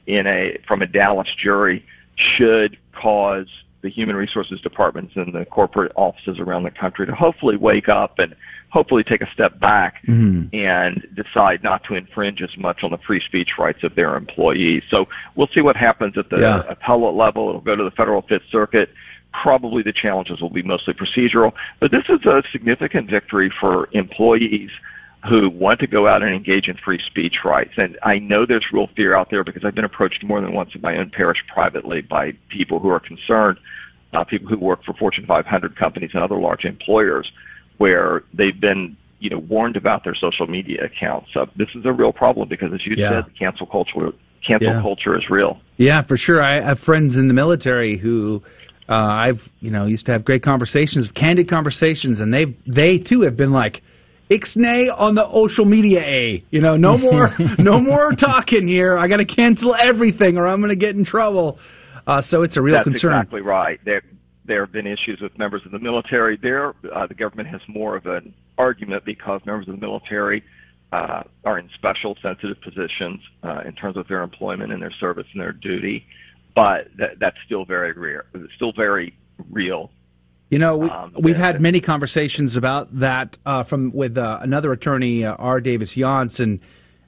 [0.07, 1.85] in a from a Dallas jury
[2.39, 3.49] should cause
[3.83, 8.19] the human resources departments and the corporate offices around the country to hopefully wake up
[8.19, 8.35] and
[8.71, 10.53] hopefully take a step back Mhm.
[10.55, 14.83] and decide not to infringe as much on the free speech rights of their employees.
[14.91, 16.63] So we'll see what happens at the Yeah.
[16.69, 17.49] appellate level.
[17.49, 18.91] It'll go to the federal Fifth Circuit.
[19.43, 24.71] Probably the challenges will be mostly procedural, but this is a significant victory for employees
[25.29, 27.73] who want to go out and engage in free speech rights.
[27.77, 30.71] And I know there's real fear out there because I've been approached more than once
[30.75, 33.59] in my own parish privately by people who are concerned,
[34.15, 37.31] uh, people who work for Fortune 500 companies and other large employers,
[37.79, 41.29] where they've been you know warned about their social media accounts.
[41.35, 43.23] So this is a real problem because, as you Yeah.
[43.23, 44.13] said, cancel culture
[44.47, 44.81] cancel Yeah.
[44.81, 45.61] culture is real.
[45.77, 46.41] Yeah, for sure.
[46.41, 48.43] I have friends in the military who
[48.89, 53.23] uh, I've you know used to have great conversations, candid conversations, and they they too
[53.23, 53.83] have been like.
[54.29, 56.43] Ixnay on the social media A.
[56.51, 57.31] You know, no more,
[57.61, 58.99] no more talking here.
[58.99, 61.61] I got to cancel everything, or I'm going to get in trouble.
[62.09, 63.13] Uh, so it's a real That's concern.
[63.13, 63.79] exactly right.
[63.85, 64.03] There,
[64.45, 66.37] there have been issues with members of the military.
[66.41, 70.43] There, uh, the government has more of an argument because members of the military
[70.93, 75.27] uh, are in special, sensitive positions uh, in terms of their employment and their service
[75.33, 76.07] and their duty.
[76.57, 78.25] But that, that's still very rare.
[78.57, 79.17] Still very
[79.51, 79.91] real.
[80.49, 84.73] You know, we, Um, we've had many conversations about that uh, from with uh, another
[84.73, 85.61] attorney, uh, R.
[85.61, 86.61] Davis Younts, and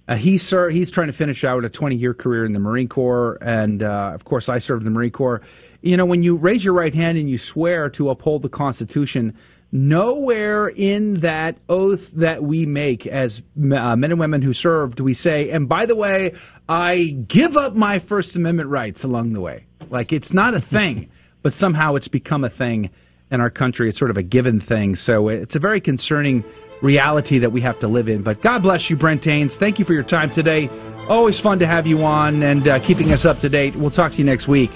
[0.06, 2.88] uh, he sir he's trying to finish out a 20 year career in the Marine
[2.88, 5.40] Corps, and uh, of course I served in the Marine Corps.
[5.80, 9.38] You know, when you raise your right hand and you swear to uphold the Constitution,
[9.70, 15.04] nowhere in that oath that we make as uh, men and women who serve do
[15.04, 16.32] we say, and by the way,
[16.68, 19.66] I give up my First Amendment rights along the way.
[19.90, 21.10] Like it's not a thing,
[21.42, 22.90] but somehow it's become a thing
[23.30, 23.88] in our country.
[23.88, 24.96] It's sort of a given thing.
[24.96, 26.44] So it's a very concerning
[26.82, 28.22] reality that we have to live in.
[28.22, 29.56] But God bless you, Brent Haynes.
[29.58, 30.68] Thank you for your time today.
[31.08, 33.74] Always fun to have you on and uh, keeping us up to date.
[33.76, 34.70] We'll talk to you next week.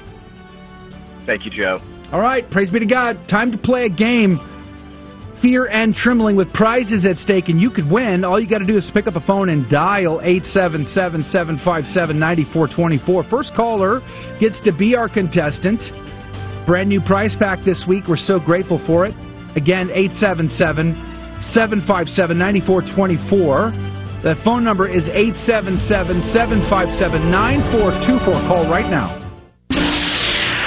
[1.27, 1.81] Thank you, Joe.
[2.11, 3.29] All right, praise be to God.
[3.29, 4.52] Time to play a game.
[5.43, 8.23] Fear and trembling with prizes at stake, and you could win.
[8.23, 13.25] All you got to do is pick up a phone and dial 877 757 9424.
[13.25, 14.01] First caller
[14.39, 15.83] gets to be our contestant.
[16.65, 18.05] Brand new prize pack this week.
[18.07, 19.17] We're so grateful for it.
[19.57, 20.95] Again, 877
[21.43, 24.23] 757 9424.
[24.23, 28.47] The phone number is 877 757 9424.
[28.47, 29.19] Call right now.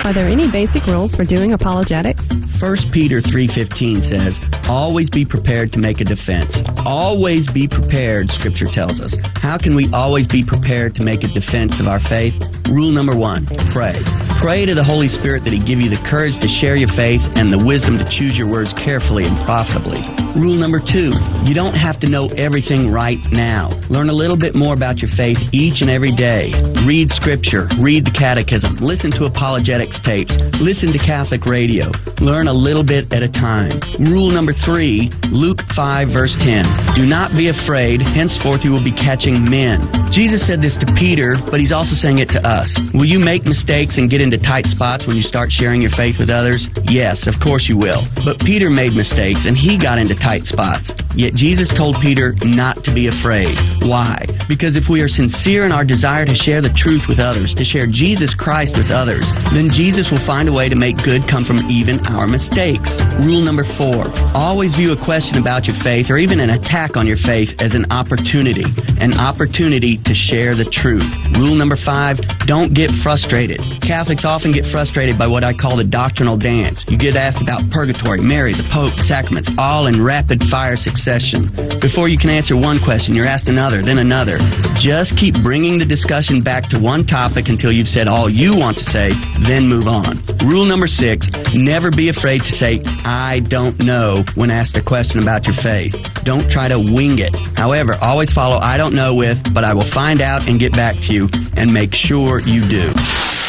[0.04, 2.28] Are there any basic rules for doing apologetics?
[2.60, 4.36] 1 Peter 3:15 says,
[4.68, 9.16] "Always be prepared to make a defense." Always be prepared, scripture tells us.
[9.36, 12.36] How can we always be prepared to make a defense of our faith?
[12.70, 14.25] Rule number 1, pray.
[14.46, 17.18] Pray to the Holy Spirit that he give you the courage to share your faith
[17.34, 20.06] and the wisdom to choose your words carefully and profitably.
[20.38, 23.74] Rule number 2, you don't have to know everything right now.
[23.90, 26.54] Learn a little bit more about your faith each and every day.
[26.86, 31.90] Read scripture, read the catechism, listen to apologetics tapes, listen to Catholic radio.
[32.22, 33.74] Learn a little bit at a time.
[33.98, 36.70] Rule number three, Luke 5, verse 10.
[36.94, 39.82] Do not be afraid, henceforth you will be catching men.
[40.14, 42.78] Jesus said this to Peter, but he's also saying it to us.
[42.94, 46.20] Will you make mistakes and get into tight spots when you start sharing your faith
[46.20, 46.68] with others?
[46.86, 48.04] Yes, of course you will.
[48.24, 50.92] But Peter made mistakes and he got into tight spots.
[51.16, 53.56] Yet Jesus told Peter not to be afraid.
[53.88, 54.20] Why?
[54.52, 57.64] Because if we are sincere in our desire to share the truth with others, to
[57.64, 59.24] share Jesus Christ with others,
[59.56, 62.92] then Jesus will find a way to make good come from even our mistakes.
[63.24, 67.08] Rule number four, always view a question about your faith or even an attack on
[67.08, 68.68] your faith as an opportunity,
[69.00, 71.08] an opportunity to share the truth.
[71.40, 73.64] Rule number five, don't get frustrated.
[73.80, 76.84] Catholics often get frustrated by what I call the doctrinal dance.
[76.90, 81.54] You get asked about purgatory, Mary, the Pope, sacraments, all in rapid fire succession.
[81.80, 84.42] Before you can answer one question, you're asked another, then another.
[84.82, 88.78] Just keep bringing the discussion back to one topic until you've said all you want
[88.78, 89.14] to say,
[89.46, 90.20] then move on.
[90.44, 95.22] Rule number six, never be afraid to say, I don't know when asked a question
[95.22, 95.94] about your faith.
[96.26, 97.36] Don't try to wing it.
[97.56, 100.96] However, always follow I don't know with, but I will find out and get back
[101.08, 103.45] to you, and make sure you do.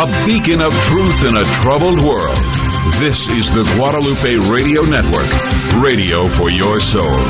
[0.00, 2.40] A beacon of truth in a troubled world.
[3.04, 5.28] This is the Guadalupe Radio Network,
[5.76, 7.20] radio for your soul.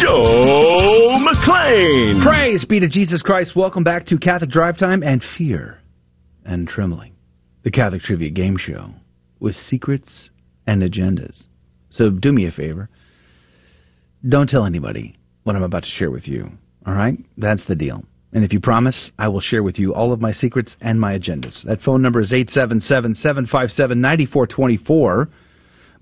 [0.00, 2.24] Joe McClain.
[2.24, 3.54] Praise be to Jesus Christ.
[3.54, 5.78] Welcome back to Catholic Drive Time and Fear
[6.42, 7.12] and Trembling,
[7.64, 8.94] the Catholic Trivia Game Show
[9.38, 10.30] with secrets
[10.66, 11.46] and agendas.
[11.90, 12.88] So do me a favor.
[14.26, 16.50] Don't tell anybody what I'm about to share with you.
[16.86, 17.18] All right?
[17.36, 18.04] That's the deal.
[18.32, 21.18] And if you promise, I will share with you all of my secrets and my
[21.18, 21.62] agendas.
[21.64, 25.28] That phone number is 877 757 9424.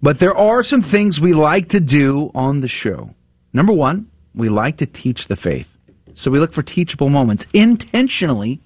[0.01, 3.11] But there are some things we like to do on the show.
[3.53, 5.66] Number one, we like to teach the faith.
[6.15, 8.61] So we look for teachable moments intentionally,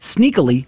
[0.00, 0.66] sneakily,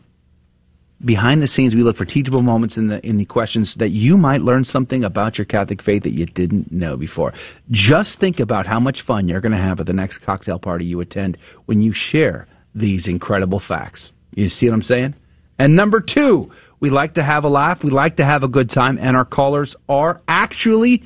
[1.04, 1.74] behind the scenes.
[1.74, 5.04] We look for teachable moments in the in the questions that you might learn something
[5.04, 7.32] about your Catholic faith that you didn't know before.
[7.70, 10.84] Just think about how much fun you're going to have at the next cocktail party
[10.84, 14.12] you attend when you share these incredible facts.
[14.34, 15.14] You see what I'm saying?
[15.58, 17.82] And number two, we like to have a laugh.
[17.82, 21.02] We like to have a good time, and our callers are actually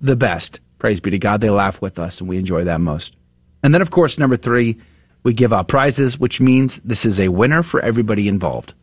[0.00, 0.60] the best.
[0.78, 1.40] Praise be to God.
[1.40, 3.14] They laugh with us, and we enjoy that most.
[3.62, 4.80] And then, of course, number three,
[5.22, 8.74] we give out prizes, which means this is a winner for everybody involved.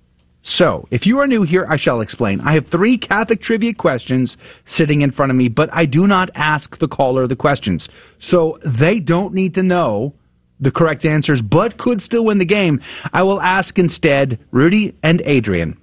[0.42, 2.40] So, if you are new here, I shall explain.
[2.40, 6.32] I have three Catholic trivia questions sitting in front of me, but I do not
[6.34, 7.90] ask the caller the questions.
[8.20, 10.14] So, they don't need to know
[10.60, 12.82] the correct answers, but could still win the game.
[13.12, 15.78] I will ask instead Rudy and Adrian,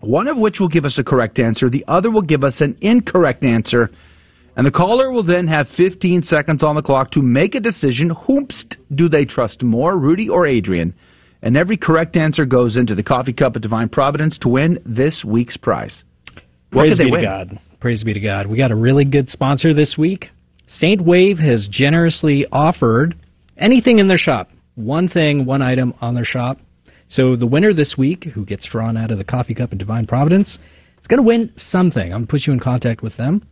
[0.00, 2.76] one of which will give us a correct answer, the other will give us an
[2.80, 3.90] incorrect answer,
[4.56, 8.10] and the caller will then have 15 seconds on the clock to make a decision.
[8.10, 10.94] Whomst do they trust more, Rudy or Adrian?
[11.42, 15.24] And every correct answer goes into the coffee cup of divine providence to win this
[15.24, 16.02] week's prize.
[16.70, 17.20] What Praise be win?
[17.20, 17.60] to God.
[17.80, 18.46] Praise be to God.
[18.46, 20.30] We got a really good sponsor this week.
[20.66, 23.14] Saint Wave has generously offered
[23.56, 24.50] anything in their shop.
[24.74, 26.58] One thing, one item on their shop.
[27.08, 30.06] So the winner this week, who gets drawn out of the coffee cup of divine
[30.06, 30.58] providence,
[31.00, 32.02] is going to win something.
[32.02, 33.46] I'm going to put you in contact with them.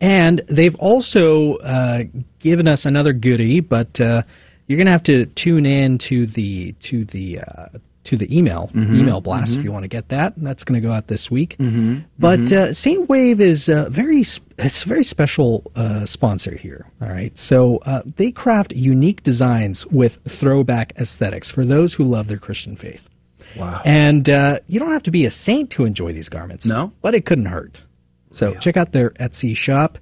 [0.00, 2.04] And they've also uh,
[2.38, 4.22] given us another goodie, but uh,
[4.68, 8.70] you're going to have to tune in to the to the uh, to the email
[8.74, 9.58] Mhm, email blast mhm.
[9.58, 10.34] if you want to get that.
[10.36, 11.56] That's going to go out this week.
[11.58, 11.98] Mm-hmm.
[12.18, 14.20] But uh, Saint Wave is uh, very
[14.58, 16.86] it's a very special uh, sponsor here.
[17.02, 22.28] All right, so uh, they craft unique designs with throwback aesthetics for those who love
[22.28, 23.02] their Christian faith.
[23.58, 23.82] Wow.
[23.84, 26.66] And uh, you don't have to be a saint to enjoy these garments.
[26.66, 26.92] No?
[27.02, 27.78] but it couldn't hurt.
[28.30, 29.96] So check out their Etsy shop,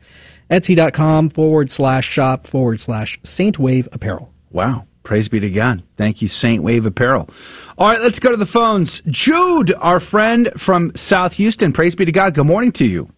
[0.51, 4.32] etsy.com forward slash shop forward slash Saint Wave Apparel.
[4.56, 4.86] Wow.
[5.04, 5.82] Praise be to God.
[5.98, 7.28] Thank you, Saint Wave Apparel.
[7.76, 9.02] All right, let's go to the phones.
[9.06, 11.74] Jude, our friend from South Houston.
[11.74, 12.34] Praise be to God.
[12.34, 13.10] Good morning to you.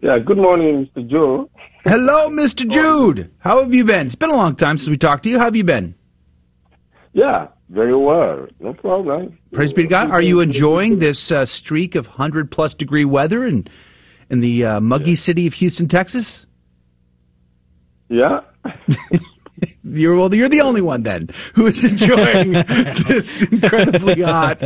[0.00, 1.10] Yeah, good morning, Mr.
[1.10, 1.50] Joe.
[1.84, 2.70] Hello, Mr.
[2.70, 3.32] Jude.
[3.40, 4.06] How have you been?
[4.06, 5.38] It's been a long time since we talked to you.
[5.38, 5.96] How have you been?
[7.12, 8.46] Yeah, very well.
[8.60, 9.36] No problem.
[9.52, 10.12] Praise be to God.
[10.12, 13.66] Are you enjoying this uh, streak of 100 plus degree weather in,
[14.30, 16.46] in the uh, muggy city of Houston, Texas?
[18.08, 18.42] Yeah.
[19.82, 20.34] You're well.
[20.34, 22.52] You're the only one then who is enjoying
[23.08, 24.62] this incredibly hot,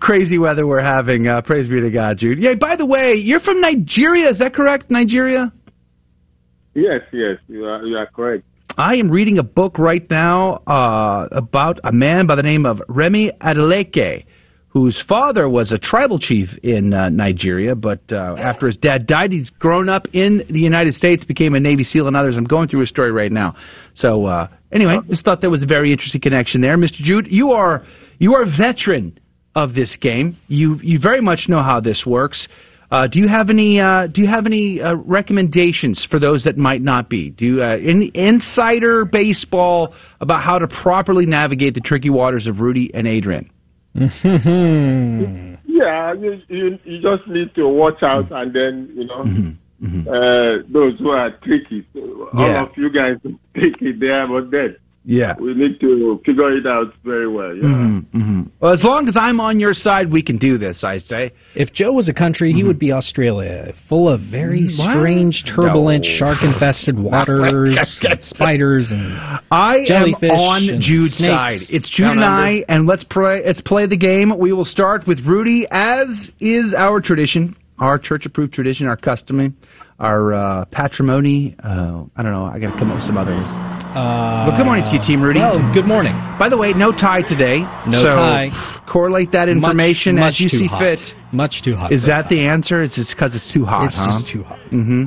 [0.00, 1.26] crazy weather we're having.
[1.26, 2.38] Uh, praise be to God, Jude.
[2.38, 2.54] Yeah.
[2.54, 4.28] By the way, you're from Nigeria.
[4.28, 4.90] Is that correct?
[4.90, 5.52] Nigeria.
[6.74, 8.44] Yes, yes, you are, you are correct.
[8.76, 12.82] I am reading a book right now uh, about a man by the name of
[12.88, 14.24] Remi Adeleke,
[14.74, 19.30] whose father was a tribal chief in uh, Nigeria, but uh, after his dad died,
[19.30, 22.36] he's grown up in the United States, became a Navy SEAL and others.
[22.36, 23.54] I'm going through his story right now.
[23.94, 26.94] So uh, anyway, just thought that was a very interesting connection there, Mr.
[26.96, 27.28] Jude.
[27.30, 27.84] You are
[28.18, 29.16] you are a veteran
[29.54, 30.38] of this game.
[30.48, 32.48] You you very much know how this works.
[32.90, 36.56] Uh, do you have any uh, Do you have any uh, recommendations for those that
[36.56, 37.30] might not be?
[37.30, 42.92] Do you, any insider baseball about how to properly navigate the tricky waters of Rudy
[42.92, 43.50] and Adrian?
[45.66, 49.24] Yeah, you, you you just need to watch out, and then you know
[49.82, 50.08] Mm-hmm.
[50.08, 51.84] uh, those who are tricky.
[51.92, 52.62] So all Yeah.
[52.62, 53.16] of you guys
[53.54, 54.76] take it there, but then
[55.06, 55.34] Yeah.
[55.38, 57.54] we need to figure it out very well.
[57.54, 57.62] Yeah.
[57.64, 58.42] Mm-hmm, mm-hmm.
[58.58, 60.82] Well, as long as I'm on your side, we can do this.
[60.82, 61.32] I say.
[61.54, 64.78] If Joe was a country, he would be Australia, full of very Mm-hmm.
[64.78, 64.96] What?
[64.96, 66.10] strange, turbulent, No.
[66.10, 69.02] shark-infested waters, and spiders, and
[69.50, 71.74] I jellyfish am on and Jude's snakes side.
[71.74, 72.42] It's Jude down and under.
[72.46, 73.42] I, and let's play.
[73.44, 74.32] Let's play the game.
[74.38, 79.54] We will start with Rudy, as is our tradition, our church-approved tradition, our custom,
[79.98, 81.54] our uh, patrimony.
[81.62, 82.44] Uh, I don't know.
[82.44, 83.48] I got to come up with some others.
[83.48, 85.38] Uh, well, good morning to you, Team Rudy.
[85.38, 86.12] Well, good morning.
[86.38, 87.60] By the way, no tie today.
[87.86, 88.84] No so tie.
[88.90, 90.80] Correlate that information much as you see hot.
[90.80, 91.00] fit.
[91.32, 91.92] Much too hot.
[91.92, 92.82] Is that the answer?
[92.82, 93.88] Is it because it's too hot?
[93.88, 94.18] It's huh?
[94.18, 94.58] just too hot.
[94.70, 95.04] Mm-hmm.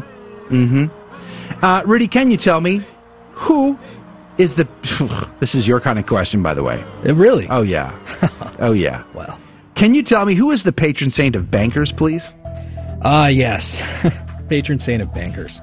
[0.56, 1.66] Mm-hmm.
[1.66, 2.88] Uh, Rudy, can you tell me
[3.34, 3.78] who
[4.38, 4.68] is the?
[5.42, 6.82] this is your kind of question, by the way.
[7.06, 7.48] Uh, really?
[7.50, 8.56] Oh yeah.
[8.60, 9.04] oh yeah.
[9.14, 9.42] Well.
[9.76, 12.24] Can you tell me who is the patron saint of bankers, please?
[13.04, 13.80] Ah, yes.
[14.50, 15.62] Patron saint of bankers.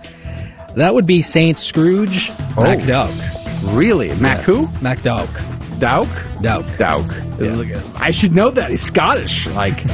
[0.77, 2.63] That would be Saint Scrooge Oh.
[2.63, 3.77] MacDowk.
[3.77, 4.67] Really, Mac who?
[4.83, 5.81] MacDowk.
[5.81, 6.09] Dowk?
[6.43, 6.67] Dowk.
[6.79, 7.07] Dowk.
[7.97, 8.71] I should know that.
[8.71, 9.47] He's Scottish.
[9.47, 9.85] Like,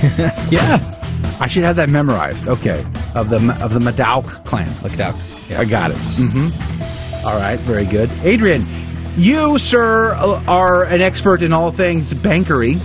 [0.51, 0.97] yeah.
[1.41, 2.49] I should have that memorized.
[2.49, 2.85] Okay,
[3.15, 4.69] of the of the Madowk clan.
[4.83, 5.17] MacDowk.
[5.57, 5.97] I got it.
[5.97, 7.27] Mm-hmm.
[7.27, 8.11] All right, very good.
[8.25, 12.77] Adrian, you, sir, are an expert in all things bankery.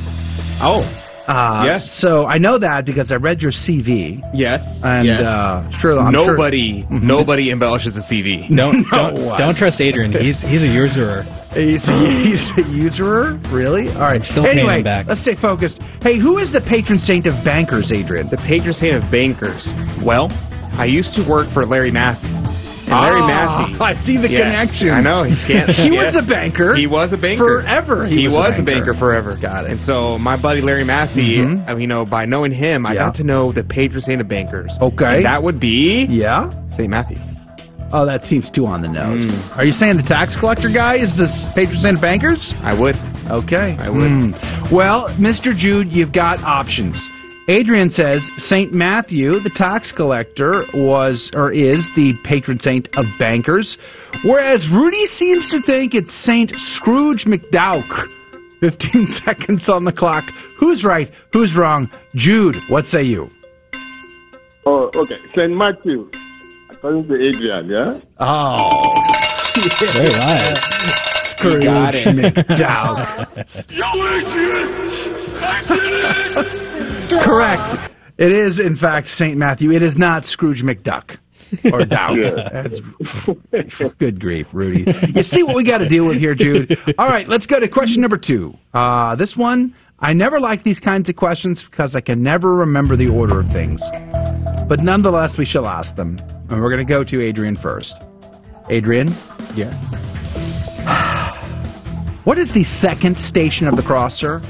[0.62, 0.84] Oh.
[1.28, 1.92] Uh, Yes.
[2.00, 4.22] So I know that because I read your CV.
[4.34, 4.62] Yes.
[4.84, 5.22] And yes.
[5.22, 7.02] uh, sure, I'm nobody, Mhm.
[7.16, 8.48] nobody embellishes a CV.
[8.56, 10.12] Don't No don't, don't trust Adrian.
[10.12, 11.24] He's he's a usurer.
[11.54, 13.40] He's, he's a usurer?
[13.52, 13.88] Really?
[13.90, 14.24] All right.
[14.26, 15.08] still paying anyway, him back.
[15.08, 15.82] let's stay focused.
[16.02, 18.28] Hey, who is the patron saint of bankers, Adrian?
[18.30, 19.74] The patron saint of bankers.
[20.06, 20.28] Well,
[20.78, 22.28] I used to work for Larry Massey.
[23.02, 23.80] Larry Ah, Massey.
[23.82, 24.90] I see the Yes, connection.
[24.90, 25.24] I know.
[25.24, 25.70] He's can't.
[25.70, 26.16] He yes.
[26.16, 26.76] was a banker.
[26.76, 28.94] He was a banker Forever he He, was a was, a, banker.
[28.94, 29.38] forever.
[29.42, 29.72] Got it.
[29.72, 31.42] And so my buddy Larry Massey.
[31.42, 33.06] I mean, you know, by knowing him, I Yeah.
[33.08, 34.72] got to know the patron saint of bankers.
[34.82, 35.18] Okay.
[35.18, 36.50] And that would be Yeah?
[36.76, 37.18] Saint Matthew.
[37.92, 39.24] Oh, that seems too on the nose.
[39.26, 39.58] Mm.
[39.58, 42.54] Are you saying the tax collector guy is the patron saint of bankers?
[42.62, 42.96] I would.
[43.30, 43.76] Okay.
[43.80, 44.10] I would.
[44.12, 44.76] Hmm.
[44.76, 45.56] Well, Mr.
[45.56, 46.98] Jude, you've got options.
[47.48, 53.78] Adrian says Saint Matthew, the tax collector, was or is the patron saint of bankers,
[54.24, 58.08] whereas Rudy seems to think it's Saint Scrooge McDowk.
[58.62, 60.24] 15 seconds on the clock.
[60.60, 61.12] Who's right?
[61.34, 61.92] Who's wrong?
[62.16, 63.30] Jude, what say you?
[64.66, 65.18] Oh, okay.
[65.36, 66.10] Saint Matthew,
[66.72, 68.00] according to Adrian, yeah.
[68.20, 68.94] Oh.
[69.80, 70.58] Very right.
[71.28, 72.08] Scrooge got it.
[72.08, 73.46] McDowk.
[77.24, 77.92] Correct.
[78.18, 79.38] It is, in fact, St.
[79.38, 79.72] Matthew.
[79.72, 81.18] It is not Scrooge McDuck.
[81.72, 82.18] Or Dowd.
[82.18, 82.64] Yeah.
[82.64, 82.82] That's
[84.00, 84.86] good grief, Rudy.
[85.14, 86.78] You see what we got to deal with here, Jude.
[86.98, 88.54] All right, let's go to question number two.
[88.74, 92.96] Uh, this one, I never like these kinds of questions because I can never remember
[92.96, 93.82] the order of things.
[94.68, 96.20] But nonetheless, we shall ask them.
[96.50, 97.94] And we're going to go to Adrian first.
[98.70, 99.10] Adrian?
[99.56, 99.78] Yes.
[102.26, 104.42] What is the second station of the cross, sir?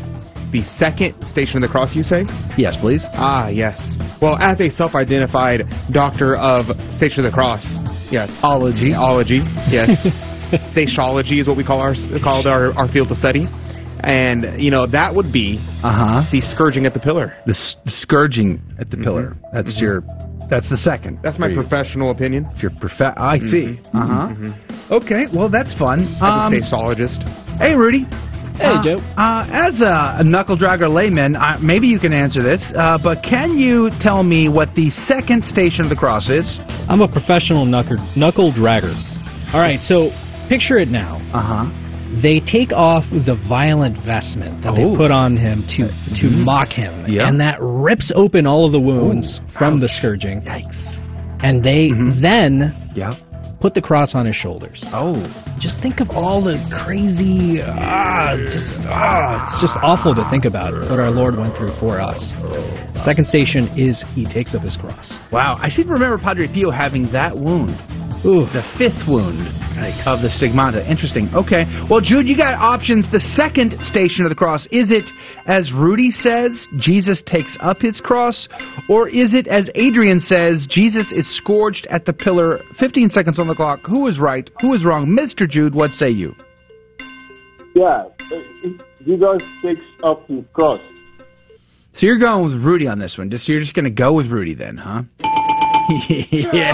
[0.55, 2.23] The second station of the cross, you say?
[2.57, 3.03] Yes, please.
[3.11, 3.97] Ah, yes.
[4.21, 7.79] Well, as a self-identified doctor of Station of the Cross,
[8.09, 8.31] yes.
[8.41, 8.93] Ology.
[8.93, 10.07] Ology, yes.
[10.71, 11.91] Statiology is what we call our
[12.23, 13.47] called our, our field of study.
[13.99, 16.23] And, you know, that would be uh-huh.
[16.31, 17.35] the scourging at the pillar.
[17.45, 19.35] The, s- scourging at the pillar.
[19.51, 19.81] That's Mhm.
[19.81, 20.03] your.
[20.49, 21.19] That's the second.
[21.21, 22.47] That's my professional opinion.
[22.53, 23.77] It's your prof- I see.
[23.77, 23.87] Mhm.
[23.93, 24.27] Uh huh.
[24.29, 25.01] Mhm.
[25.03, 25.25] Okay.
[25.35, 26.07] Well, that's fun.
[26.21, 27.23] I'm Um, a stasologist.
[27.57, 28.07] Hey, Rudy.
[28.57, 28.95] Hey, Uh, Joe.
[29.17, 33.21] Uh, as a, a knuckle dragger layman, uh, maybe you can answer this, uh, but
[33.21, 36.57] can you tell me what the second station of the cross is?
[36.87, 38.93] I'm a professional knuckle, knuckle dragger.
[39.53, 40.09] All right, so
[40.47, 41.21] picture it now.
[41.33, 41.81] Uh huh.
[42.21, 44.75] They take off the violent vestment that Oh.
[44.91, 45.87] they put on him to
[46.21, 46.45] to Mhm.
[46.45, 47.27] mock him, Yeah.
[47.27, 50.41] and that rips open all of the wounds from the scourging.
[50.43, 51.01] Yikes!
[51.41, 53.15] And they then Yeah.
[53.65, 54.85] Put the cross on his shoulders.
[54.93, 55.15] Oh.
[55.59, 56.53] Just think of all the
[56.85, 61.73] crazy, ah, just ah, it's just awful to think about what our Lord went through
[61.79, 62.35] for us.
[63.03, 65.17] Second station is he takes up his cross.
[65.31, 65.57] Wow.
[65.59, 67.71] I seem to remember Padre Pio having that wound.
[68.25, 68.45] Ooh.
[68.53, 69.45] The fifth wound
[70.07, 70.89] of the stigmata.
[70.89, 71.29] Interesting.
[71.35, 71.65] Okay.
[71.89, 73.11] Well, Jude, you got options.
[73.11, 75.11] The second station of the cross, is it,
[75.45, 78.47] as Rudy says, Jesus takes up his cross?
[78.89, 82.61] Or is it, as Adrian says, Jesus is scourged at the pillar?
[82.79, 83.81] 15 seconds on the clock.
[83.87, 84.49] Who is right?
[84.61, 85.07] Who is wrong?
[85.07, 85.47] Mr.
[85.49, 86.35] Jude, what say you?
[87.75, 88.05] Yeah,
[89.03, 90.79] Jesus takes up his cross.
[91.93, 93.29] So you're going with Rudy on this one.
[93.29, 95.03] Just You're just going to go with Rudy then, huh?
[96.09, 96.73] yeah.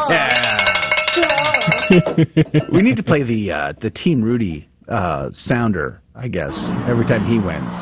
[2.71, 7.25] we need to play the uh, the Team Rudy uh, sounder, I guess, every time
[7.25, 7.73] he wins.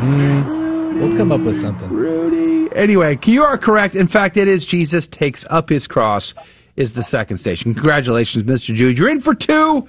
[0.00, 1.88] Mm, we'll come up with something.
[1.90, 2.74] Rudy.
[2.74, 3.94] Anyway, you are correct.
[3.94, 6.34] In fact, it is Jesus takes up his cross
[6.76, 7.74] is the second station.
[7.74, 8.74] Congratulations, Mr.
[8.74, 8.96] Jude.
[8.98, 9.82] You're in for two.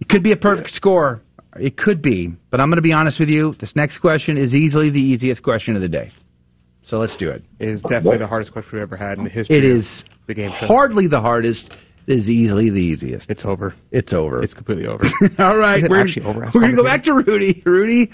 [0.00, 1.22] It could be a perfect score.
[1.56, 3.52] It could be, but I'm going to be honest with you.
[3.60, 6.10] This next question is easily the easiest question of the day.
[6.82, 7.44] So let's do it.
[7.60, 10.02] It is definitely the hardest question we've ever had in the history It of is
[10.26, 10.66] the game show.
[10.66, 11.70] hardly the hardest.
[12.06, 13.30] It is easily the easiest.
[13.30, 13.74] It's over.
[13.92, 14.42] It's over.
[14.42, 15.04] It's completely over.
[15.38, 16.40] All right, we're, actually over?
[16.52, 17.62] we're going to go back to Rudy.
[17.64, 18.10] Rudy,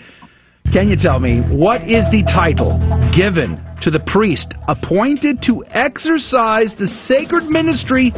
[0.73, 2.77] can you tell me what is the title
[3.17, 8.13] given to the priest appointed to exercise the sacred ministry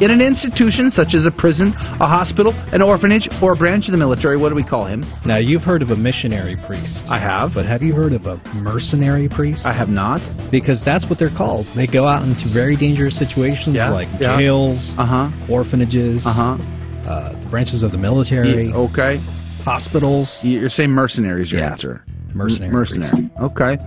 [0.00, 3.92] in an institution such as a prison, a hospital, an orphanage, or a branch of
[3.92, 4.36] the military?
[4.36, 5.04] What do we call him?
[5.26, 7.04] Now, you've heard of a missionary priest.
[7.08, 7.50] I have.
[7.54, 9.66] But have you heard of a mercenary priest?
[9.66, 10.20] I have not.
[10.52, 11.66] Because that's what they're called.
[11.74, 14.38] They go out into very dangerous situations Yeah, like yeah.
[14.38, 15.30] jails, Uh-huh.
[15.50, 16.62] orphanages, Uh-huh.
[17.10, 19.18] uh, branches of the military, okay.
[19.64, 20.40] Hospitals.
[20.44, 21.70] You're saying mercenary is your Yeah.
[21.72, 22.02] answer.
[22.34, 23.30] Mercenary Mercenary.
[23.40, 23.78] Okay.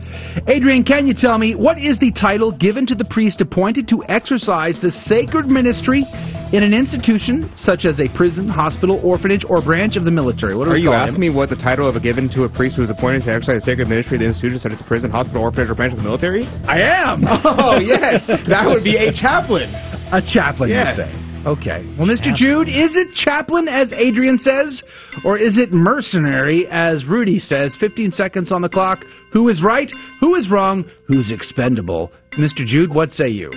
[0.48, 4.04] Adrian, can you tell me what is the title given to the priest appointed to
[4.10, 6.04] exercise the sacred ministry
[6.52, 10.56] in an institution such as a prison, hospital, orphanage, or branch of the military?
[10.56, 11.22] What do Are you call asking him?
[11.22, 13.62] me what the title of a given to a priest who is appointed to exercise
[13.64, 15.98] the sacred ministry of the institution such as a prison, hospital, orphanage, or branch of
[16.00, 16.46] the military?
[16.68, 17.24] I am.
[17.28, 18.26] Oh, yes.
[18.48, 19.70] That would be a chaplain.
[20.12, 20.98] A chaplain, Yes.
[20.98, 21.31] you say.
[21.46, 21.84] Okay.
[21.98, 22.34] Well, Mr.
[22.36, 24.84] Jude, is it chaplain, as Adrian says,
[25.26, 27.76] or is it mercenary, as Rudy says?
[27.80, 29.06] 15 seconds on the clock.
[29.32, 29.92] Who is right?
[30.20, 30.86] Who is wrong?
[31.08, 32.12] Who's expendable?
[32.38, 32.64] Mr.
[32.64, 33.52] Jude, what say you?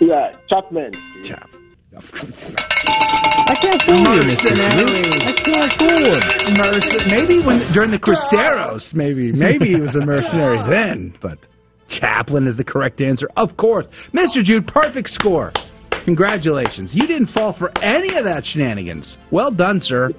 [0.00, 0.92] Yeah, Chapman.
[1.24, 1.48] Chap.
[1.94, 4.50] I can't fool you, Mr.
[4.50, 5.22] Jude.
[5.22, 6.20] I can't fool him.
[6.56, 11.38] Merc- maybe when during the Cristeros, maybe maybe he was a mercenary then, but
[11.88, 13.86] chaplain is the correct answer, of course.
[14.12, 14.42] Mr.
[14.42, 15.52] Jude, perfect score.
[16.04, 16.94] Congratulations.
[16.94, 19.16] You didn't fall for any of that shenanigans.
[19.30, 20.10] Well done, sir.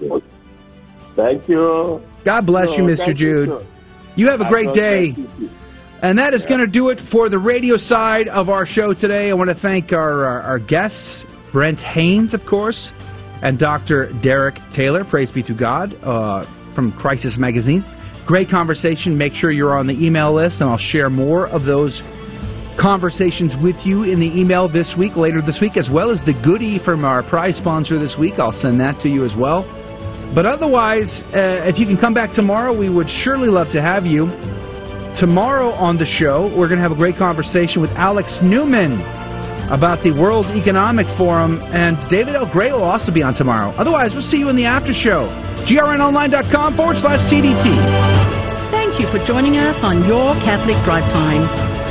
[1.16, 2.02] Thank you.
[2.26, 3.16] God bless you, Mr.
[3.16, 3.50] Jude.
[3.50, 3.66] sir.
[4.16, 5.16] You have a great day.
[6.02, 9.30] And that is going to do it for the radio side of our show today.
[9.30, 12.92] I want to thank our, our, our guests, Brent Haynes, of course,
[13.42, 14.12] and Dr.
[14.22, 15.06] Derek Taylor.
[15.06, 16.46] Praise be to God uh,
[16.76, 17.86] from Crisis Magazine.
[18.28, 19.18] Great conversation.
[19.18, 22.02] Make sure you're on the email list, and I'll share more of those
[22.80, 26.34] conversations with you in the email this week, later this week, as well as the
[26.34, 28.40] goodie from our prize sponsor this week.
[28.40, 29.64] I'll send that to you as well.
[30.34, 34.06] But otherwise, uh, if you can come back tomorrow, we would surely love to have
[34.06, 34.26] you.
[35.20, 39.00] Tomorrow on the show, we're going to have a great conversation with Alex Newman
[39.70, 42.52] about the World Economic Forum, and David L.
[42.52, 43.70] Gray will also be on tomorrow.
[43.78, 45.30] Otherwise, we'll see you in the after show.
[45.70, 48.72] grnonline.com forward slash CDT.
[48.72, 51.46] Thank you for joining us on Your Catholic Drive Time,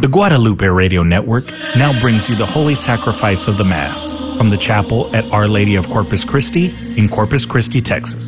[0.00, 4.00] The Guadalupe Radio Network now brings you the Holy Sacrifice of the Mass
[4.38, 8.24] from the chapel at Our Lady of Corpus Christi in Corpus Christi, Texas.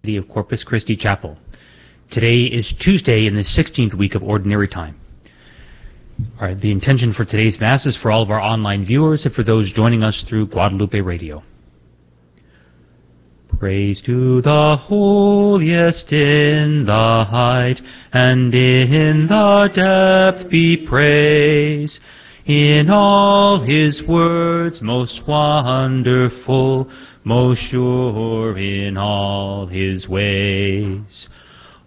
[0.00, 1.36] City of Corpus Christi Chapel.
[2.12, 4.94] Today is Tuesday in the 16th week of Ordinary Time.
[6.40, 9.34] All right, the intention for today's Mass is for all of our online viewers and
[9.34, 11.42] for those joining us through Guadalupe Radio.
[13.62, 17.80] Praise to the holiest in the height,
[18.12, 22.00] and in the depth be praise.
[22.44, 26.90] In all his words most wonderful,
[27.22, 31.28] most sure in all his ways.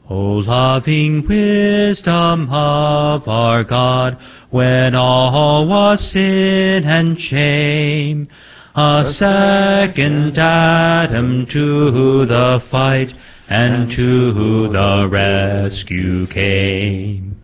[0.10, 4.18] O loving wisdom of our God,
[4.50, 8.30] when all was sin and shame,
[8.78, 13.14] a second Adam to the fight
[13.48, 17.40] and to the rescue came.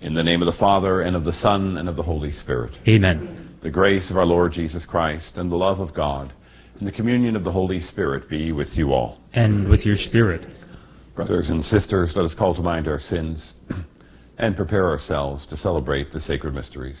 [0.00, 2.76] In the name of the Father, and of the Son, and of the Holy Spirit.
[2.88, 3.56] Amen.
[3.62, 6.32] The grace of our Lord Jesus Christ, and the love of God,
[6.78, 9.18] and the communion of the Holy Spirit be with you all.
[9.32, 10.54] And with your spirit.
[11.14, 13.54] Brothers and sisters, let us call to mind our sins
[14.38, 17.00] and prepare ourselves to celebrate the sacred mysteries.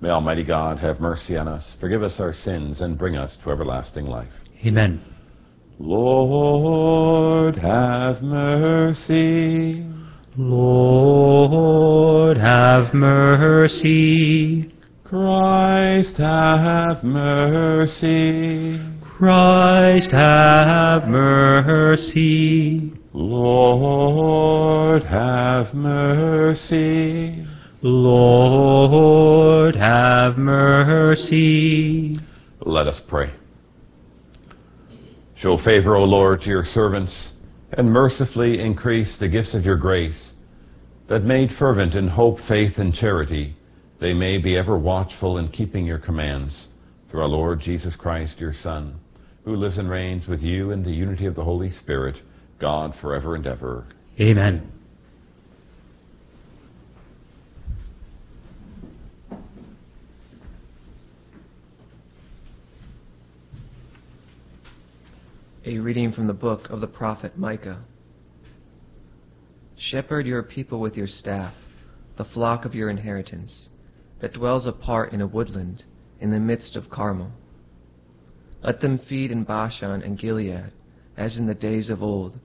[0.00, 3.50] May Almighty God have mercy on us, forgive us our sins, and bring us to
[3.50, 4.32] everlasting life.
[4.64, 5.00] Amen.
[5.78, 9.86] Lord, have mercy.
[10.36, 14.70] Lord, have mercy.
[15.04, 18.78] Christ, have mercy.
[19.00, 22.92] Christ, have mercy.
[23.14, 27.46] Lord, have mercy.
[27.88, 32.18] Lord, have mercy.
[32.60, 33.32] Let us pray.
[35.36, 37.32] Show favor, O Lord, to your servants,
[37.72, 40.32] and mercifully increase the gifts of your grace,
[41.08, 43.54] that made fervent in hope, faith, and charity,
[44.00, 46.66] they may be ever watchful in keeping your commands.
[47.08, 48.98] Through our Lord Jesus Christ, your Son,
[49.44, 52.20] who lives and reigns with you in the unity of the Holy Spirit,
[52.58, 53.86] God forever and ever.
[54.18, 54.75] Amen.
[65.68, 67.84] A reading from the book of the prophet Micah.
[69.74, 71.54] Shepherd your people with your staff,
[72.14, 73.68] the flock of your inheritance,
[74.20, 75.82] that dwells apart in a woodland,
[76.20, 77.32] in the midst of Carmel.
[78.62, 80.70] Let them feed in Bashan and Gilead,
[81.16, 82.38] as in the days of old,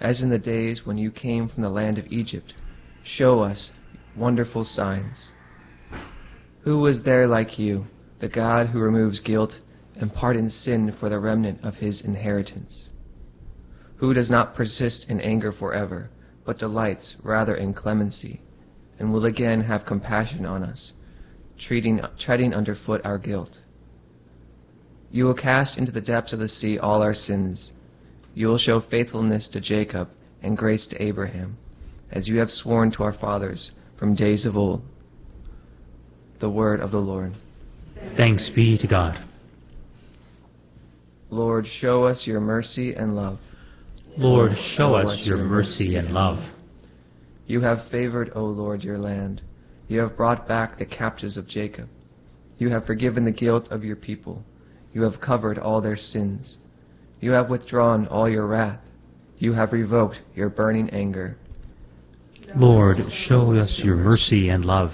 [0.00, 2.54] as in the days when you came from the land of Egypt.
[3.02, 3.70] Show us
[4.16, 5.30] wonderful signs.
[6.62, 7.84] Who was there like you,
[8.20, 9.60] the God who removes guilt
[10.02, 12.90] and pardons sin for the remnant of his inheritance?
[13.98, 16.10] Who does not persist in anger forever,
[16.44, 18.40] but delights rather in clemency,
[18.98, 20.92] and will again have compassion on us,
[21.56, 23.60] treating, treading underfoot our guilt?
[25.12, 27.72] You will cast into the depths of the sea all our sins.
[28.34, 30.08] You will show faithfulness to Jacob
[30.42, 31.58] and grace to Abraham,
[32.10, 34.82] as you have sworn to our fathers from days of old.
[36.40, 37.34] The word of the Lord.
[38.16, 39.24] Thanks be to God.
[41.32, 43.38] Lord, show us your mercy and love.
[44.18, 46.44] Lord, show us your mercy and love.
[47.46, 49.40] You have favored, O Lord, your land.
[49.88, 51.88] You have brought back the captives of Jacob.
[52.58, 54.44] You have forgiven the guilt of your people.
[54.92, 56.58] You have covered all their sins.
[57.18, 58.80] You have withdrawn all your wrath.
[59.38, 61.38] You have revoked your burning anger.
[62.54, 64.92] Lord, show us your mercy and love.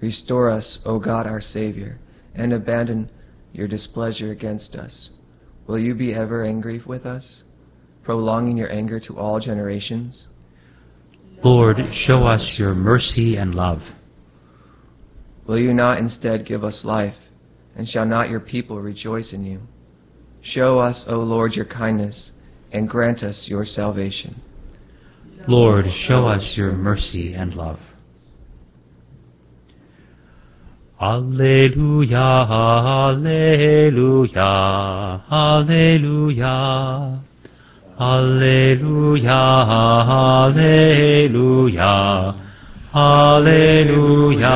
[0.00, 2.00] Restore us, O God our Savior,
[2.34, 3.08] and abandon
[3.52, 5.10] your displeasure against us.
[5.68, 7.44] Will you be ever angry with us,
[8.02, 10.26] prolonging your anger to all generations?
[11.44, 13.82] Lord, show us your mercy and love.
[15.46, 17.16] Will you not instead give us life,
[17.76, 19.60] and shall not your people rejoice in you?
[20.40, 22.32] Show us, O Lord, your kindness,
[22.72, 24.40] and grant us your salvation.
[25.46, 27.78] Lord, show us your mercy and love.
[31.00, 32.28] Alleluia,
[33.08, 37.22] Alleluia, Alleluia.
[38.00, 39.34] Alleluia,
[40.48, 42.34] Alleluia,
[42.94, 44.54] Alleluia.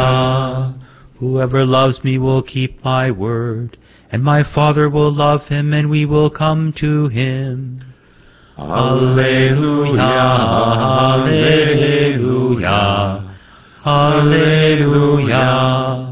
[1.18, 3.76] Whoever loves me will keep my word,
[4.12, 7.80] and my Father will love him, and we will come to him.
[8.56, 9.98] Alleluia,
[11.16, 13.28] Alleluia,
[13.84, 16.11] Alleluia.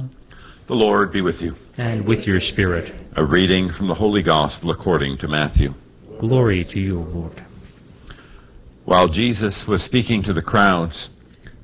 [0.71, 1.57] The Lord be with you.
[1.79, 2.95] And with your spirit.
[3.17, 5.75] A reading from the Holy Gospel according to Matthew.
[6.21, 7.45] Glory to you, Lord.
[8.85, 11.11] While Jesus was speaking to the crowds,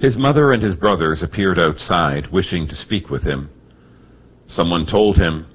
[0.01, 3.49] his mother and his brothers appeared outside, wishing to speak with him.
[4.49, 5.47] Someone told him,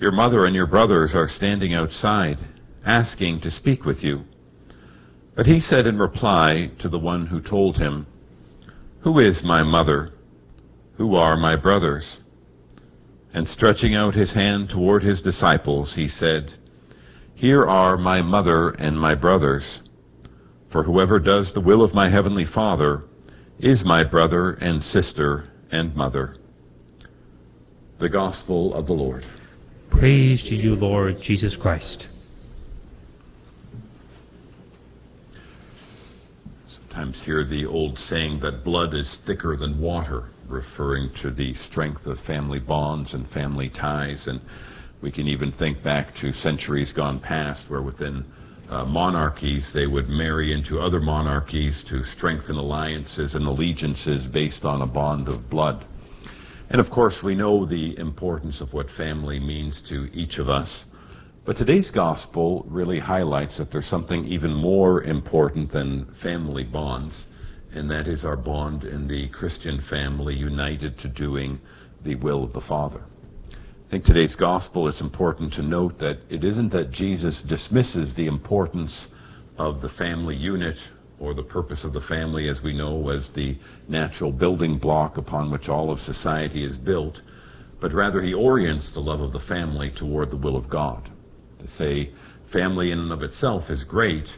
[0.00, 2.38] Your mother and your brothers are standing outside,
[2.86, 4.22] asking to speak with you.
[5.36, 8.06] But he said in reply to the one who told him,
[9.00, 10.12] Who is my mother?
[10.96, 12.20] Who are my brothers?
[13.32, 16.52] And stretching out his hand toward his disciples, he said,
[17.34, 19.82] Here are my mother and my brothers.
[20.70, 23.02] For whoever does the will of my heavenly Father
[23.58, 26.36] is my brother and sister and mother.
[27.98, 29.26] The Gospel of the Lord.
[29.90, 32.06] Praise to you, Lord Jesus Christ.
[36.68, 42.06] Sometimes hear the old saying that blood is thicker than water, referring to the strength
[42.06, 44.26] of family bonds and family ties.
[44.26, 44.40] And
[45.00, 48.24] we can even think back to centuries gone past where within
[48.68, 54.82] uh, monarchies they would marry into other monarchies to strengthen alliances and allegiances based on
[54.82, 55.86] a bond of blood.
[56.70, 60.84] And of course, we know the importance of what family means to each of us.
[61.46, 67.26] But today's gospel really highlights that there's something even more important than family bonds,
[67.72, 71.60] and that is our bond in the Christian family united to doing
[72.02, 73.02] the will of the Father.
[73.50, 78.26] I think today's gospel, it's important to note that it isn't that Jesus dismisses the
[78.26, 79.08] importance
[79.56, 80.76] of the family unit
[81.18, 83.58] or the purpose of the family as we know as the
[83.88, 87.20] natural building block upon which all of society is built,
[87.80, 91.10] but rather he orients the love of the family toward the will of God.
[91.60, 92.10] To say
[92.52, 94.28] family in and of itself is great,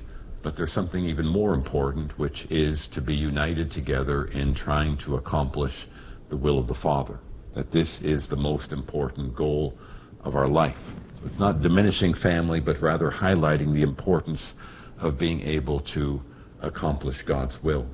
[0.43, 5.17] but there's something even more important, which is to be united together in trying to
[5.17, 5.87] accomplish
[6.31, 7.19] the will of the Father.
[7.55, 9.75] That this is the most important goal
[10.21, 10.79] of our life.
[11.25, 14.55] It's not diminishing family, but rather highlighting the importance
[14.99, 16.21] of being able to
[16.61, 17.87] accomplish God's will.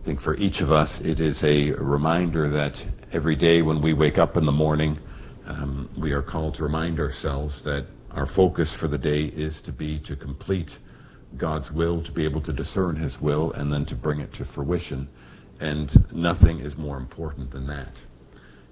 [0.00, 2.82] I think for each of us, it is a reminder that
[3.12, 4.98] every day when we wake up in the morning,
[5.46, 9.72] um, we are called to remind ourselves that our focus for the day is to
[9.72, 10.70] be to complete
[11.36, 14.44] God's will, to be able to discern His will, and then to bring it to
[14.44, 15.08] fruition.
[15.60, 17.92] And nothing is more important than that.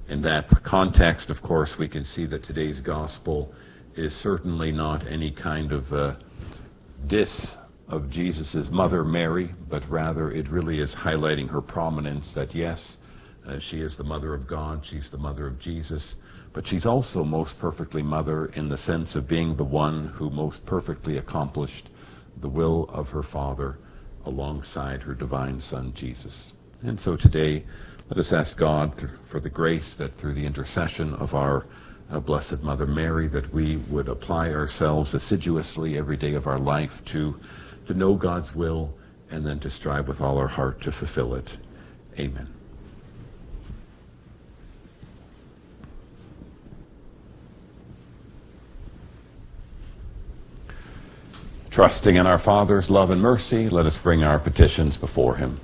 [0.09, 3.53] In that context, of course, we can see that today's gospel
[3.95, 6.17] is certainly not any kind of uh,
[7.07, 7.55] diss
[7.89, 12.97] of Jesus' mother, Mary, but rather it really is highlighting her prominence that yes,
[13.47, 16.17] uh, she is the mother of God, she's the mother of Jesus,
[16.53, 20.65] but she's also most perfectly mother in the sense of being the one who most
[20.67, 21.89] perfectly accomplished
[22.41, 23.79] the will of her Father
[24.25, 26.53] alongside her divine Son, Jesus.
[26.83, 27.65] And so today,
[28.09, 28.95] let us ask God
[29.31, 31.67] for the grace that through the intercession of our
[32.11, 36.93] uh, Blessed Mother Mary, that we would apply ourselves assiduously every day of our life
[37.13, 37.35] to,
[37.87, 38.95] to know God's will
[39.31, 41.51] and then to strive with all our heart to fulfill it.
[42.19, 42.58] Amen.
[51.79, 55.61] Trusting in our Father's love and mercy, let us bring our petitions before Him.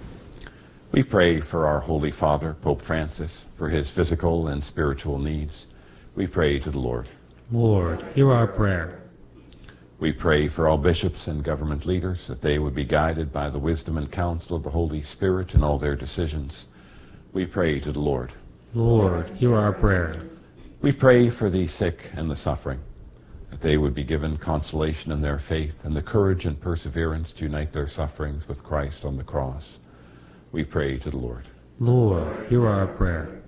[0.93, 5.66] We pray for our Holy Father, Pope Francis, for his physical and spiritual needs.
[6.15, 7.09] We pray to the Lord.
[7.51, 9.03] Lord, hear our prayer.
[9.99, 13.59] We pray for all bishops and government leaders that they would be guided by the
[13.59, 16.66] wisdom and counsel of the Holy Spirit in all their decisions.
[17.32, 18.32] We pray to the Lord.
[18.73, 20.23] Lord, hear our prayer.
[20.81, 22.78] We pray for the sick and the suffering,
[23.55, 27.44] that they would be given consolation in their faith and the courage and perseverance to
[27.44, 29.78] unite their sufferings with Christ on the cross.
[30.51, 31.47] We pray to the Lord.
[31.78, 33.43] Lord, hear our prayer.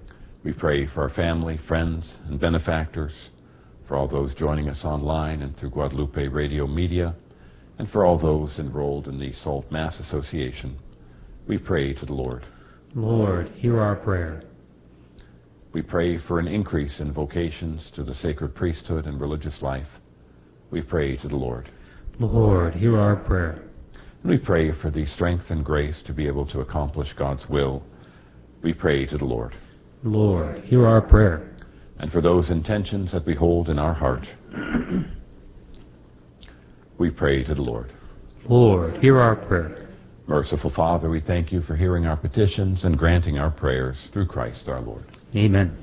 [0.44, 3.30] We pray for our family, friends, and benefactors,
[3.88, 7.16] for all those joining us online and through Guadalupe Radio Media,
[7.80, 10.78] and for all those enrolled in the Salt Mass Association.
[11.48, 12.46] We pray to the Lord.
[12.94, 14.44] Lord, hear our prayer.
[15.76, 20.00] We pray for an increase in vocations to the sacred priesthood and religious life.
[20.70, 21.68] We pray to the Lord.
[22.18, 23.62] Lord, hear our prayer.
[24.22, 27.82] And we pray for the strength and grace to be able to accomplish God's will.
[28.62, 29.54] We pray to the Lord.
[30.02, 31.54] Lord, hear our prayer.
[31.98, 34.26] And for those intentions that we hold in our heart,
[36.96, 37.92] we pray to the Lord.
[38.48, 39.86] Lord, hear our prayer.
[40.26, 44.68] Merciful Father, we thank you for hearing our petitions and granting our prayers through Christ
[44.68, 45.04] our Lord.
[45.36, 45.76] Amen.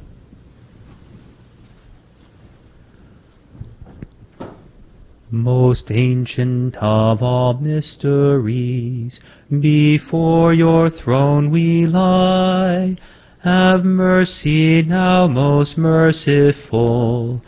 [5.29, 9.19] Most ancient of all mysteries,
[9.49, 12.97] before your throne we lie.
[13.43, 17.41] Have mercy now, most merciful,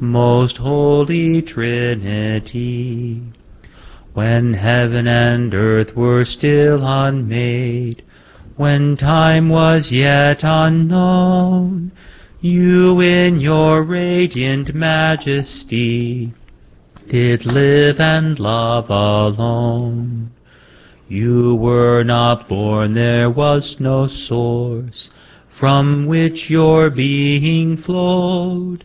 [0.00, 3.22] most holy Trinity.
[4.14, 8.02] When heaven and earth were still unmade,
[8.56, 11.92] when time was yet unknown,
[12.40, 16.32] you in your radiant majesty
[17.08, 20.30] did live and love alone.
[21.08, 25.10] You were not born, there was no source
[25.58, 28.84] from which your being flowed.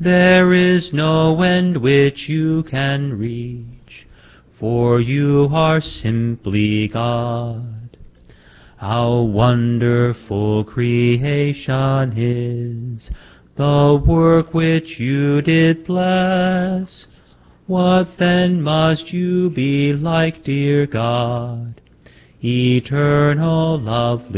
[0.00, 4.06] There is no end which you can reach,
[4.58, 7.85] for you are simply God.
[8.76, 13.10] How wonderful creation is,
[13.54, 17.06] the work which you did bless.
[17.66, 21.80] What then must you be like, dear God?
[22.44, 24.36] Eternal loveliness.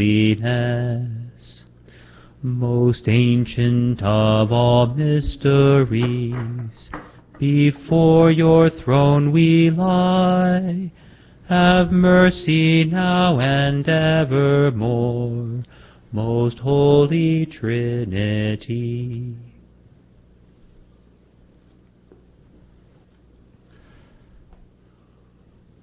[2.40, 6.90] Most ancient of all mysteries,
[7.40, 10.93] before your throne we lie.
[11.48, 15.62] Have mercy now and evermore,
[16.12, 19.34] most holy Trinity.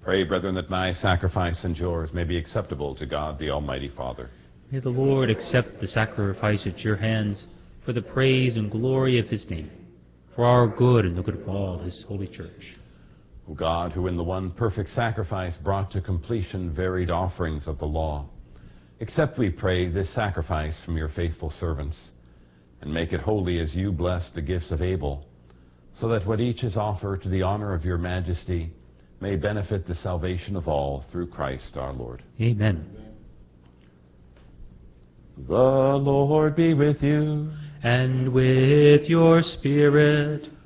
[0.03, 4.29] Pray, brethren, that my sacrifice and yours may be acceptable to God the Almighty Father.
[4.71, 7.47] May the Lord accept the sacrifice at your hands
[7.83, 9.71] for the praise and glory of his name,
[10.35, 12.75] for our good and the good of all his holy church.
[13.49, 17.85] O God, who in the one perfect sacrifice brought to completion varied offerings of the
[17.85, 18.27] law,
[19.01, 22.11] accept, we pray, this sacrifice from your faithful servants,
[22.81, 25.25] and make it holy as you blessed the gifts of Abel,
[25.93, 28.71] so that what each has offered to the honor of your majesty
[29.21, 32.23] may benefit the salvation of all through Christ our Lord.
[32.41, 32.85] Amen.
[35.37, 37.51] The Lord be with you.
[37.83, 40.47] And with your spirit,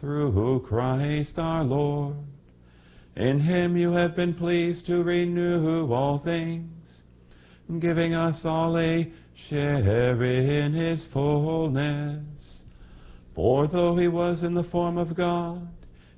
[0.00, 2.16] through Christ our Lord.
[3.16, 7.02] In him you have been pleased to renew all things,
[7.80, 12.60] giving us all a share in his fullness.
[13.34, 15.68] For though he was in the form of God,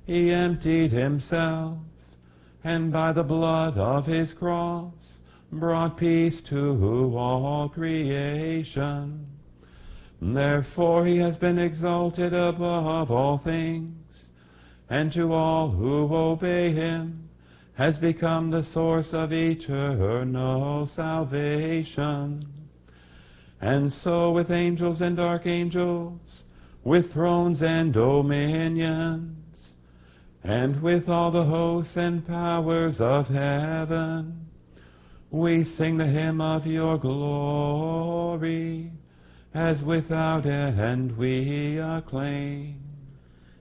[0.05, 1.77] he emptied himself,
[2.63, 4.93] and by the blood of his cross
[5.51, 6.55] brought peace to
[7.15, 9.30] all creation.
[10.21, 14.29] Therefore he has been exalted above all things,
[14.87, 17.27] and to all who obey him
[17.73, 22.45] has become the source of eternal salvation.
[23.59, 26.43] And so with angels and archangels,
[26.83, 29.73] with thrones and dominions,
[30.43, 34.45] and with all the hosts and powers of heaven,
[35.31, 38.91] we sing the hymn of your glory,
[39.53, 42.75] as without end we acclaim.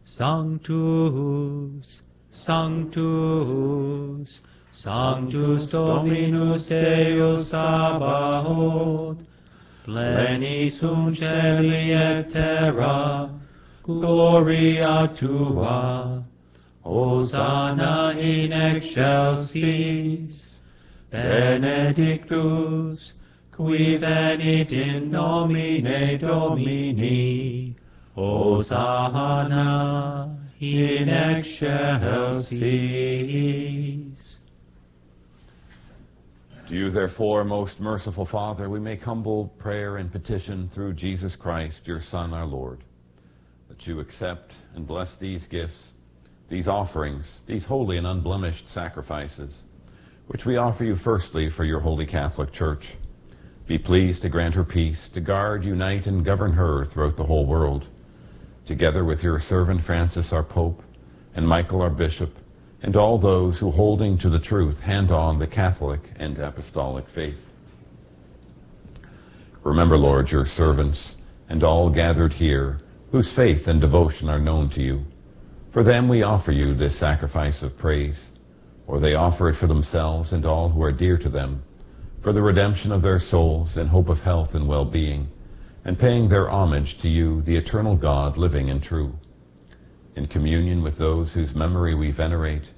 [0.04, 4.40] Sanctus, Sanctus,
[4.72, 9.18] Sanctus Dominus Deus Sabaoth,
[9.84, 13.28] pleni sunt celi et terra,
[13.82, 16.24] gloria tua,
[16.82, 20.46] Hosanna in excelsis,
[21.10, 23.12] benedictus,
[23.52, 27.76] qui venit in nomine Domini,
[28.14, 29.50] Hosanna
[30.60, 32.50] in excelsis.
[36.68, 41.86] To you, therefore, most merciful Father, we make humble prayer and petition through Jesus Christ,
[41.86, 42.84] your Son, our Lord,
[43.68, 45.92] that you accept and bless these gifts,
[46.48, 49.64] these offerings, these holy and unblemished sacrifices,
[50.28, 52.94] which we offer you firstly for your holy Catholic Church.
[53.70, 57.46] Be pleased to grant her peace, to guard, unite, and govern her throughout the whole
[57.46, 57.86] world,
[58.66, 60.82] together with your servant Francis, our Pope,
[61.36, 62.30] and Michael, our Bishop,
[62.82, 67.38] and all those who, holding to the truth, hand on the Catholic and Apostolic faith.
[69.62, 71.14] Remember, Lord, your servants
[71.48, 72.80] and all gathered here,
[73.12, 75.02] whose faith and devotion are known to you.
[75.72, 78.32] For them we offer you this sacrifice of praise,
[78.88, 81.62] or they offer it for themselves and all who are dear to them,
[82.22, 85.28] for the redemption of their souls and hope of health and well-being,
[85.84, 89.14] and paying their homage to you, the eternal God, living and true.
[90.16, 92.70] In communion with those whose memory we venerate,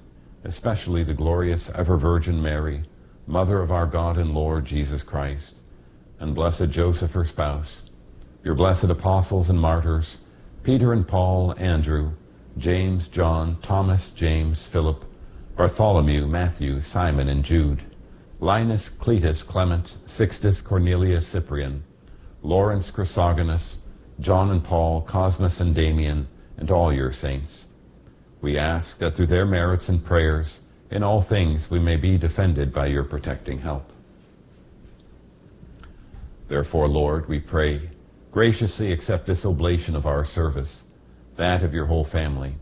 [0.45, 2.83] especially the glorious ever Virgin Mary,
[3.27, 5.55] Mother of our God and Lord Jesus Christ,
[6.19, 7.81] and blessed Joseph, her spouse,
[8.43, 10.17] your blessed apostles and martyrs,
[10.63, 12.11] Peter and Paul, Andrew,
[12.57, 15.03] James, John, Thomas, James, Philip,
[15.57, 17.83] Bartholomew, Matthew, Simon, and Jude,
[18.43, 21.81] Linus, Cletus, Clement, Sixtus, Cornelius, Cyprian,
[22.41, 23.77] Lawrence, Chrysogonus,
[24.19, 27.67] John and Paul, Cosmas and Damian, and all your saints.
[28.41, 30.59] We ask that through their merits and prayers,
[30.91, 33.85] in all things we may be defended by your protecting help.
[36.49, 37.89] Therefore, Lord, we pray,
[38.33, 40.83] graciously accept this oblation of our service,
[41.37, 42.55] that of your whole family.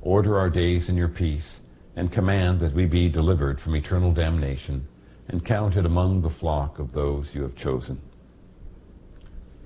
[0.00, 1.60] Order our days in your peace,
[1.94, 4.86] and command that we be delivered from eternal damnation,
[5.30, 8.00] and counted among the flock of those you have chosen.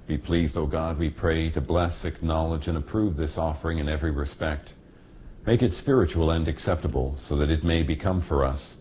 [0.07, 4.11] Be pleased, O God, we pray, to bless, acknowledge, and approve this offering in every
[4.11, 4.75] respect.
[5.47, 8.77] Make it spiritual and acceptable, so that it may become for us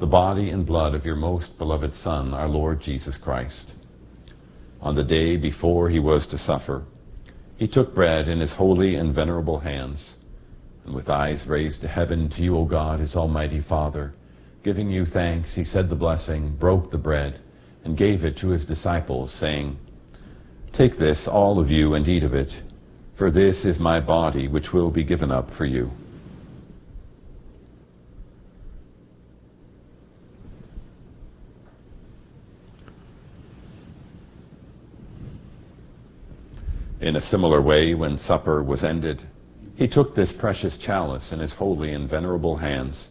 [0.00, 3.72] the body and blood of your most beloved Son, our Lord Jesus Christ.
[4.80, 6.84] On the day before he was to suffer,
[7.56, 10.16] he took bread in his holy and venerable hands,
[10.86, 14.14] and with eyes raised to heaven to you, O God, his almighty Father,
[14.64, 17.38] giving you thanks, he said the blessing, broke the bread,
[17.84, 19.76] and gave it to his disciples, saying,
[20.72, 22.50] Take this, all of you, and eat of it,
[23.16, 25.90] for this is my body, which will be given up for you.
[37.02, 39.20] In a similar way, when supper was ended,
[39.76, 43.10] he took this precious chalice in his holy and venerable hands,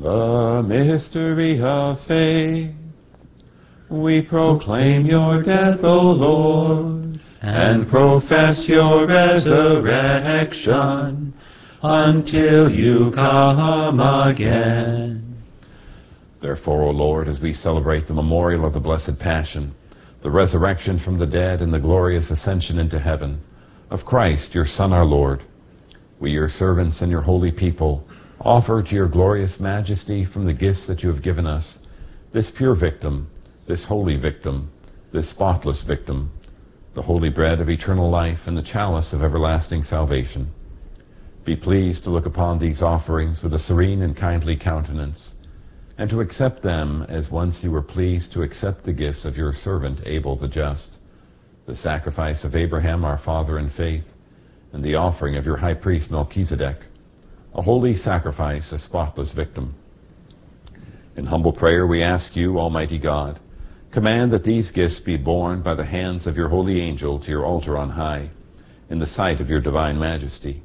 [0.00, 2.70] The mystery of faith.
[3.90, 11.34] We proclaim your death, O Lord, and profess your resurrection
[11.82, 15.42] until you come again.
[16.40, 19.74] Therefore, O Lord, as we celebrate the memorial of the Blessed Passion,
[20.22, 23.40] the resurrection from the dead, and the glorious ascension into heaven
[23.90, 25.42] of Christ, your Son, our Lord,
[26.20, 28.07] we, your servants and your holy people,
[28.40, 31.78] offer to your glorious majesty from the gifts that you have given us
[32.32, 33.30] this pure victim
[33.68, 34.72] this holy victim,
[35.12, 36.32] this spotless victim,
[36.94, 40.50] the holy bread of eternal life and the chalice of everlasting salvation.
[41.44, 45.34] Be pleased to look upon these offerings with a serene and kindly countenance,
[45.98, 49.52] and to accept them as once you were pleased to accept the gifts of your
[49.52, 50.88] servant Abel the just,
[51.66, 54.06] the sacrifice of Abraham our father in faith,
[54.72, 56.78] and the offering of your high priest Melchizedek,
[57.58, 59.74] a holy sacrifice, a spotless victim.
[61.16, 63.40] In humble prayer we ask you, Almighty God,
[63.90, 67.44] Command that these gifts be borne by the hands of your holy angel to your
[67.44, 68.30] altar on high,
[68.90, 70.62] in the sight of your divine majesty,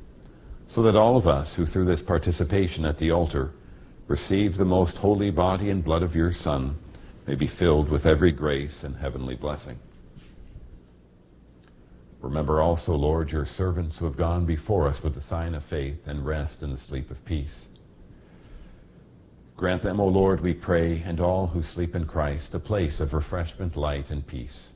[0.67, 3.49] so that all of us who through this participation at the altar
[4.07, 6.77] receive the most holy body and blood of your Son
[7.25, 9.79] may be filled with every grace and heavenly blessing.
[12.23, 15.99] Remember also, Lord, your servants who have gone before us with the sign of faith
[16.05, 17.67] and rest in the sleep of peace.
[19.57, 23.13] Grant them, O Lord, we pray, and all who sleep in Christ, a place of
[23.13, 24.71] refreshment, light, and peace.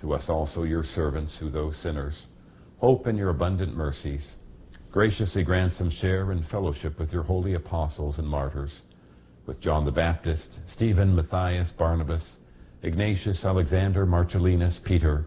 [0.00, 2.26] To us also, your servants, who, though sinners,
[2.78, 4.34] hope in your abundant mercies,
[4.90, 8.80] graciously grant some share and fellowship with your holy apostles and martyrs,
[9.46, 12.38] with John the Baptist, Stephen, Matthias, Barnabas,
[12.82, 15.26] Ignatius, Alexander, Marcellinus, Peter,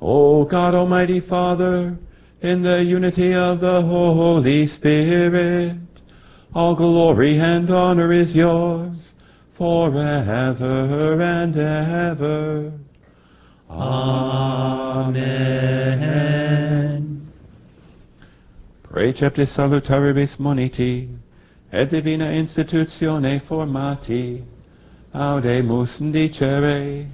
[0.00, 1.98] O God Almighty Father,
[2.40, 5.76] in the unity of the Holy Spirit,
[6.54, 9.12] all glory and honor is yours
[9.58, 12.72] forever and ever.
[13.68, 15.20] Amen.
[18.82, 21.14] Preceptis salutaribus moniti,
[21.70, 24.42] et divina institutione formati,
[25.14, 27.06] audemus dicere,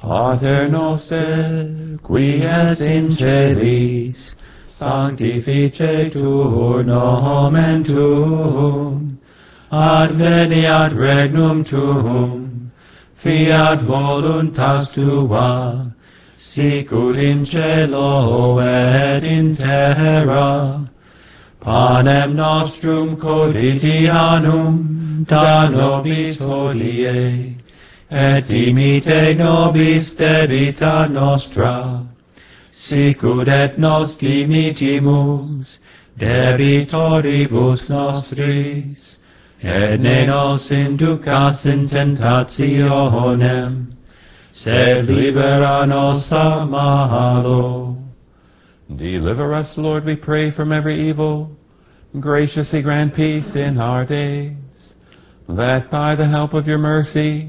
[0.00, 4.34] Pater noster, qui es in celis,
[4.66, 9.18] sanctificetur nomen tuum,
[9.70, 12.72] adveniat regnum tuum,
[13.22, 15.92] fiat voluntas tua,
[16.38, 20.88] sicut in cielo et in terra.
[21.60, 27.49] Panem nostrum quotidianum da nobis hodie,
[28.10, 32.04] et imite nobis debita nostra,
[32.72, 35.78] sicut et nos dimitimus
[36.18, 39.16] debitoribus nostris,
[39.62, 43.92] et ne nos inducas in tentationem,
[44.52, 47.96] sed libera nos a malo.
[48.94, 51.56] Deliver us, Lord, we pray, from every evil.
[52.18, 54.56] Graciously grant peace in our days,
[55.48, 57.48] that by the help of your mercy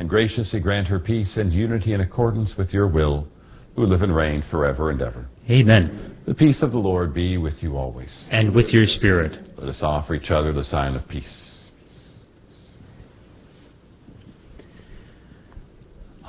[0.00, 3.28] and graciously grant her peace and unity in accordance with your will,
[3.76, 5.28] who live and reign forever and ever.
[5.50, 6.16] Amen.
[6.26, 8.24] The peace of the Lord be with you always.
[8.30, 9.36] And with your spirit.
[9.58, 11.70] Let us offer each other the sign of peace.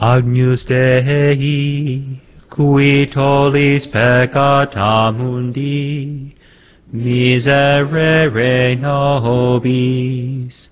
[0.02, 2.19] Agnus Dei,
[2.49, 6.35] qui tollis peccata mundi,
[6.93, 10.70] miserere nobis.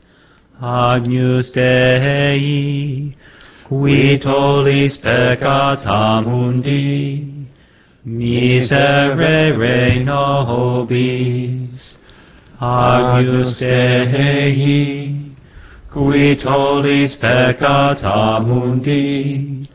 [0.61, 3.15] Agnus Dei,
[3.63, 7.47] qui tollis peccata mundi,
[8.03, 11.97] miserere nobis.
[12.59, 15.33] Agnus Dei,
[15.89, 19.65] qui tollis peccata mundi,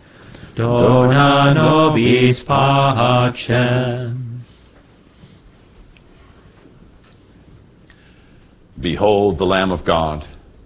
[0.55, 4.43] dona nobis pacem.
[8.78, 10.27] Behold the Lamb of God.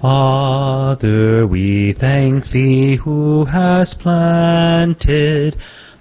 [0.00, 5.56] Father, we thank thee who hast planted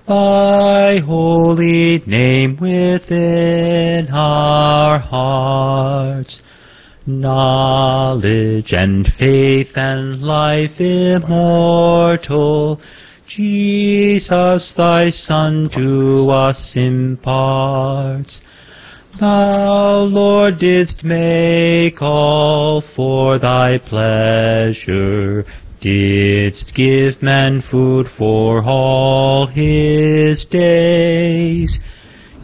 [0.07, 6.44] thy holy name within our hearts.
[7.07, 12.80] knowledge and faith and life immortal,
[13.26, 18.41] Jesus thy Son to us imparts.
[19.19, 25.44] Thou, Lord, didst make all for thy pleasure,
[25.81, 31.80] didst give man food for all his days,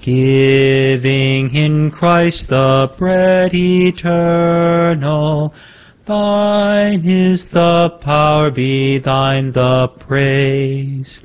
[0.02, 5.54] giving in Christ the bread eternal.
[6.08, 11.20] Thine is the power, be thine the praise.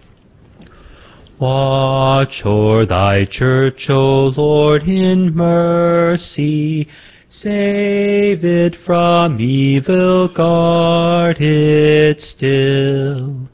[1.41, 6.89] Watch o'er thy church, O Lord, in mercy.
[7.29, 13.49] Save it from evil, guard it still.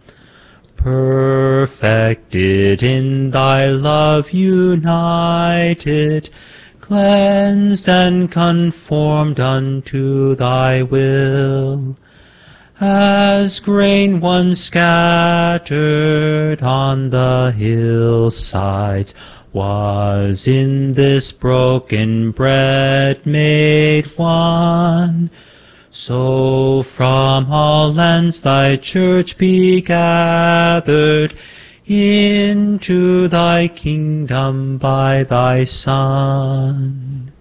[0.77, 6.31] Perfected in thy love united,
[6.81, 11.99] cleansed and conformed unto thy will
[12.87, 19.15] as grain once scattered on the hillsides,
[19.55, 25.31] was in this broken bread made one.
[25.93, 31.35] So from all lands thy church be gathered
[31.87, 37.34] into thy kingdom by thy Son.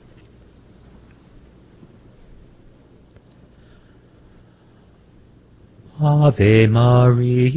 [6.02, 7.54] Ave Maria,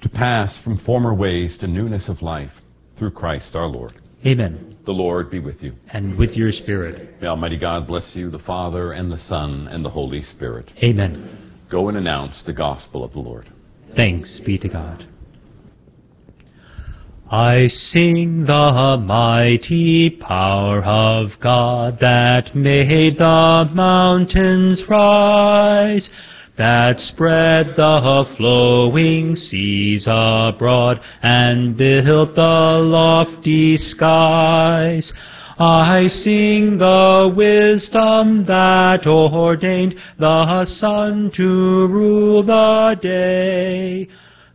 [0.00, 2.52] to pass from former ways to newness of life
[2.98, 3.92] through Christ our Lord.
[4.24, 4.78] Amen.
[4.86, 5.74] The Lord be with you.
[5.92, 7.20] And with your spirit.
[7.20, 10.70] May Almighty God bless you, the Father, and the Son, and the Holy Spirit.
[10.82, 11.52] Amen.
[11.70, 13.52] Go and announce the gospel of the Lord.
[13.94, 15.06] Thanks be to God.
[17.36, 26.10] I sing the mighty power of God that made the mountains rise,
[26.56, 35.12] that spread the flowing seas abroad and built the lofty skies.
[35.58, 44.08] I sing the wisdom that ordained the sun to rule the day.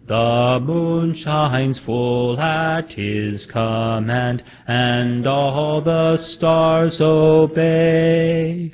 [0.10, 8.72] The moon shines full at his command, and all the stars obey.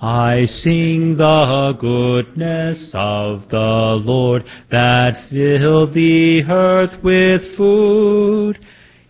[0.00, 8.58] I sing the goodness of the Lord that filled the earth with food.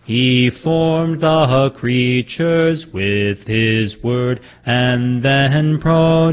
[0.03, 6.32] He formed the creatures with his word and then pronounced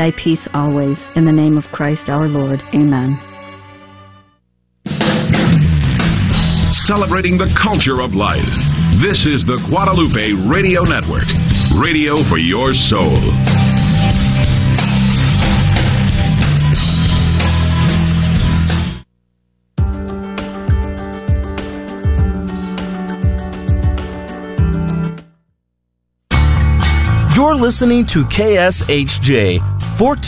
[0.01, 1.05] thy peace always.
[1.15, 2.59] In the name of Christ our Lord.
[2.73, 3.21] Amen.
[6.89, 8.49] Celebrating the culture of life.
[8.97, 11.29] This is the Guadalupe Radio Network.
[11.77, 13.90] Radio for your soul.
[27.41, 29.59] You're listening to KSHJ
[29.97, 30.21] 14